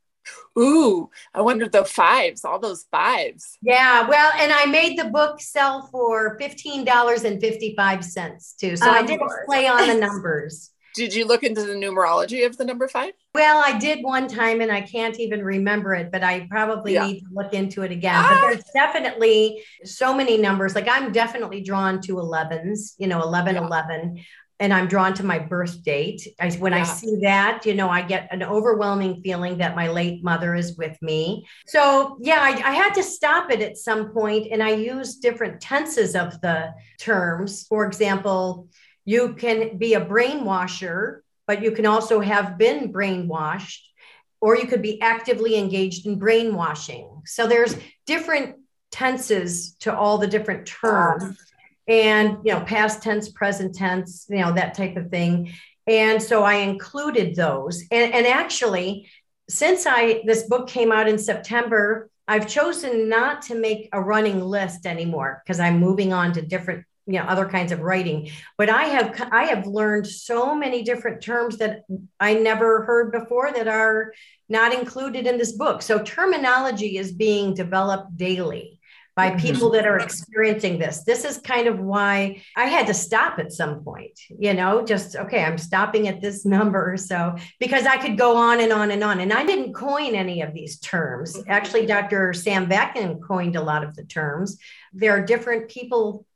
Ooh, 0.59 1.11
I 1.33 1.43
wonder 1.43 1.69
the 1.69 1.85
fives, 1.85 2.45
all 2.45 2.59
those 2.59 2.87
fives. 2.91 3.57
Yeah, 3.63 4.09
well, 4.09 4.33
and 4.37 4.53
I 4.53 4.67
made 4.67 4.99
the 4.99 5.05
book 5.05 5.41
sell 5.41 5.89
for 5.93 6.37
$15.55 6.39 8.57
too. 8.59 8.77
So 8.77 8.89
um, 8.89 8.95
I 8.95 9.03
did 9.03 9.21
play 9.47 9.69
on 9.69 9.87
the 9.87 9.95
numbers. 10.07 10.73
Did 10.95 11.15
you 11.15 11.25
look 11.25 11.45
into 11.45 11.63
the 11.63 11.75
numerology 11.75 12.45
of 12.45 12.57
the 12.57 12.65
number 12.65 12.89
five? 12.89 13.13
Well, 13.33 13.63
I 13.65 13.79
did 13.79 14.03
one 14.03 14.27
time 14.27 14.61
and 14.61 14.73
I 14.73 14.81
can't 14.81 15.19
even 15.21 15.43
remember 15.43 15.95
it, 15.95 16.11
but 16.11 16.25
I 16.25 16.49
probably 16.51 16.95
yeah. 16.95 17.07
need 17.07 17.21
to 17.21 17.27
look 17.33 17.55
into 17.55 17.83
it 17.83 17.93
again. 17.93 18.17
Ah. 18.17 18.29
But 18.29 18.49
there's 18.49 18.65
definitely 18.75 19.63
so 19.85 20.13
many 20.13 20.37
numbers. 20.37 20.75
Like 20.75 20.89
I'm 20.89 21.13
definitely 21.13 21.63
drawn 21.63 22.01
to 22.03 22.15
11s, 22.15 22.95
you 22.99 23.07
know, 23.07 23.23
11, 23.23 23.55
yeah. 23.55 23.67
11 23.67 24.25
and 24.61 24.75
I'm 24.75 24.89
drawn 24.89 25.15
to 25.15 25.25
my 25.25 25.39
birth 25.39 25.83
date. 25.83 26.29
I, 26.39 26.51
when 26.53 26.73
yeah. 26.73 26.81
I 26.81 26.83
see 26.85 27.17
that, 27.23 27.65
you 27.65 27.75
know, 27.75 27.89
I 27.89 28.03
get 28.03 28.29
an 28.31 28.43
overwhelming 28.43 29.23
feeling 29.23 29.57
that 29.59 29.75
my 29.75 29.89
late 29.89 30.23
mother 30.23 30.55
is 30.55 30.77
with 30.77 31.01
me. 31.01 31.47
So, 31.67 32.19
yeah, 32.21 32.41
I, 32.41 32.51
I 32.51 32.73
had 32.73 32.93
to 32.95 33.03
stop 33.03 33.51
it 33.51 33.63
at 33.63 33.79
some 33.79 34.13
point, 34.13 34.49
and 34.53 34.63
I 34.63 34.73
use 34.73 35.17
different 35.17 35.63
tenses 35.63 36.15
of 36.15 36.39
the 36.43 36.75
terms. 36.99 37.67
For 37.69 37.87
example, 37.87 38.69
you 39.07 39.33
can 39.33 39.79
be 39.79 39.95
a 39.95 40.05
brainwasher, 40.05 41.21
but 41.47 41.63
you 41.63 41.73
can 41.73 41.87
also 41.87 42.21
have 42.21 42.59
been 42.59 42.93
brainwashed, 42.93 43.81
or 44.43 44.57
you 44.57 44.67
could 44.67 44.83
be 44.83 45.01
actively 45.01 45.57
engaged 45.57 46.07
in 46.07 46.19
brainwashing. 46.19 47.23
So, 47.25 47.47
there's 47.47 47.75
different 48.05 48.57
tenses 48.91 49.75
to 49.77 49.97
all 49.97 50.19
the 50.19 50.27
different 50.27 50.67
terms 50.67 51.39
and 51.89 52.39
you 52.45 52.53
know 52.53 52.61
past 52.61 53.03
tense 53.03 53.31
present 53.31 53.75
tense 53.75 54.27
you 54.29 54.39
know 54.39 54.53
that 54.53 54.75
type 54.75 54.97
of 54.97 55.11
thing. 55.11 55.53
And 55.87 56.23
so 56.23 56.43
i 56.43 56.55
included 56.57 57.35
those. 57.37 57.83
And, 57.91 58.13
and 58.15 58.27
actually 58.27 59.09
since 59.49 59.87
i 59.87 60.23
this 60.27 60.45
book 60.45 60.69
came 60.69 60.93
out 60.93 61.09
in 61.09 61.19
september 61.19 62.09
i've 62.29 62.47
chosen 62.47 63.09
not 63.09 63.43
to 63.43 63.57
make 63.57 63.89
a 63.93 64.01
running 64.01 64.41
list 64.41 64.87
anymore 64.87 65.43
because 65.45 65.59
i'm 65.59 65.81
moving 65.81 66.13
on 66.13 66.33
to 66.35 66.43
different 66.43 66.85
you 67.07 67.19
know 67.19 67.25
other 67.25 67.47
kinds 67.49 67.73
of 67.73 67.81
writing. 67.81 68.31
But 68.57 68.71
i 68.71 68.85
have 68.85 69.29
i 69.33 69.45
have 69.45 69.67
learned 69.67 70.07
so 70.07 70.55
many 70.55 70.83
different 70.83 71.23
terms 71.23 71.59
that 71.59 71.83
i 72.19 72.35
never 72.35 72.85
heard 72.85 73.13
before 73.13 73.53
that 73.53 73.69
are 73.69 74.13
not 74.49 74.73
included 74.75 75.27
in 75.27 75.39
this 75.39 75.53
book. 75.53 75.83
So 75.83 76.03
terminology 76.03 76.97
is 76.97 77.13
being 77.13 77.55
developed 77.55 78.17
daily 78.17 78.80
by 79.17 79.31
mm-hmm. 79.31 79.39
people 79.39 79.71
that 79.71 79.87
are 79.87 79.99
experiencing 79.99 80.79
this. 80.79 81.05
This 81.05 81.25
is 81.25 81.39
kind 81.39 81.67
of 81.67 81.79
why 81.79 82.43
I 82.57 82.67
had 82.67 82.87
to 82.87 82.95
stop 82.95 83.39
at 83.39 83.53
some 83.53 83.83
point, 83.83 84.19
you 84.29 84.55
know, 84.55 84.85
just 84.85 85.17
okay, 85.17 85.45
I'm 85.45 85.59
stopping 85.59 86.09
at 86.09 86.21
this 86.21 86.45
number. 86.57 86.97
So, 86.97 87.37
because 87.59 87.87
I 87.87 87.97
could 87.97 88.17
go 88.17 88.37
on 88.37 88.61
and 88.61 88.73
on 88.73 88.91
and 88.91 89.03
on. 89.03 89.21
And 89.21 89.33
I 89.33 89.45
didn't 89.45 89.75
coin 89.75 90.15
any 90.15 90.43
of 90.43 90.55
these 90.55 90.79
terms. 90.79 91.37
Mm-hmm. 91.37 91.51
Actually, 91.51 91.87
Dr. 91.87 92.33
Sam 92.33 92.69
Vaknin 92.69 93.21
coined 93.21 93.57
a 93.57 93.63
lot 93.63 93.85
of 93.85 93.95
the 93.97 94.05
terms. 94.05 94.59
There 94.93 95.13
are 95.13 95.25
different 95.25 95.69
people 95.69 96.27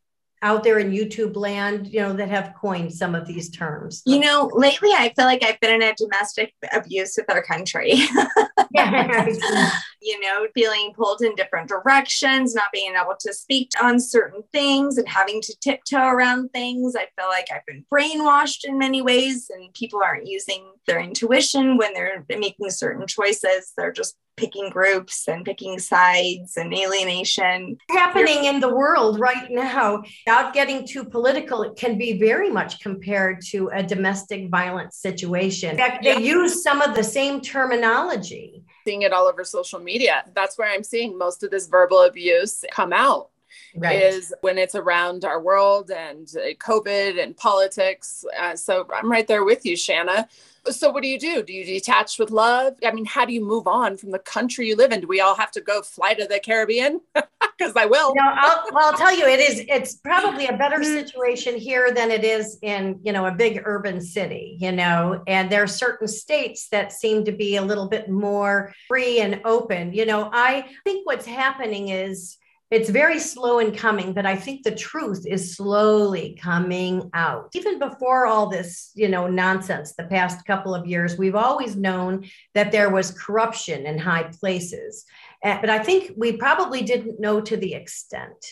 out 0.44 0.62
there 0.62 0.78
in 0.78 0.92
YouTube 0.92 1.36
land, 1.36 1.88
you 1.88 2.00
know, 2.00 2.12
that 2.12 2.28
have 2.28 2.54
coined 2.54 2.92
some 2.92 3.14
of 3.14 3.26
these 3.26 3.48
terms? 3.48 4.02
You 4.04 4.20
know, 4.20 4.50
lately 4.52 4.90
I 4.90 5.10
feel 5.16 5.24
like 5.24 5.42
I've 5.42 5.58
been 5.58 5.74
in 5.74 5.82
a 5.82 5.94
domestic 5.94 6.52
abuse 6.70 7.14
with 7.16 7.34
our 7.34 7.42
country. 7.42 7.94
you 8.74 10.20
know, 10.20 10.46
feeling 10.54 10.92
pulled 10.94 11.22
in 11.22 11.34
different 11.34 11.68
directions, 11.68 12.54
not 12.54 12.70
being 12.74 12.94
able 12.94 13.16
to 13.20 13.32
speak 13.32 13.70
on 13.82 13.98
certain 13.98 14.42
things 14.52 14.98
and 14.98 15.08
having 15.08 15.40
to 15.40 15.56
tiptoe 15.60 16.08
around 16.08 16.50
things. 16.50 16.94
I 16.94 17.08
feel 17.18 17.28
like 17.28 17.46
I've 17.50 17.64
been 17.66 17.86
brainwashed 17.90 18.64
in 18.64 18.76
many 18.76 19.00
ways, 19.00 19.50
and 19.50 19.72
people 19.72 20.02
aren't 20.04 20.26
using 20.26 20.72
their 20.86 21.00
intuition 21.00 21.78
when 21.78 21.94
they're 21.94 22.22
making 22.28 22.68
certain 22.68 23.06
choices. 23.06 23.72
They're 23.78 23.92
just 23.92 24.14
picking 24.36 24.70
groups 24.70 25.28
and 25.28 25.44
picking 25.44 25.78
sides 25.78 26.56
and 26.56 26.72
alienation. 26.74 27.76
Happening 27.90 28.44
in 28.44 28.60
the 28.60 28.74
world 28.74 29.20
right 29.20 29.50
now 29.50 30.02
without 30.26 30.52
getting 30.54 30.86
too 30.86 31.04
political 31.04 31.62
it 31.62 31.76
can 31.76 31.98
be 31.98 32.18
very 32.18 32.50
much 32.50 32.80
compared 32.80 33.40
to 33.42 33.68
a 33.72 33.82
domestic 33.82 34.48
violence 34.50 34.96
situation. 34.96 35.70
In 35.70 35.76
fact 35.76 36.04
they 36.04 36.20
use 36.20 36.62
some 36.62 36.80
of 36.80 36.94
the 36.94 37.04
same 37.04 37.40
terminology. 37.40 38.64
Seeing 38.86 39.02
it 39.02 39.12
all 39.12 39.26
over 39.26 39.44
social 39.44 39.80
media. 39.80 40.24
That's 40.34 40.58
where 40.58 40.70
i'm 40.70 40.84
seeing 40.84 41.16
most 41.16 41.42
of 41.42 41.50
this 41.50 41.66
verbal 41.66 42.02
abuse 42.02 42.64
come 42.70 42.92
out 42.92 43.30
Right. 43.76 44.02
is 44.02 44.32
when 44.40 44.58
it's 44.58 44.74
around 44.74 45.24
our 45.24 45.40
world 45.40 45.90
and 45.90 46.28
uh, 46.36 46.54
COVID 46.54 47.22
and 47.22 47.36
politics. 47.36 48.24
Uh, 48.38 48.56
so 48.56 48.86
I'm 48.94 49.10
right 49.10 49.26
there 49.26 49.44
with 49.44 49.66
you, 49.66 49.76
Shanna. 49.76 50.28
So 50.70 50.90
what 50.90 51.02
do 51.02 51.08
you 51.08 51.18
do? 51.18 51.42
Do 51.42 51.52
you 51.52 51.64
detach 51.64 52.18
with 52.18 52.30
love? 52.30 52.74
I 52.84 52.92
mean, 52.92 53.04
how 53.04 53.26
do 53.26 53.32
you 53.32 53.44
move 53.44 53.66
on 53.66 53.96
from 53.96 54.12
the 54.12 54.18
country 54.18 54.68
you 54.68 54.76
live 54.76 54.92
in? 54.92 55.00
Do 55.00 55.06
we 55.06 55.20
all 55.20 55.34
have 55.34 55.50
to 55.52 55.60
go 55.60 55.82
fly 55.82 56.14
to 56.14 56.26
the 56.26 56.40
Caribbean? 56.40 57.00
Because 57.56 57.76
I 57.76 57.86
will. 57.86 58.08
You 58.16 58.20
know, 58.20 58.32
I'll, 58.34 58.64
well, 58.72 58.90
I'll 58.90 58.98
tell 58.98 59.16
you, 59.16 59.28
it 59.28 59.38
is. 59.38 59.64
It's 59.68 59.94
probably 59.94 60.48
a 60.48 60.56
better 60.56 60.78
mm-hmm. 60.78 60.92
situation 60.92 61.56
here 61.56 61.92
than 61.94 62.10
it 62.10 62.24
is 62.24 62.58
in 62.62 62.98
you 63.04 63.12
know 63.12 63.26
a 63.26 63.30
big 63.30 63.62
urban 63.64 64.00
city. 64.00 64.56
You 64.60 64.72
know, 64.72 65.22
and 65.28 65.48
there 65.48 65.62
are 65.62 65.68
certain 65.68 66.08
states 66.08 66.68
that 66.70 66.92
seem 66.92 67.24
to 67.26 67.30
be 67.30 67.54
a 67.54 67.62
little 67.62 67.88
bit 67.88 68.10
more 68.10 68.74
free 68.88 69.20
and 69.20 69.40
open. 69.44 69.92
You 69.92 70.04
know, 70.04 70.30
I 70.32 70.66
think 70.82 71.06
what's 71.06 71.26
happening 71.26 71.90
is 71.90 72.38
it's 72.74 72.90
very 72.90 73.20
slow 73.20 73.60
in 73.60 73.72
coming, 73.72 74.12
but 74.12 74.26
I 74.26 74.34
think 74.34 74.64
the 74.64 74.74
truth 74.74 75.24
is 75.28 75.56
slowly 75.56 76.36
coming 76.42 77.08
out. 77.14 77.50
Even 77.54 77.78
before 77.78 78.26
all 78.26 78.48
this, 78.48 78.90
you 78.96 79.08
know, 79.08 79.28
nonsense, 79.28 79.94
the 79.94 80.04
past 80.04 80.44
couple 80.44 80.74
of 80.74 80.84
years, 80.84 81.16
we've 81.16 81.36
always 81.36 81.76
known 81.76 82.24
that 82.54 82.72
there 82.72 82.90
was 82.90 83.12
corruption 83.12 83.86
in 83.86 83.96
high 83.96 84.24
places. 84.24 85.04
But 85.40 85.70
I 85.70 85.78
think 85.78 86.14
we 86.16 86.36
probably 86.36 86.82
didn't 86.82 87.20
know 87.20 87.40
to 87.42 87.56
the 87.56 87.74
extent. 87.74 88.44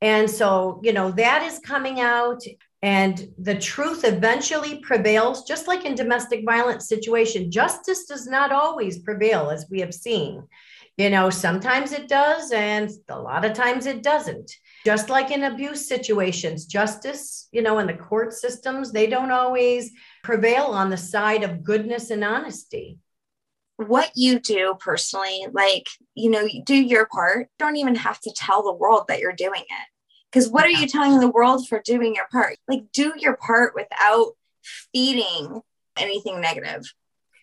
And 0.00 0.28
so, 0.28 0.80
you 0.82 0.92
know, 0.92 1.12
that 1.12 1.44
is 1.44 1.60
coming 1.60 2.00
out 2.00 2.42
and 2.82 3.28
the 3.38 3.56
truth 3.56 4.04
eventually 4.04 4.80
prevails 4.80 5.44
just 5.44 5.68
like 5.68 5.84
in 5.84 5.94
domestic 5.94 6.44
violence 6.44 6.88
situation 6.88 7.50
justice 7.50 8.06
does 8.06 8.26
not 8.26 8.52
always 8.52 9.00
prevail 9.00 9.50
as 9.50 9.66
we 9.68 9.80
have 9.80 9.92
seen 9.92 10.44
you 10.98 11.08
know, 11.08 11.30
sometimes 11.30 11.92
it 11.92 12.08
does, 12.08 12.50
and 12.50 12.90
a 13.08 13.18
lot 13.18 13.44
of 13.44 13.54
times 13.54 13.86
it 13.86 14.02
doesn't. 14.02 14.52
Just 14.84 15.08
like 15.08 15.30
in 15.30 15.44
abuse 15.44 15.88
situations, 15.88 16.66
justice, 16.66 17.48
you 17.52 17.62
know, 17.62 17.78
in 17.78 17.86
the 17.86 17.94
court 17.94 18.34
systems, 18.34 18.92
they 18.92 19.06
don't 19.06 19.30
always 19.30 19.92
prevail 20.22 20.64
on 20.64 20.90
the 20.90 20.96
side 20.96 21.44
of 21.44 21.64
goodness 21.64 22.10
and 22.10 22.24
honesty. 22.24 22.98
What 23.76 24.10
you 24.16 24.40
do 24.40 24.76
personally, 24.78 25.46
like, 25.52 25.86
you 26.14 26.30
know, 26.30 26.40
you 26.40 26.64
do 26.64 26.74
your 26.74 27.06
part, 27.06 27.48
don't 27.58 27.76
even 27.76 27.94
have 27.94 28.20
to 28.20 28.32
tell 28.34 28.62
the 28.62 28.72
world 28.72 29.04
that 29.08 29.20
you're 29.20 29.32
doing 29.32 29.62
it. 29.62 29.86
Because 30.30 30.48
what 30.48 30.64
are 30.64 30.70
you 30.70 30.86
telling 30.86 31.20
the 31.20 31.30
world 31.30 31.66
for 31.68 31.80
doing 31.80 32.14
your 32.14 32.26
part? 32.30 32.58
Like, 32.66 32.82
do 32.92 33.14
your 33.16 33.36
part 33.36 33.74
without 33.74 34.32
feeding 34.92 35.62
anything 35.96 36.40
negative. 36.40 36.92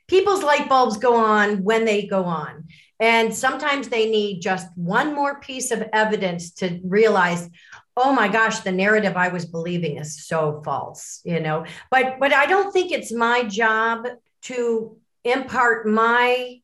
People's 0.07 0.43
light 0.43 0.69
bulbs 0.69 0.97
go 0.97 1.15
on 1.15 1.63
when 1.63 1.85
they 1.85 2.05
go 2.05 2.25
on. 2.25 2.65
And 2.99 3.35
sometimes 3.35 3.89
they 3.89 4.09
need 4.09 4.41
just 4.41 4.67
one 4.75 5.13
more 5.13 5.39
piece 5.39 5.71
of 5.71 5.83
evidence 5.91 6.51
to 6.55 6.79
realize, 6.83 7.49
oh 7.97 8.13
my 8.13 8.27
gosh, 8.27 8.59
the 8.59 8.71
narrative 8.71 9.17
I 9.17 9.27
was 9.29 9.45
believing 9.45 9.97
is 9.97 10.25
so 10.25 10.61
false, 10.63 11.21
you 11.25 11.39
know. 11.39 11.65
But 11.91 12.19
but 12.19 12.33
I 12.33 12.45
don't 12.45 12.71
think 12.71 12.91
it's 12.91 13.11
my 13.11 13.43
job 13.43 14.07
to 14.43 14.97
impart 15.23 15.87
my 15.87 16.61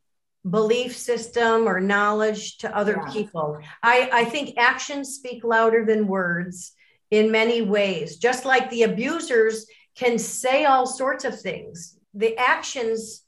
belief 0.49 0.95
system 0.95 1.67
or 1.67 1.79
knowledge 1.79 2.57
to 2.59 2.75
other 2.75 3.01
yeah. 3.05 3.13
people. 3.13 3.59
I, 3.83 4.09
I 4.11 4.25
think 4.25 4.57
actions 4.57 5.15
speak 5.15 5.43
louder 5.43 5.85
than 5.85 6.07
words 6.07 6.73
in 7.11 7.31
many 7.31 7.61
ways. 7.61 8.17
Just 8.17 8.45
like 8.45 8.69
the 8.69 8.83
abusers 8.83 9.67
can 9.95 10.17
say 10.17 10.65
all 10.65 10.87
sorts 10.87 11.25
of 11.25 11.39
things, 11.39 11.97
the 12.13 12.37
actions 12.37 13.23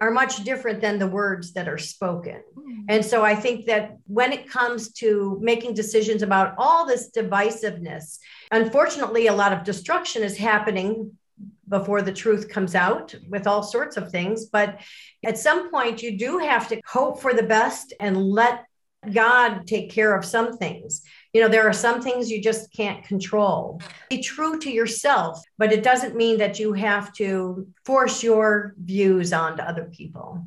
are 0.00 0.10
much 0.10 0.44
different 0.44 0.80
than 0.80 0.98
the 0.98 1.06
words 1.06 1.52
that 1.54 1.68
are 1.68 1.78
spoken. 1.78 2.42
Mm. 2.58 2.84
And 2.88 3.04
so 3.04 3.24
I 3.24 3.34
think 3.34 3.66
that 3.66 3.96
when 4.06 4.32
it 4.32 4.48
comes 4.48 4.92
to 4.94 5.38
making 5.40 5.74
decisions 5.74 6.22
about 6.22 6.54
all 6.58 6.86
this 6.86 7.10
divisiveness, 7.10 8.18
unfortunately, 8.50 9.26
a 9.26 9.32
lot 9.32 9.52
of 9.52 9.64
destruction 9.64 10.22
is 10.22 10.36
happening 10.36 11.12
before 11.68 12.02
the 12.02 12.12
truth 12.12 12.48
comes 12.48 12.74
out 12.74 13.14
with 13.28 13.46
all 13.46 13.62
sorts 13.62 13.96
of 13.96 14.10
things. 14.10 14.46
But 14.46 14.80
at 15.24 15.38
some 15.38 15.70
point, 15.70 16.02
you 16.02 16.16
do 16.18 16.38
have 16.38 16.68
to 16.68 16.80
hope 16.86 17.20
for 17.20 17.34
the 17.34 17.42
best 17.42 17.92
and 17.98 18.16
let 18.16 18.64
God 19.10 19.66
take 19.66 19.90
care 19.90 20.14
of 20.14 20.24
some 20.24 20.56
things. 20.56 21.02
You 21.36 21.42
know, 21.42 21.48
there 21.48 21.68
are 21.68 21.72
some 21.74 22.00
things 22.00 22.30
you 22.30 22.40
just 22.40 22.72
can't 22.72 23.04
control. 23.04 23.82
Be 24.08 24.22
true 24.22 24.58
to 24.60 24.70
yourself, 24.70 25.38
but 25.58 25.70
it 25.70 25.82
doesn't 25.82 26.16
mean 26.16 26.38
that 26.38 26.58
you 26.58 26.72
have 26.72 27.12
to 27.16 27.68
force 27.84 28.22
your 28.22 28.74
views 28.82 29.34
onto 29.34 29.62
other 29.62 29.84
people. 29.84 30.46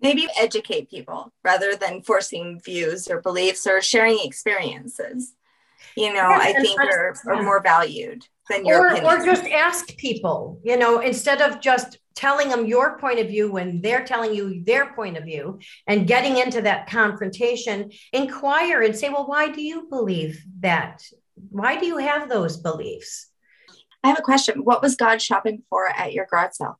Maybe 0.00 0.28
educate 0.40 0.88
people 0.88 1.30
rather 1.44 1.76
than 1.76 2.00
forcing 2.00 2.58
views 2.58 3.06
or 3.06 3.20
beliefs 3.20 3.66
or 3.66 3.82
sharing 3.82 4.18
experiences. 4.22 5.34
You 6.00 6.12
know, 6.14 6.28
I 6.30 6.52
think 6.52 6.80
are, 6.80 7.14
are 7.28 7.42
more 7.42 7.62
valued 7.62 8.24
than 8.48 8.66
your 8.66 8.80
or, 8.80 8.86
opinion. 8.88 9.20
or 9.20 9.24
just 9.24 9.44
ask 9.46 9.96
people, 9.96 10.60
you 10.64 10.76
know, 10.76 11.00
instead 11.00 11.40
of 11.40 11.60
just 11.60 11.98
telling 12.14 12.48
them 12.48 12.66
your 12.66 12.98
point 12.98 13.18
of 13.18 13.28
view 13.28 13.50
when 13.50 13.80
they're 13.80 14.04
telling 14.04 14.34
you 14.34 14.62
their 14.64 14.92
point 14.92 15.16
of 15.16 15.24
view 15.24 15.58
and 15.86 16.06
getting 16.06 16.36
into 16.36 16.60
that 16.62 16.88
confrontation, 16.88 17.90
inquire 18.12 18.82
and 18.82 18.96
say, 18.96 19.08
well, 19.08 19.26
why 19.26 19.48
do 19.50 19.62
you 19.62 19.86
believe 19.88 20.42
that? 20.60 21.02
Why 21.50 21.78
do 21.78 21.86
you 21.86 21.98
have 21.98 22.28
those 22.28 22.56
beliefs? 22.58 23.28
I 24.02 24.08
have 24.08 24.18
a 24.18 24.22
question. 24.22 24.64
What 24.64 24.82
was 24.82 24.96
God 24.96 25.22
shopping 25.22 25.62
for 25.70 25.88
at 25.88 26.12
your 26.12 26.26
garage 26.30 26.52
sale? 26.54 26.78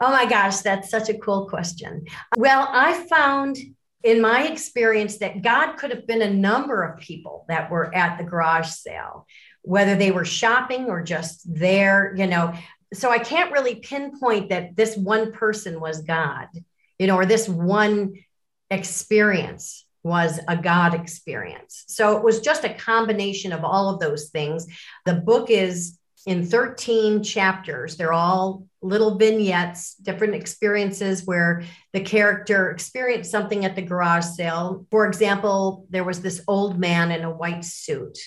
Oh 0.00 0.10
my 0.10 0.26
gosh, 0.26 0.58
that's 0.58 0.90
such 0.90 1.08
a 1.08 1.18
cool 1.18 1.48
question. 1.48 2.04
Well, 2.36 2.68
I 2.70 3.04
found 3.04 3.56
in 4.02 4.20
my 4.20 4.46
experience 4.46 5.18
that 5.18 5.42
God 5.42 5.76
could 5.76 5.90
have 5.90 6.06
been 6.06 6.22
a 6.22 6.32
number 6.32 6.82
of 6.82 7.00
people 7.00 7.44
that 7.48 7.70
were 7.70 7.94
at 7.94 8.18
the 8.18 8.24
garage 8.24 8.68
sale, 8.68 9.26
whether 9.62 9.94
they 9.94 10.10
were 10.10 10.24
shopping 10.24 10.86
or 10.86 11.02
just 11.02 11.42
there, 11.46 12.14
you 12.16 12.26
know. 12.26 12.54
So 12.94 13.10
I 13.10 13.18
can't 13.18 13.52
really 13.52 13.76
pinpoint 13.76 14.48
that 14.48 14.74
this 14.74 14.96
one 14.96 15.32
person 15.32 15.80
was 15.80 16.02
God, 16.02 16.48
you 16.98 17.06
know, 17.06 17.16
or 17.16 17.26
this 17.26 17.48
one 17.48 18.14
experience 18.70 19.84
was 20.02 20.40
a 20.48 20.56
God 20.56 20.94
experience. 20.94 21.84
So 21.88 22.16
it 22.16 22.24
was 22.24 22.40
just 22.40 22.64
a 22.64 22.72
combination 22.72 23.52
of 23.52 23.64
all 23.64 23.90
of 23.90 24.00
those 24.00 24.30
things. 24.30 24.66
The 25.04 25.14
book 25.14 25.50
is 25.50 25.98
in 26.26 26.46
13 26.46 27.22
chapters. 27.22 27.96
They're 27.96 28.12
all 28.12 28.66
little 28.82 29.16
vignettes, 29.16 29.94
different 29.96 30.34
experiences 30.34 31.26
where 31.26 31.62
the 31.92 32.00
character 32.00 32.70
experienced 32.70 33.30
something 33.30 33.64
at 33.64 33.76
the 33.76 33.82
garage 33.82 34.24
sale. 34.24 34.86
For 34.90 35.06
example, 35.06 35.86
there 35.90 36.04
was 36.04 36.22
this 36.22 36.42
old 36.48 36.78
man 36.78 37.10
in 37.10 37.22
a 37.22 37.30
white 37.30 37.64
suit. 37.64 38.18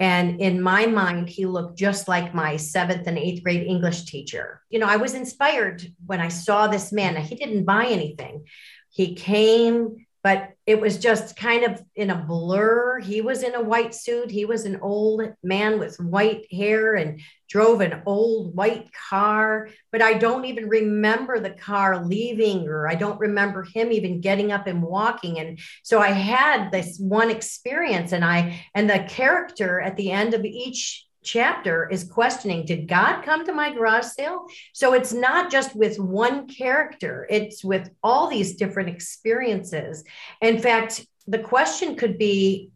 And 0.00 0.40
in 0.40 0.62
my 0.62 0.86
mind, 0.86 1.28
he 1.28 1.44
looked 1.44 1.78
just 1.78 2.06
like 2.06 2.34
my 2.34 2.56
seventh 2.56 3.06
and 3.06 3.18
eighth 3.18 3.42
grade 3.42 3.66
English 3.66 4.04
teacher. 4.04 4.62
You 4.70 4.78
know, 4.78 4.86
I 4.86 4.96
was 4.96 5.14
inspired 5.14 5.82
when 6.06 6.20
I 6.20 6.28
saw 6.28 6.68
this 6.68 6.92
man. 6.92 7.14
Now, 7.14 7.22
He 7.22 7.34
didn't 7.34 7.64
buy 7.64 7.86
anything. 7.86 8.46
He 8.90 9.14
came, 9.14 10.06
but 10.22 10.50
it 10.66 10.80
was 10.80 10.98
just 10.98 11.36
kind 11.36 11.64
of 11.64 11.82
in 11.96 12.10
a 12.10 12.16
blur. 12.16 13.00
He 13.00 13.20
was 13.20 13.42
in 13.42 13.56
a 13.56 13.62
white 13.62 13.94
suit. 13.94 14.30
He 14.30 14.44
was 14.44 14.66
an 14.66 14.78
old 14.80 15.22
man 15.42 15.80
with 15.80 15.98
white 15.98 16.46
hair 16.52 16.94
and 16.94 17.20
drove 17.48 17.80
an 17.80 18.02
old 18.06 18.54
white 18.54 18.90
car. 18.92 19.70
But 19.90 20.02
I 20.02 20.14
don't 20.14 20.44
even 20.44 20.68
remember 20.68 21.40
the 21.40 21.50
car 21.50 22.04
leaving, 22.04 22.68
or 22.68 22.88
I 22.88 22.94
don't 22.94 23.18
remember 23.18 23.62
him 23.64 23.90
even 23.90 24.20
getting 24.20 24.52
up 24.52 24.66
and 24.66 24.82
walking. 24.82 25.38
And 25.38 25.58
so 25.82 26.00
I 26.00 26.10
had 26.10 26.70
this 26.70 26.98
one 26.98 27.30
experience, 27.30 28.12
and 28.12 28.24
I, 28.24 28.64
and 28.74 28.88
the 28.88 29.06
character 29.08 29.80
at 29.80 29.96
the 29.96 30.10
end 30.10 30.34
of 30.34 30.44
each 30.44 31.06
chapter 31.22 31.88
is 31.90 32.04
questioning 32.04 32.64
did 32.64 32.86
god 32.86 33.22
come 33.22 33.44
to 33.44 33.52
my 33.52 33.74
garage 33.74 34.04
sale 34.04 34.46
so 34.72 34.94
it's 34.94 35.12
not 35.12 35.50
just 35.50 35.74
with 35.74 35.98
one 35.98 36.46
character 36.46 37.26
it's 37.28 37.64
with 37.64 37.90
all 38.02 38.28
these 38.28 38.54
different 38.54 38.88
experiences 38.88 40.04
in 40.40 40.58
fact 40.58 41.04
the 41.26 41.38
question 41.38 41.96
could 41.96 42.16
be 42.18 42.70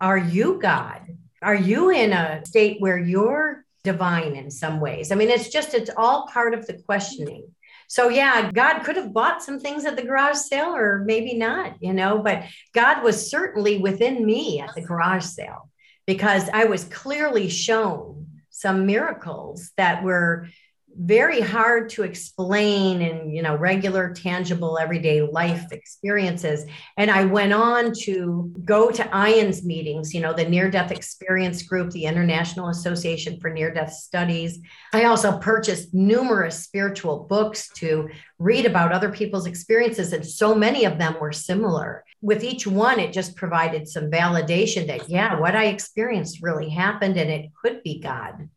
are 0.00 0.16
you 0.16 0.60
god 0.62 1.02
are 1.42 1.54
you 1.54 1.90
in 1.90 2.12
a 2.12 2.40
state 2.46 2.80
where 2.80 2.98
you're 2.98 3.64
divine 3.92 4.34
in 4.42 4.50
some 4.50 4.76
ways. 4.86 5.10
I 5.10 5.14
mean 5.14 5.30
it's 5.30 5.50
just 5.56 5.74
it's 5.74 5.90
all 5.96 6.28
part 6.36 6.52
of 6.54 6.66
the 6.66 6.76
questioning. 6.88 7.44
So 7.88 8.02
yeah 8.20 8.50
god 8.52 8.80
could 8.84 8.96
have 9.00 9.14
bought 9.20 9.42
some 9.42 9.58
things 9.60 9.84
at 9.84 9.96
the 9.96 10.08
garage 10.10 10.40
sale 10.50 10.72
or 10.82 11.04
maybe 11.12 11.34
not 11.46 11.68
you 11.86 11.94
know 11.98 12.12
but 12.28 12.38
god 12.80 12.96
was 13.02 13.30
certainly 13.30 13.74
within 13.88 14.16
me 14.30 14.60
at 14.64 14.74
the 14.74 14.86
garage 14.90 15.24
sale 15.24 15.62
because 16.08 16.48
I 16.60 16.64
was 16.64 16.84
clearly 16.84 17.50
shown 17.50 18.26
some 18.48 18.86
miracles 18.86 19.70
that 19.76 20.02
were 20.02 20.48
very 20.98 21.40
hard 21.40 21.88
to 21.88 22.02
explain 22.02 23.00
in 23.00 23.30
you 23.30 23.40
know 23.40 23.54
regular 23.56 24.12
tangible 24.12 24.78
everyday 24.78 25.22
life 25.22 25.70
experiences. 25.70 26.64
And 26.96 27.10
i 27.10 27.24
went 27.24 27.52
on 27.52 27.92
to 28.02 28.52
go 28.64 28.90
to 28.90 29.02
IANDS 29.04 29.64
meetings 29.64 30.12
you 30.12 30.20
know 30.20 30.32
the 30.32 30.48
near 30.48 30.70
death 30.70 30.90
experience 30.90 31.62
group 31.62 31.90
the 31.90 32.04
international 32.04 32.68
association 32.68 33.38
for 33.38 33.48
near 33.48 33.72
death 33.72 33.92
studies. 33.92 34.58
I 34.92 35.04
also 35.04 35.38
purchased 35.38 35.94
numerous 35.94 36.64
spiritual 36.64 37.26
books 37.28 37.68
to 37.76 38.08
read 38.38 38.66
about 38.66 38.92
other 38.92 39.10
people's 39.10 39.46
experiences 39.46 40.12
and 40.12 40.26
so 40.26 40.54
many 40.54 40.84
of 40.84 40.98
them 40.98 41.16
were 41.20 41.32
similar. 41.32 42.04
With 42.20 42.42
each 42.42 42.66
one 42.66 42.98
it 42.98 43.12
just 43.12 43.36
provided 43.36 43.86
some 43.86 44.10
validation 44.10 44.88
that 44.88 45.08
yeah 45.08 45.38
what 45.38 45.54
i 45.54 45.66
experienced 45.66 46.42
really 46.42 46.68
happened 46.68 47.16
and 47.16 47.30
it 47.30 47.52
could 47.62 47.84
be 47.84 48.00
god 48.00 48.48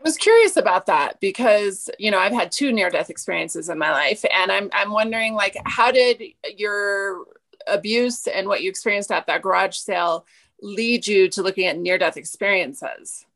I 0.00 0.02
was 0.02 0.16
curious 0.16 0.56
about 0.56 0.86
that 0.86 1.20
because 1.20 1.90
you 1.98 2.10
know 2.10 2.18
I've 2.18 2.32
had 2.32 2.50
two 2.50 2.72
near 2.72 2.88
death 2.88 3.10
experiences 3.10 3.68
in 3.68 3.78
my 3.78 3.90
life 3.90 4.24
and 4.32 4.50
I'm 4.50 4.70
I'm 4.72 4.92
wondering 4.92 5.34
like 5.34 5.56
how 5.66 5.92
did 5.92 6.22
your 6.56 7.26
abuse 7.66 8.26
and 8.26 8.48
what 8.48 8.62
you 8.62 8.70
experienced 8.70 9.12
at 9.12 9.26
that 9.26 9.42
garage 9.42 9.76
sale 9.76 10.24
lead 10.62 11.06
you 11.06 11.28
to 11.28 11.42
looking 11.42 11.66
at 11.66 11.78
near 11.78 11.98
death 11.98 12.16
experiences? 12.16 13.26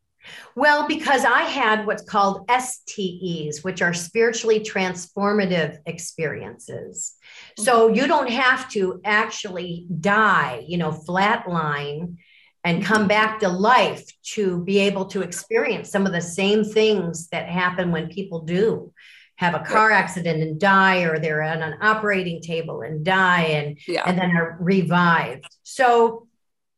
Well, 0.54 0.88
because 0.88 1.24
I 1.24 1.42
had 1.42 1.86
what's 1.86 2.02
called 2.02 2.48
STEs, 2.48 3.62
which 3.62 3.82
are 3.82 3.92
spiritually 3.92 4.60
transformative 4.60 5.78
experiences. 5.84 7.14
So 7.58 7.86
mm-hmm. 7.86 7.96
you 7.96 8.06
don't 8.06 8.30
have 8.30 8.70
to 8.70 9.02
actually 9.04 9.86
die, 10.00 10.64
you 10.66 10.78
know, 10.78 10.92
flatline 10.92 12.16
and 12.64 12.84
come 12.84 13.02
mm-hmm. 13.02 13.08
back 13.08 13.40
to 13.40 13.48
life 13.48 14.04
to 14.22 14.64
be 14.64 14.78
able 14.78 15.04
to 15.06 15.22
experience 15.22 15.90
some 15.90 16.06
of 16.06 16.12
the 16.12 16.20
same 16.20 16.64
things 16.64 17.28
that 17.28 17.48
happen 17.48 17.92
when 17.92 18.08
people 18.08 18.40
do 18.40 18.92
have 19.36 19.54
a 19.54 19.60
car 19.60 19.90
accident 19.90 20.42
and 20.42 20.60
die 20.60 21.02
or 21.02 21.18
they're 21.18 21.42
on 21.42 21.60
an 21.60 21.74
operating 21.82 22.40
table 22.40 22.82
and 22.82 23.04
die 23.04 23.42
and 23.42 23.78
yeah. 23.86 24.02
and 24.06 24.16
then 24.16 24.30
are 24.36 24.56
revived. 24.60 25.44
So 25.62 26.28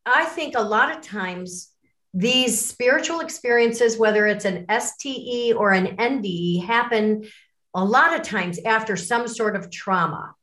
i 0.07 0.25
think 0.25 0.55
a 0.57 0.63
lot 0.63 0.97
of 0.97 1.03
times 1.03 1.73
these 2.15 2.65
spiritual 2.65 3.21
experiences 3.21 3.99
whether 3.99 4.27
it's 4.27 4.45
an 4.45 4.65
ste 4.81 5.53
or 5.55 5.73
an 5.73 5.97
nde 5.97 6.65
happen 6.65 7.25
a 7.75 7.85
lot 7.85 8.15
of 8.15 8.23
times 8.23 8.59
after 8.65 8.97
some 8.97 9.29
sort 9.29 9.57
of 9.57 9.71
trauma 9.71 10.35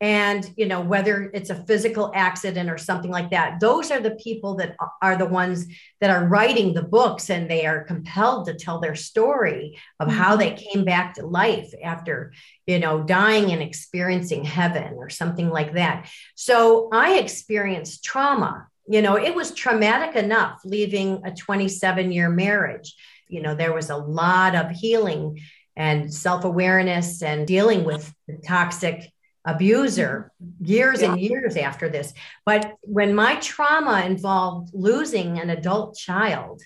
and 0.00 0.50
you 0.56 0.66
know 0.66 0.80
whether 0.80 1.30
it's 1.34 1.50
a 1.50 1.64
physical 1.66 2.10
accident 2.14 2.70
or 2.70 2.78
something 2.78 3.10
like 3.10 3.30
that 3.30 3.60
those 3.60 3.90
are 3.90 4.00
the 4.00 4.12
people 4.12 4.54
that 4.54 4.74
are 5.02 5.16
the 5.16 5.26
ones 5.26 5.66
that 6.00 6.10
are 6.10 6.26
writing 6.26 6.72
the 6.72 6.82
books 6.82 7.28
and 7.28 7.50
they 7.50 7.66
are 7.66 7.84
compelled 7.84 8.46
to 8.46 8.54
tell 8.54 8.80
their 8.80 8.94
story 8.94 9.78
of 9.98 10.08
mm-hmm. 10.08 10.16
how 10.16 10.36
they 10.36 10.52
came 10.52 10.84
back 10.84 11.14
to 11.14 11.26
life 11.26 11.72
after 11.84 12.32
you 12.66 12.78
know 12.78 13.02
dying 13.02 13.52
and 13.52 13.62
experiencing 13.62 14.44
heaven 14.44 14.94
or 14.94 15.10
something 15.10 15.50
like 15.50 15.74
that. 15.74 16.08
So 16.34 16.88
i 16.92 17.18
experienced 17.18 18.04
trauma. 18.04 18.66
You 18.88 19.02
know 19.02 19.16
it 19.16 19.34
was 19.34 19.52
traumatic 19.52 20.16
enough 20.16 20.60
leaving 20.64 21.22
a 21.24 21.32
27 21.32 22.10
year 22.10 22.30
marriage. 22.30 22.94
You 23.28 23.42
know 23.42 23.54
there 23.54 23.74
was 23.74 23.90
a 23.90 23.96
lot 23.96 24.54
of 24.54 24.70
healing 24.70 25.40
and 25.76 26.12
self-awareness 26.12 27.22
and 27.22 27.46
dealing 27.46 27.84
with 27.84 28.12
the 28.26 28.38
toxic 28.46 29.10
abuser 29.44 30.32
mm-hmm. 30.42 30.64
years 30.64 31.02
yeah. 31.02 31.12
and 31.12 31.20
years 31.20 31.56
after 31.56 31.88
this. 31.88 32.12
But 32.44 32.74
when 32.82 33.14
my 33.14 33.36
trauma 33.36 34.02
involved 34.04 34.70
losing 34.74 35.38
an 35.38 35.50
adult 35.50 35.96
child 35.96 36.62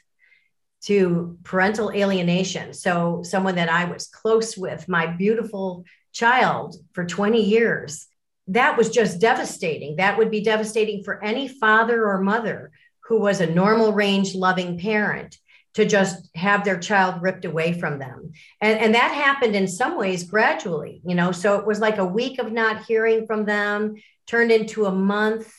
to 0.85 1.39
parental 1.45 1.91
alienation, 1.93 2.75
so 2.75 3.23
someone 3.23 3.55
that 3.57 3.71
I 3.71 3.87
was 3.87 4.09
close 4.09 4.57
with, 4.57 4.89
my 4.89 5.07
beautiful 5.07 5.85
child 6.13 6.77
for 6.93 7.05
20 7.05 7.43
years, 7.43 8.07
that 8.49 8.77
was 8.77 8.91
just 8.91 9.21
devastating. 9.21 9.97
That 9.97 10.19
would 10.19 10.31
be 10.31 10.43
devastating 10.43 11.03
for 11.03 11.23
any 11.25 11.49
father 11.49 12.07
or 12.07 12.21
mother 12.21 12.73
who 13.05 13.21
was 13.21 13.41
a 13.41 13.47
normal 13.47 13.93
range 13.93 14.35
loving 14.35 14.79
parent 14.79 15.39
to 15.75 15.85
just 15.85 16.29
have 16.37 16.65
their 16.65 16.79
child 16.79 17.21
ripped 17.21 17.45
away 17.45 17.73
from 17.73 17.99
them. 17.99 18.33
And, 18.61 18.79
and 18.79 18.95
that 18.95 19.13
happened 19.13 19.57
in 19.57 19.69
some 19.69 19.99
ways 19.99 20.25
gradually, 20.25 21.01
you 21.05 21.15
know. 21.15 21.33
So 21.33 21.59
it 21.59 21.67
was 21.67 21.81
like 21.81 21.99
a 21.99 22.05
week 22.05 22.39
of 22.39 22.53
not 22.53 22.85
hearing 22.85 23.27
from 23.27 23.45
them 23.45 23.97
turned 24.27 24.53
into 24.53 24.87
a 24.87 24.93
month. 24.93 25.53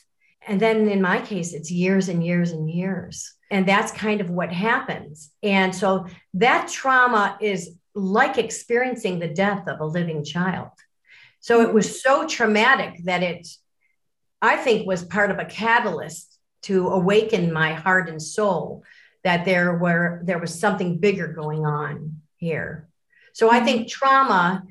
And 0.47 0.59
then 0.59 0.87
in 0.87 1.01
my 1.01 1.19
case, 1.21 1.53
it's 1.53 1.69
years 1.69 2.07
and 2.07 2.25
years 2.25 2.51
and 2.51 2.69
years. 2.69 3.33
And 3.51 3.67
that's 3.67 3.91
kind 3.91 4.21
of 4.21 4.29
what 4.29 4.51
happens. 4.51 5.31
And 5.43 5.75
so 5.75 6.07
that 6.35 6.69
trauma 6.69 7.37
is 7.41 7.71
like 7.93 8.37
experiencing 8.37 9.19
the 9.19 9.27
death 9.27 9.67
of 9.67 9.79
a 9.79 9.85
living 9.85 10.23
child. 10.23 10.69
So 11.39 11.61
it 11.61 11.73
was 11.73 12.01
so 12.01 12.25
traumatic 12.25 13.03
that 13.03 13.21
it, 13.21 13.47
I 14.41 14.57
think, 14.57 14.87
was 14.87 15.03
part 15.03 15.29
of 15.29 15.39
a 15.39 15.45
catalyst 15.45 16.37
to 16.63 16.87
awaken 16.87 17.53
my 17.53 17.73
heart 17.73 18.09
and 18.09 18.21
soul 18.21 18.83
that 19.25 19.43
there 19.43 19.75
were 19.77 20.21
there 20.23 20.39
was 20.39 20.57
something 20.57 20.99
bigger 20.99 21.27
going 21.27 21.65
on 21.65 22.21
here. 22.37 22.87
So 23.33 23.51
I 23.51 23.59
think 23.59 23.89
trauma 23.89 24.63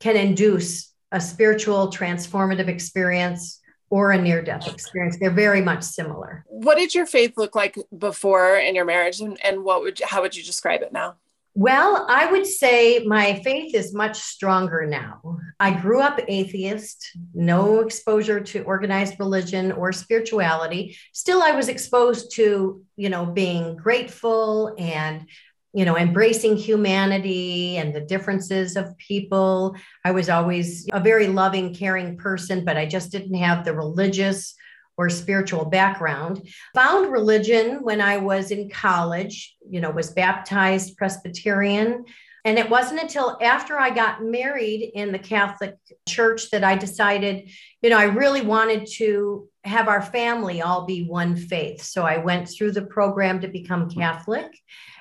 can 0.00 0.16
induce 0.16 0.92
a 1.12 1.20
spiritual 1.20 1.88
transformative 1.92 2.68
experience 2.68 3.60
or 3.90 4.10
a 4.12 4.20
near 4.20 4.42
death 4.42 4.66
experience. 4.66 5.18
They're 5.20 5.30
very 5.30 5.60
much 5.60 5.82
similar. 5.82 6.44
What 6.48 6.78
did 6.78 6.94
your 6.94 7.04
faith 7.04 7.34
look 7.36 7.54
like 7.54 7.76
before 7.96 8.56
in 8.56 8.74
your 8.74 8.86
marriage 8.86 9.20
and, 9.20 9.38
and 9.44 9.62
what 9.62 9.82
would 9.82 10.00
you, 10.00 10.06
how 10.06 10.22
would 10.22 10.34
you 10.34 10.42
describe 10.42 10.80
it 10.80 10.92
now? 10.92 11.16
Well, 11.54 12.06
I 12.08 12.30
would 12.30 12.46
say 12.46 13.00
my 13.00 13.40
faith 13.44 13.74
is 13.74 13.92
much 13.92 14.18
stronger 14.18 14.86
now. 14.86 15.38
I 15.60 15.78
grew 15.78 16.00
up 16.00 16.18
atheist, 16.26 17.10
no 17.34 17.80
exposure 17.80 18.40
to 18.40 18.62
organized 18.62 19.16
religion 19.18 19.70
or 19.72 19.92
spirituality. 19.92 20.96
Still, 21.12 21.42
I 21.42 21.52
was 21.52 21.68
exposed 21.68 22.34
to, 22.36 22.82
you 22.96 23.10
know, 23.10 23.26
being 23.26 23.76
grateful 23.76 24.74
and 24.78 25.26
you 25.74 25.86
know, 25.86 25.96
embracing 25.96 26.56
humanity 26.56 27.78
and 27.78 27.94
the 27.94 28.00
differences 28.00 28.76
of 28.76 28.96
people. 28.98 29.74
I 30.04 30.10
was 30.10 30.28
always 30.28 30.86
a 30.92 31.00
very 31.00 31.28
loving, 31.28 31.74
caring 31.74 32.18
person, 32.18 32.64
but 32.64 32.76
I 32.76 32.84
just 32.84 33.10
didn't 33.10 33.34
have 33.36 33.64
the 33.64 33.74
religious 33.74 34.54
or 34.96 35.08
spiritual 35.08 35.64
background. 35.64 36.48
Found 36.74 37.12
religion 37.12 37.82
when 37.82 38.00
I 38.00 38.18
was 38.18 38.50
in 38.50 38.68
college, 38.68 39.56
you 39.68 39.80
know, 39.80 39.90
was 39.90 40.10
baptized 40.10 40.96
Presbyterian. 40.96 42.04
And 42.44 42.58
it 42.58 42.68
wasn't 42.68 43.00
until 43.00 43.38
after 43.40 43.78
I 43.78 43.90
got 43.90 44.22
married 44.22 44.90
in 44.94 45.12
the 45.12 45.18
Catholic 45.18 45.76
Church 46.08 46.50
that 46.50 46.64
I 46.64 46.76
decided, 46.76 47.50
you 47.82 47.90
know, 47.90 47.98
I 47.98 48.04
really 48.04 48.42
wanted 48.42 48.88
to 48.94 49.48
have 49.64 49.86
our 49.86 50.02
family 50.02 50.60
all 50.60 50.84
be 50.84 51.04
one 51.04 51.36
faith. 51.36 51.82
So 51.82 52.02
I 52.02 52.18
went 52.18 52.48
through 52.48 52.72
the 52.72 52.82
program 52.82 53.40
to 53.42 53.48
become 53.48 53.88
Catholic 53.88 54.50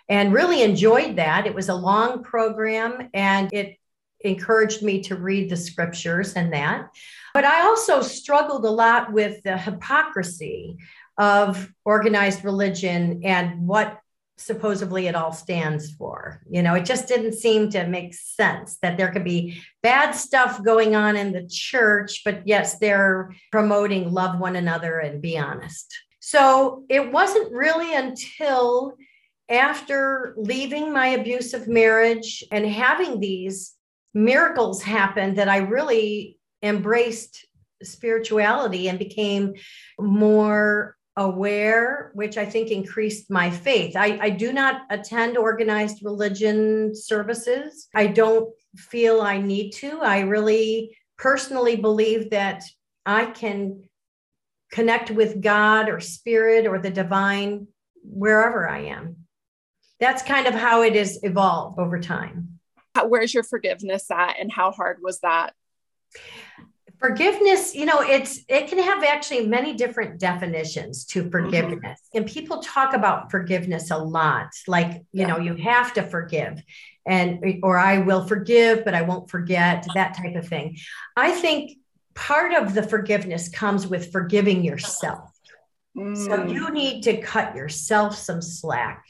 and 0.07 0.33
really 0.33 0.61
enjoyed 0.61 1.15
that. 1.15 1.47
It 1.47 1.55
was 1.55 1.69
a 1.69 1.75
long 1.75 2.23
program 2.23 3.09
and 3.13 3.51
it 3.51 3.77
encouraged 4.19 4.83
me 4.83 5.01
to 5.01 5.15
read 5.15 5.49
the 5.49 5.57
scriptures 5.57 6.33
and 6.33 6.53
that. 6.53 6.89
But 7.33 7.45
I 7.45 7.61
also 7.61 8.01
struggled 8.01 8.65
a 8.65 8.69
lot 8.69 9.13
with 9.13 9.41
the 9.43 9.57
hypocrisy 9.57 10.77
of 11.17 11.71
organized 11.85 12.43
religion 12.43 13.21
and 13.23 13.67
what 13.67 13.99
supposedly 14.37 15.07
it 15.07 15.15
all 15.15 15.31
stands 15.31 15.91
for. 15.91 16.41
You 16.49 16.63
know, 16.63 16.73
it 16.73 16.85
just 16.85 17.07
didn't 17.07 17.33
seem 17.33 17.69
to 17.71 17.87
make 17.87 18.13
sense 18.13 18.77
that 18.81 18.97
there 18.97 19.11
could 19.11 19.23
be 19.23 19.61
bad 19.83 20.11
stuff 20.11 20.63
going 20.63 20.95
on 20.95 21.15
in 21.15 21.31
the 21.31 21.47
church, 21.47 22.21
but 22.25 22.47
yes, 22.47 22.79
they're 22.79 23.33
promoting 23.51 24.11
love 24.11 24.39
one 24.39 24.55
another 24.55 24.99
and 24.99 25.21
be 25.21 25.37
honest. 25.37 25.95
So 26.19 26.85
it 26.89 27.11
wasn't 27.11 27.51
really 27.51 27.93
until 27.93 28.95
after 29.49 30.33
leaving 30.37 30.93
my 30.93 31.07
abusive 31.07 31.67
marriage 31.67 32.43
and 32.51 32.65
having 32.65 33.19
these 33.19 33.73
miracles 34.13 34.81
happen 34.81 35.35
that 35.35 35.49
I 35.49 35.57
really 35.57 36.37
embraced 36.61 37.45
spirituality 37.83 38.87
and 38.87 38.99
became 38.99 39.53
more 39.99 40.95
aware, 41.17 42.11
which 42.13 42.37
I 42.37 42.45
think 42.45 42.69
increased 42.69 43.29
my 43.29 43.49
faith. 43.49 43.95
I, 43.95 44.17
I 44.21 44.29
do 44.29 44.53
not 44.53 44.83
attend 44.89 45.37
organized 45.37 46.03
religion 46.03 46.95
services. 46.95 47.87
I 47.93 48.07
don't 48.07 48.49
feel 48.75 49.21
I 49.21 49.39
need 49.39 49.71
to. 49.71 49.99
I 50.01 50.21
really 50.21 50.95
personally 51.17 51.75
believe 51.75 52.29
that 52.29 52.63
I 53.05 53.25
can 53.25 53.83
connect 54.71 55.11
with 55.11 55.41
God 55.41 55.89
or 55.89 55.99
spirit 55.99 56.65
or 56.65 56.79
the 56.79 56.89
divine 56.89 57.67
wherever 58.03 58.67
I 58.67 58.85
am 58.85 59.21
that's 60.01 60.23
kind 60.23 60.47
of 60.47 60.55
how 60.55 60.81
it 60.81 60.95
has 60.95 61.19
evolved 61.23 61.79
over 61.79 61.99
time. 61.99 62.59
Where's 63.05 63.33
your 63.33 63.43
forgiveness 63.43 64.09
at 64.11 64.37
and 64.39 64.51
how 64.51 64.71
hard 64.71 64.97
was 65.01 65.19
that? 65.19 65.53
Forgiveness, 67.01 67.73
you 67.73 67.85
know, 67.85 68.01
it's 68.01 68.41
it 68.47 68.67
can 68.67 68.77
have 68.77 69.03
actually 69.03 69.47
many 69.47 69.73
different 69.73 70.19
definitions 70.19 71.03
to 71.05 71.21
mm-hmm. 71.21 71.31
forgiveness. 71.31 71.99
Mm-hmm. 71.99 72.17
And 72.17 72.27
people 72.27 72.59
talk 72.61 72.93
about 72.93 73.31
forgiveness 73.31 73.89
a 73.89 73.97
lot, 73.97 74.49
like, 74.67 74.91
you 75.11 75.21
yeah. 75.21 75.27
know, 75.27 75.39
you 75.39 75.55
have 75.55 75.93
to 75.95 76.03
forgive 76.03 76.61
and 77.05 77.43
or 77.63 77.77
I 77.77 77.99
will 77.99 78.27
forgive, 78.27 78.85
but 78.85 78.93
I 78.93 79.01
won't 79.01 79.29
forget, 79.29 79.87
that 79.95 80.15
type 80.15 80.35
of 80.35 80.47
thing. 80.47 80.77
I 81.17 81.31
think 81.31 81.77
part 82.13 82.53
of 82.53 82.73
the 82.73 82.83
forgiveness 82.83 83.49
comes 83.49 83.87
with 83.87 84.11
forgiving 84.11 84.63
yourself. 84.63 85.31
Mm. 85.97 86.15
So 86.15 86.45
you 86.45 86.71
need 86.71 87.01
to 87.03 87.19
cut 87.21 87.55
yourself 87.55 88.15
some 88.15 88.41
slack 88.41 89.03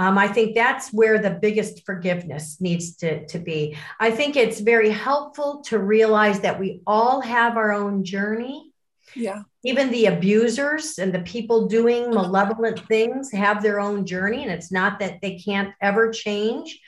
um, 0.00 0.16
I 0.16 0.28
think 0.28 0.54
that's 0.54 0.94
where 0.94 1.18
the 1.18 1.38
biggest 1.42 1.84
forgiveness 1.84 2.58
needs 2.58 2.96
to, 2.96 3.26
to 3.26 3.38
be. 3.38 3.76
I 4.00 4.10
think 4.10 4.34
it's 4.34 4.58
very 4.58 4.88
helpful 4.88 5.60
to 5.66 5.78
realize 5.78 6.40
that 6.40 6.58
we 6.58 6.80
all 6.86 7.20
have 7.20 7.58
our 7.58 7.70
own 7.70 8.02
journey. 8.02 8.72
Yeah. 9.14 9.42
Even 9.62 9.90
the 9.90 10.06
abusers 10.06 10.98
and 10.98 11.14
the 11.14 11.20
people 11.20 11.68
doing 11.68 12.08
malevolent 12.14 12.80
things 12.88 13.30
have 13.32 13.62
their 13.62 13.78
own 13.78 14.06
journey. 14.06 14.42
And 14.42 14.50
it's 14.50 14.72
not 14.72 15.00
that 15.00 15.20
they 15.20 15.38
can't 15.38 15.74
ever 15.82 16.10
change 16.10 16.80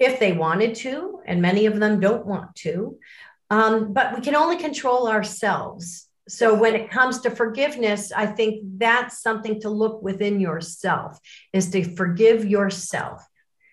if 0.00 0.18
they 0.18 0.32
wanted 0.32 0.74
to, 0.74 1.20
and 1.24 1.40
many 1.40 1.66
of 1.66 1.78
them 1.78 2.00
don't 2.00 2.26
want 2.26 2.56
to. 2.56 2.98
Um, 3.48 3.92
but 3.92 4.16
we 4.16 4.22
can 4.22 4.34
only 4.34 4.56
control 4.56 5.06
ourselves. 5.06 6.05
So 6.28 6.54
when 6.54 6.74
it 6.74 6.90
comes 6.90 7.20
to 7.20 7.30
forgiveness, 7.30 8.10
I 8.10 8.26
think 8.26 8.62
that's 8.78 9.22
something 9.22 9.60
to 9.60 9.70
look 9.70 10.02
within 10.02 10.40
yourself 10.40 11.18
is 11.52 11.70
to 11.70 11.94
forgive 11.94 12.44
yourself. 12.44 13.24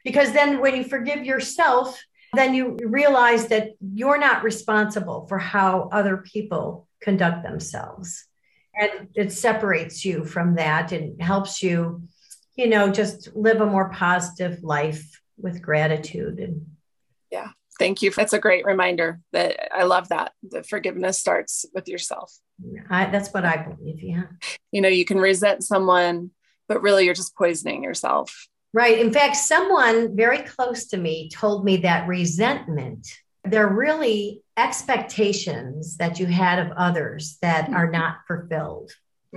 Because 0.04 0.34
then 0.34 0.60
when 0.60 0.76
you 0.76 0.84
forgive 0.84 1.26
yourself, 1.26 2.00
then 2.34 2.54
you 2.54 2.78
realize 2.84 3.48
that 3.48 3.72
you're 3.80 4.18
not 4.18 4.44
responsible 4.44 5.26
for 5.28 5.40
how 5.40 5.90
other 5.92 6.18
people 6.18 6.88
conduct 7.02 7.44
themselves. 7.44 8.26
And 8.76 9.08
it 9.16 9.32
separates 9.32 10.04
you 10.04 10.26
from 10.26 10.56
that 10.56 10.92
and 10.92 11.22
helps 11.22 11.62
you, 11.62 12.04
you 12.56 12.68
know, 12.68 12.92
just 12.92 13.36
live 13.36 13.62
a 13.62 13.66
more 13.66 13.90
positive 13.90 14.64
life 14.64 15.22
with 15.38 15.62
gratitude 15.62 16.40
and 16.40 16.66
thank 17.80 18.02
you. 18.02 18.12
That's 18.12 18.34
a 18.34 18.40
great 18.40 18.66
reminder 18.66 19.20
that 19.32 19.76
I 19.76 19.84
love 19.84 20.10
that. 20.10 20.34
The 20.44 20.64
forgiveness 20.64 21.20
starts 21.20 21.66
with 21.74 21.88
yourself. 21.88 22.38
I, 22.90 23.06
that's 23.06 23.34
what 23.34 23.46
I 23.46 23.58
believe. 23.58 24.02
Yeah. 24.02 24.24
You 24.72 24.82
know, 24.82 24.90
you 24.90 25.06
can 25.06 25.20
resent 25.20 25.64
someone, 25.64 26.32
but 26.68 26.82
really 26.82 27.06
you're 27.06 27.14
just 27.14 27.36
poisoning 27.36 27.84
yourself. 27.84 28.48
Right. 28.74 29.00
In 29.00 29.14
fact, 29.14 29.36
someone 29.36 30.16
very 30.16 30.40
close 30.40 30.88
to 30.88 30.98
me 30.98 31.30
told 31.30 31.64
me 31.64 31.78
that 31.78 32.08
resentment, 32.08 33.08
they're 33.44 33.68
really 33.68 34.42
expectations 34.58 35.98
that 35.98 36.20
you 36.20 36.26
had 36.26 36.60
of 36.60 36.72
others 36.78 37.38
that 37.42 37.70
are 37.70 37.86
mm-hmm. 37.86 37.92
not 37.92 38.18
fulfilled. 38.28 38.92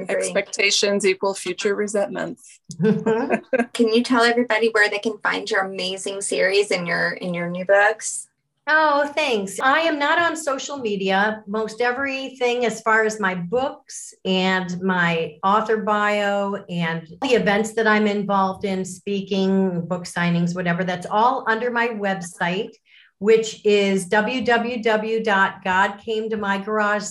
Expectations 0.09 1.07
equal 1.07 1.33
future 1.33 1.75
resentments. 1.75 2.61
can 2.83 3.89
you 3.89 4.03
tell 4.03 4.23
everybody 4.23 4.69
where 4.69 4.91
they 4.91 4.99
can 4.99 5.19
find 5.19 5.51
your 5.51 5.65
amazing 5.65 6.21
series 6.21 6.71
and 6.71 6.87
your 6.87 7.13
in 7.13 7.33
your 7.33 7.49
new 7.49 7.65
books? 7.65 8.26
Oh, 8.69 9.07
thanks. 9.15 9.61
I 9.61 9.79
am 9.81 9.97
not 9.97 10.19
on 10.19 10.37
social 10.37 10.79
media. 10.79 11.45
Most 11.47 11.81
everything, 11.81 12.65
as 12.65 12.81
far 12.81 13.05
as 13.05 13.21
my 13.21 13.33
books 13.33 14.13
and 14.25 14.83
my 14.83 15.39
author 15.45 15.77
bio 15.85 16.57
and 16.69 17.07
the 17.23 17.35
events 17.35 17.75
that 17.75 17.87
I'm 17.87 18.09
involved 18.09 18.65
in, 18.65 18.85
speaking, 18.85 19.87
book 19.87 20.03
signings, 20.03 20.57
whatever, 20.57 20.83
that's 20.83 21.07
all 21.07 21.45
under 21.47 21.71
my 21.71 21.89
website, 21.89 22.71
which 23.19 23.65
is 23.65 24.09
www.godcametomygarage 24.09 27.03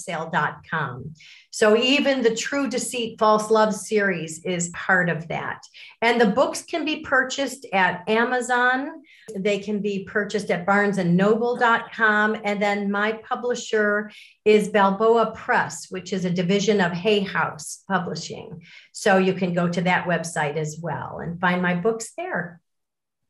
So 1.52 1.78
even 1.78 2.22
the 2.22 2.36
True 2.36 2.70
Deceit, 2.70 3.20
False 3.20 3.50
Love 3.50 3.74
series 3.74 4.46
is 4.46 4.70
part 4.70 5.10
of 5.10 5.28
that. 5.30 5.64
And 6.02 6.22
the 6.22 6.28
books 6.28 6.62
can 6.62 6.86
be 6.86 7.02
purchased 7.02 7.66
at 7.74 8.08
Amazon 8.08 9.02
they 9.34 9.60
can 9.60 9.80
be 9.80 10.04
purchased 10.04 10.52
at 10.52 10.66
barnesandnoble.com. 10.66 12.42
And 12.44 12.62
then 12.62 12.92
my 12.92 13.14
publisher 13.14 14.12
is 14.44 14.70
Balboa 14.70 15.32
Press, 15.32 15.90
which 15.90 16.14
is 16.14 16.26
a 16.26 16.30
division 16.30 16.80
of 16.80 16.92
Hay 16.92 17.22
House 17.22 17.84
Publishing. 17.88 18.62
So 18.92 19.18
you 19.18 19.34
can 19.34 19.54
go 19.54 19.68
to 19.68 19.82
that 19.82 20.06
website 20.06 20.58
as 20.58 20.80
well 20.82 21.20
and 21.20 21.40
find 21.40 21.62
my 21.62 21.76
books 21.76 22.12
there. 22.18 22.62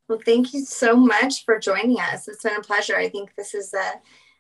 Well, 0.08 0.20
thank 0.24 0.54
you 0.54 0.64
so 0.64 0.96
much 0.96 1.46
for 1.46 1.60
joining 1.60 2.00
us. 2.00 2.28
It's 2.28 2.44
been 2.44 2.56
a 2.56 2.62
pleasure. 2.62 2.96
I 2.96 3.10
think 3.10 3.36
this 3.36 3.54
is 3.54 3.74
a 3.74 3.94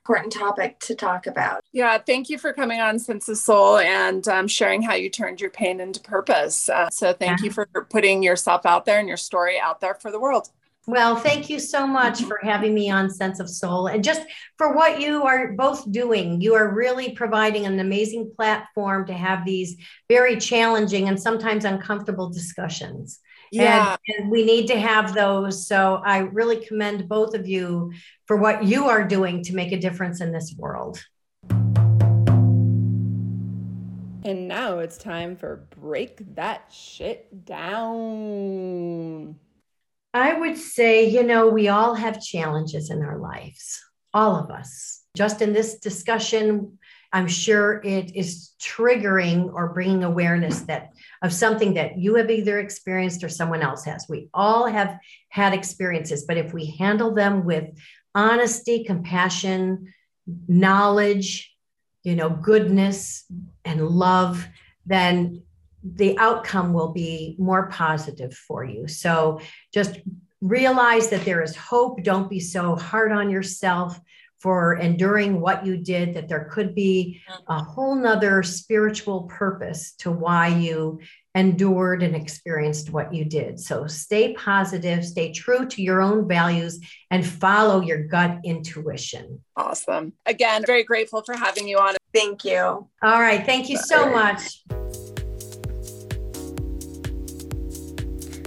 important 0.07 0.31
topic 0.31 0.79
to 0.79 0.93
talk 0.93 1.25
about. 1.25 1.63
Yeah, 1.73 1.97
thank 1.97 2.29
you 2.29 2.37
for 2.37 2.53
coming 2.53 2.79
on 2.79 2.99
Sense 2.99 3.27
of 3.27 3.37
Soul 3.37 3.79
and 3.79 4.27
um, 4.27 4.47
sharing 4.47 4.83
how 4.83 4.93
you 4.93 5.09
turned 5.09 5.41
your 5.41 5.49
pain 5.49 5.79
into 5.79 5.99
purpose. 5.99 6.69
Uh, 6.69 6.91
so, 6.91 7.11
thank 7.11 7.39
yeah. 7.39 7.45
you 7.45 7.51
for 7.51 7.65
putting 7.89 8.21
yourself 8.21 8.67
out 8.67 8.85
there 8.85 8.99
and 8.99 9.07
your 9.07 9.17
story 9.17 9.59
out 9.59 9.81
there 9.81 9.95
for 9.95 10.11
the 10.11 10.19
world. 10.19 10.49
Well, 10.87 11.15
thank 11.15 11.49
you 11.49 11.57
so 11.57 11.87
much 11.87 12.21
for 12.21 12.39
having 12.43 12.75
me 12.75 12.91
on 12.91 13.09
Sense 13.09 13.39
of 13.39 13.49
Soul 13.49 13.87
and 13.87 14.03
just 14.03 14.21
for 14.59 14.75
what 14.75 15.01
you 15.01 15.23
are 15.23 15.53
both 15.53 15.91
doing. 15.91 16.39
You 16.39 16.53
are 16.53 16.75
really 16.75 17.13
providing 17.13 17.65
an 17.65 17.79
amazing 17.79 18.31
platform 18.35 19.07
to 19.07 19.13
have 19.13 19.43
these 19.43 19.77
very 20.07 20.37
challenging 20.37 21.09
and 21.09 21.19
sometimes 21.19 21.65
uncomfortable 21.65 22.29
discussions. 22.29 23.19
Yeah. 23.51 23.95
And, 24.07 24.23
and, 24.23 24.31
we 24.31 24.43
need 24.45 24.67
to 24.67 24.79
have 24.79 25.13
those. 25.13 25.67
So 25.67 26.01
I 26.03 26.19
really 26.19 26.65
commend 26.65 27.07
both 27.07 27.33
of 27.35 27.47
you 27.47 27.93
for 28.25 28.37
what 28.37 28.63
you 28.63 28.85
are 28.85 29.07
doing 29.07 29.43
to 29.43 29.55
make 29.55 29.71
a 29.71 29.79
difference 29.79 30.21
in 30.21 30.31
this 30.31 30.55
world. 30.57 31.03
And 34.25 34.47
now 34.47 34.79
it's 34.79 34.97
time 34.97 35.35
for 35.35 35.67
Break 35.79 36.33
That 36.33 36.73
Shit 36.73 37.45
Down. 37.45 39.35
I 40.15 40.33
would 40.33 40.57
say, 40.57 41.07
you 41.07 41.21
know, 41.21 41.49
we 41.49 41.67
all 41.67 41.93
have 41.93 42.23
challenges 42.23 42.89
in 42.89 43.03
our 43.03 43.19
lives, 43.19 43.83
all 44.15 44.35
of 44.35 44.49
us. 44.49 45.03
Just 45.15 45.43
in 45.43 45.53
this 45.53 45.77
discussion, 45.77 46.79
I'm 47.13 47.27
sure 47.27 47.81
it 47.83 48.15
is 48.15 48.53
triggering 48.59 49.53
or 49.53 49.73
bringing 49.73 50.03
awareness 50.03 50.61
that 50.61 50.94
of 51.21 51.33
something 51.33 51.73
that 51.75 51.97
you 51.97 52.15
have 52.15 52.29
either 52.29 52.59
experienced 52.59 53.23
or 53.23 53.29
someone 53.29 53.61
else 53.61 53.85
has. 53.85 54.07
We 54.07 54.29
all 54.33 54.67
have 54.67 54.97
had 55.29 55.53
experiences, 55.53 56.25
but 56.27 56.37
if 56.37 56.53
we 56.53 56.75
handle 56.77 57.13
them 57.13 57.45
with 57.45 57.69
honesty, 58.13 58.83
compassion, 58.83 59.93
knowledge, 60.47 61.53
you 62.03 62.15
know, 62.15 62.29
goodness 62.29 63.25
and 63.63 63.87
love, 63.87 64.47
then 64.85 65.43
the 65.83 66.17
outcome 66.17 66.73
will 66.73 66.91
be 66.91 67.35
more 67.37 67.67
positive 67.69 68.33
for 68.33 68.63
you. 68.63 68.87
So 68.87 69.39
just 69.73 69.99
realize 70.41 71.09
that 71.09 71.25
there 71.25 71.41
is 71.41 71.55
hope. 71.55 72.03
Don't 72.03 72.29
be 72.29 72.39
so 72.39 72.75
hard 72.75 73.11
on 73.11 73.29
yourself 73.29 73.99
for 74.45 74.75
enduring 74.75 75.41
what 75.41 75.65
you 75.65 75.75
did, 75.75 76.13
that 76.13 76.29
there 76.29 76.47
could 76.51 76.75
be 76.75 77.19
mm-hmm. 77.27 77.51
a 77.51 77.63
whole 77.63 77.95
nother 77.95 78.43
spiritual 78.43 79.23
purpose 79.23 79.93
to 79.93 80.11
why 80.11 80.49
you 80.49 80.99
endured 81.33 82.03
and 82.03 82.15
experienced 82.15 82.91
what 82.91 83.11
you 83.11 83.25
did. 83.25 83.59
So 83.59 83.87
stay 83.87 84.33
positive, 84.35 85.03
stay 85.03 85.31
true 85.31 85.65
to 85.69 85.81
your 85.81 85.99
own 85.99 86.27
values, 86.27 86.79
and 87.09 87.25
follow 87.25 87.81
your 87.81 88.03
gut 88.03 88.37
intuition. 88.43 89.41
Awesome. 89.55 90.13
Again, 90.27 90.63
very 90.63 90.83
grateful 90.83 91.23
for 91.23 91.35
having 91.35 91.67
you 91.67 91.79
on. 91.79 91.95
Thank 92.13 92.45
you. 92.45 92.61
All 92.61 92.87
right. 93.01 93.43
Thank 93.43 93.67
you 93.67 93.77
so 93.77 94.11
much. 94.11 94.63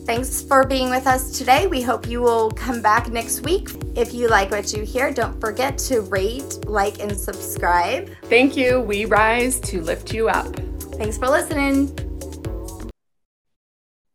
Thanks 0.07 0.42
for 0.42 0.64
being 0.64 0.90
with 0.90 1.09
us 1.09 1.36
today. 1.36 1.66
We 1.66 1.82
hope 1.82 2.07
you 2.07 2.20
will 2.20 2.53
come 2.53 2.80
back 2.80 3.11
next 3.11 3.40
week. 3.40 3.68
If 3.97 4.14
you 4.14 4.28
like 4.28 4.51
what 4.51 4.72
you 4.72 4.84
hear, 4.84 5.12
don't 5.12 5.41
forget 5.41 5.76
to 5.78 6.03
rate, 6.03 6.64
like, 6.66 7.01
and 7.01 7.18
subscribe. 7.18 8.11
Thank 8.24 8.57
you. 8.57 8.80
We 8.80 9.05
rise 9.07 9.59
to 9.61 9.82
lift 9.82 10.14
you 10.14 10.28
up. 10.28 10.55
Thanks 10.95 11.18
for 11.18 11.28
listening. 11.28 12.08